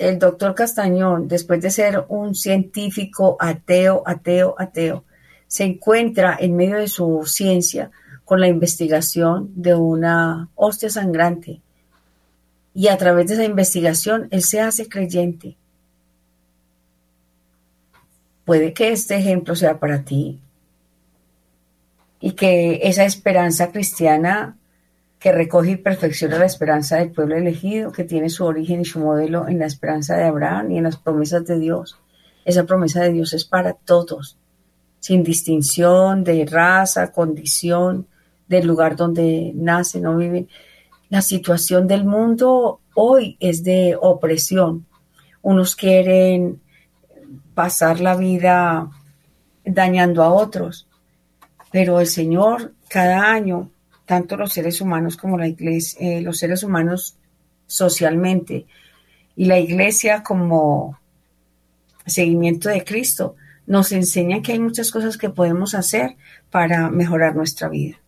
el 0.01 0.19
doctor 0.19 0.55
Castañón, 0.55 1.27
después 1.27 1.61
de 1.61 1.69
ser 1.69 2.05
un 2.09 2.35
científico 2.35 3.37
ateo, 3.39 4.03
ateo, 4.05 4.55
ateo, 4.57 5.05
se 5.47 5.63
encuentra 5.63 6.37
en 6.39 6.55
medio 6.55 6.77
de 6.77 6.87
su 6.87 7.23
ciencia 7.25 7.91
con 8.25 8.39
la 8.39 8.47
investigación 8.47 9.51
de 9.55 9.75
una 9.75 10.49
hostia 10.55 10.89
sangrante. 10.89 11.61
Y 12.73 12.87
a 12.87 12.97
través 12.97 13.27
de 13.27 13.33
esa 13.35 13.43
investigación, 13.43 14.27
él 14.31 14.43
se 14.43 14.61
hace 14.61 14.87
creyente. 14.87 15.57
Puede 18.45 18.73
que 18.73 18.91
este 18.91 19.17
ejemplo 19.17 19.55
sea 19.55 19.79
para 19.79 20.03
ti. 20.03 20.39
y 22.23 22.33
que 22.33 22.81
esa 22.83 23.03
esperanza 23.03 23.71
cristiana 23.71 24.55
que 25.21 25.31
recoge 25.31 25.71
y 25.71 25.75
perfecciona 25.75 26.39
la 26.39 26.45
esperanza 26.45 26.97
del 26.97 27.11
pueblo 27.11 27.37
elegido, 27.37 27.91
que 27.91 28.03
tiene 28.03 28.27
su 28.27 28.43
origen 28.43 28.81
y 28.81 28.85
su 28.85 28.99
modelo 28.99 29.47
en 29.47 29.59
la 29.59 29.67
esperanza 29.67 30.17
de 30.17 30.23
Abraham 30.23 30.71
y 30.71 30.79
en 30.79 30.85
las 30.85 30.97
promesas 30.97 31.45
de 31.45 31.59
Dios. 31.59 31.99
Esa 32.43 32.63
promesa 32.63 33.01
de 33.01 33.13
Dios 33.13 33.31
es 33.33 33.45
para 33.45 33.73
todos, 33.73 34.39
sin 34.99 35.23
distinción 35.23 36.23
de 36.23 36.43
raza, 36.49 37.11
condición, 37.11 38.07
del 38.47 38.65
lugar 38.65 38.95
donde 38.95 39.51
nacen 39.53 40.07
o 40.07 40.17
viven. 40.17 40.49
La 41.09 41.21
situación 41.21 41.87
del 41.87 42.03
mundo 42.03 42.79
hoy 42.95 43.37
es 43.39 43.63
de 43.63 43.95
opresión. 44.01 44.87
Unos 45.43 45.75
quieren 45.75 46.61
pasar 47.53 47.99
la 47.99 48.15
vida 48.15 48.89
dañando 49.63 50.23
a 50.23 50.33
otros, 50.33 50.87
pero 51.71 51.99
el 51.99 52.07
Señor 52.07 52.73
cada 52.89 53.31
año, 53.31 53.69
tanto 54.11 54.35
los 54.35 54.51
seres 54.51 54.81
humanos 54.81 55.15
como 55.15 55.37
la 55.37 55.47
iglesia, 55.47 55.97
eh, 56.01 56.19
los 56.19 56.37
seres 56.37 56.63
humanos 56.63 57.15
socialmente 57.65 58.65
y 59.37 59.45
la 59.45 59.57
iglesia 59.57 60.21
como 60.21 60.99
seguimiento 62.05 62.67
de 62.67 62.83
Cristo, 62.83 63.37
nos 63.67 63.93
enseña 63.93 64.41
que 64.41 64.51
hay 64.51 64.59
muchas 64.59 64.91
cosas 64.91 65.17
que 65.17 65.29
podemos 65.29 65.75
hacer 65.75 66.17
para 66.49 66.89
mejorar 66.89 67.37
nuestra 67.37 67.69
vida. 67.69 68.01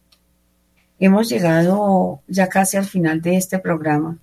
Hemos 1.00 1.30
llegado 1.30 2.22
ya 2.28 2.50
casi 2.50 2.76
al 2.76 2.84
final 2.84 3.22
de 3.22 3.38
este 3.38 3.60
programa, 3.60 4.18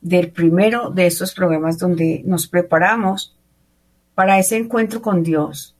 del 0.00 0.30
primero 0.30 0.90
de 0.90 1.08
estos 1.08 1.34
programas 1.34 1.76
donde 1.76 2.22
nos 2.24 2.46
preparamos 2.46 3.36
para 4.14 4.38
ese 4.38 4.58
encuentro 4.58 5.02
con 5.02 5.24
Dios. 5.24 5.74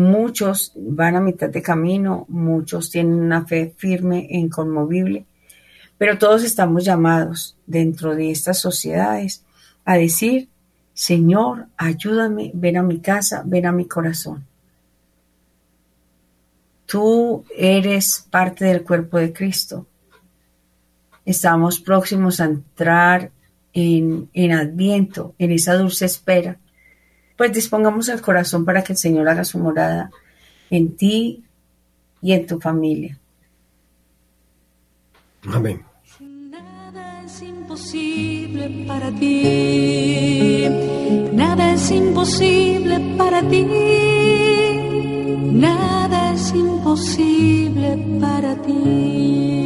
Muchos 0.00 0.72
van 0.76 1.16
a 1.16 1.20
mitad 1.20 1.50
de 1.50 1.60
camino, 1.60 2.24
muchos 2.28 2.88
tienen 2.88 3.20
una 3.20 3.44
fe 3.44 3.74
firme 3.76 4.26
e 4.30 4.38
inconmovible, 4.38 5.26
pero 5.98 6.16
todos 6.16 6.42
estamos 6.42 6.86
llamados 6.86 7.54
dentro 7.66 8.14
de 8.14 8.30
estas 8.30 8.58
sociedades 8.58 9.44
a 9.84 9.96
decir, 9.96 10.48
Señor, 10.94 11.66
ayúdame, 11.76 12.50
ven 12.54 12.78
a 12.78 12.82
mi 12.82 13.00
casa, 13.00 13.42
ven 13.44 13.66
a 13.66 13.72
mi 13.72 13.84
corazón. 13.84 14.46
Tú 16.86 17.44
eres 17.54 18.26
parte 18.30 18.64
del 18.64 18.82
cuerpo 18.82 19.18
de 19.18 19.34
Cristo. 19.34 19.86
Estamos 21.26 21.78
próximos 21.78 22.40
a 22.40 22.46
entrar 22.46 23.30
en, 23.74 24.30
en 24.32 24.52
Adviento, 24.52 25.34
en 25.38 25.50
esa 25.52 25.74
dulce 25.74 26.06
espera. 26.06 26.56
Pues 27.40 27.54
dispongamos 27.54 28.06
el 28.10 28.20
corazón 28.20 28.66
para 28.66 28.84
que 28.84 28.92
el 28.92 28.98
Señor 28.98 29.26
haga 29.26 29.44
su 29.44 29.58
morada 29.58 30.10
en 30.68 30.94
ti 30.94 31.42
y 32.20 32.32
en 32.34 32.46
tu 32.46 32.60
familia. 32.60 33.18
Amén. 35.50 35.82
Nada 36.20 37.22
es 37.24 37.40
imposible 37.40 38.84
para 38.86 39.10
ti. 39.12 40.68
Nada 41.32 41.72
es 41.72 41.90
imposible 41.90 43.16
para 43.16 43.40
ti. 43.48 43.66
Nada 45.54 46.34
es 46.34 46.52
imposible 46.52 48.18
para 48.20 48.54
ti. 48.56 49.59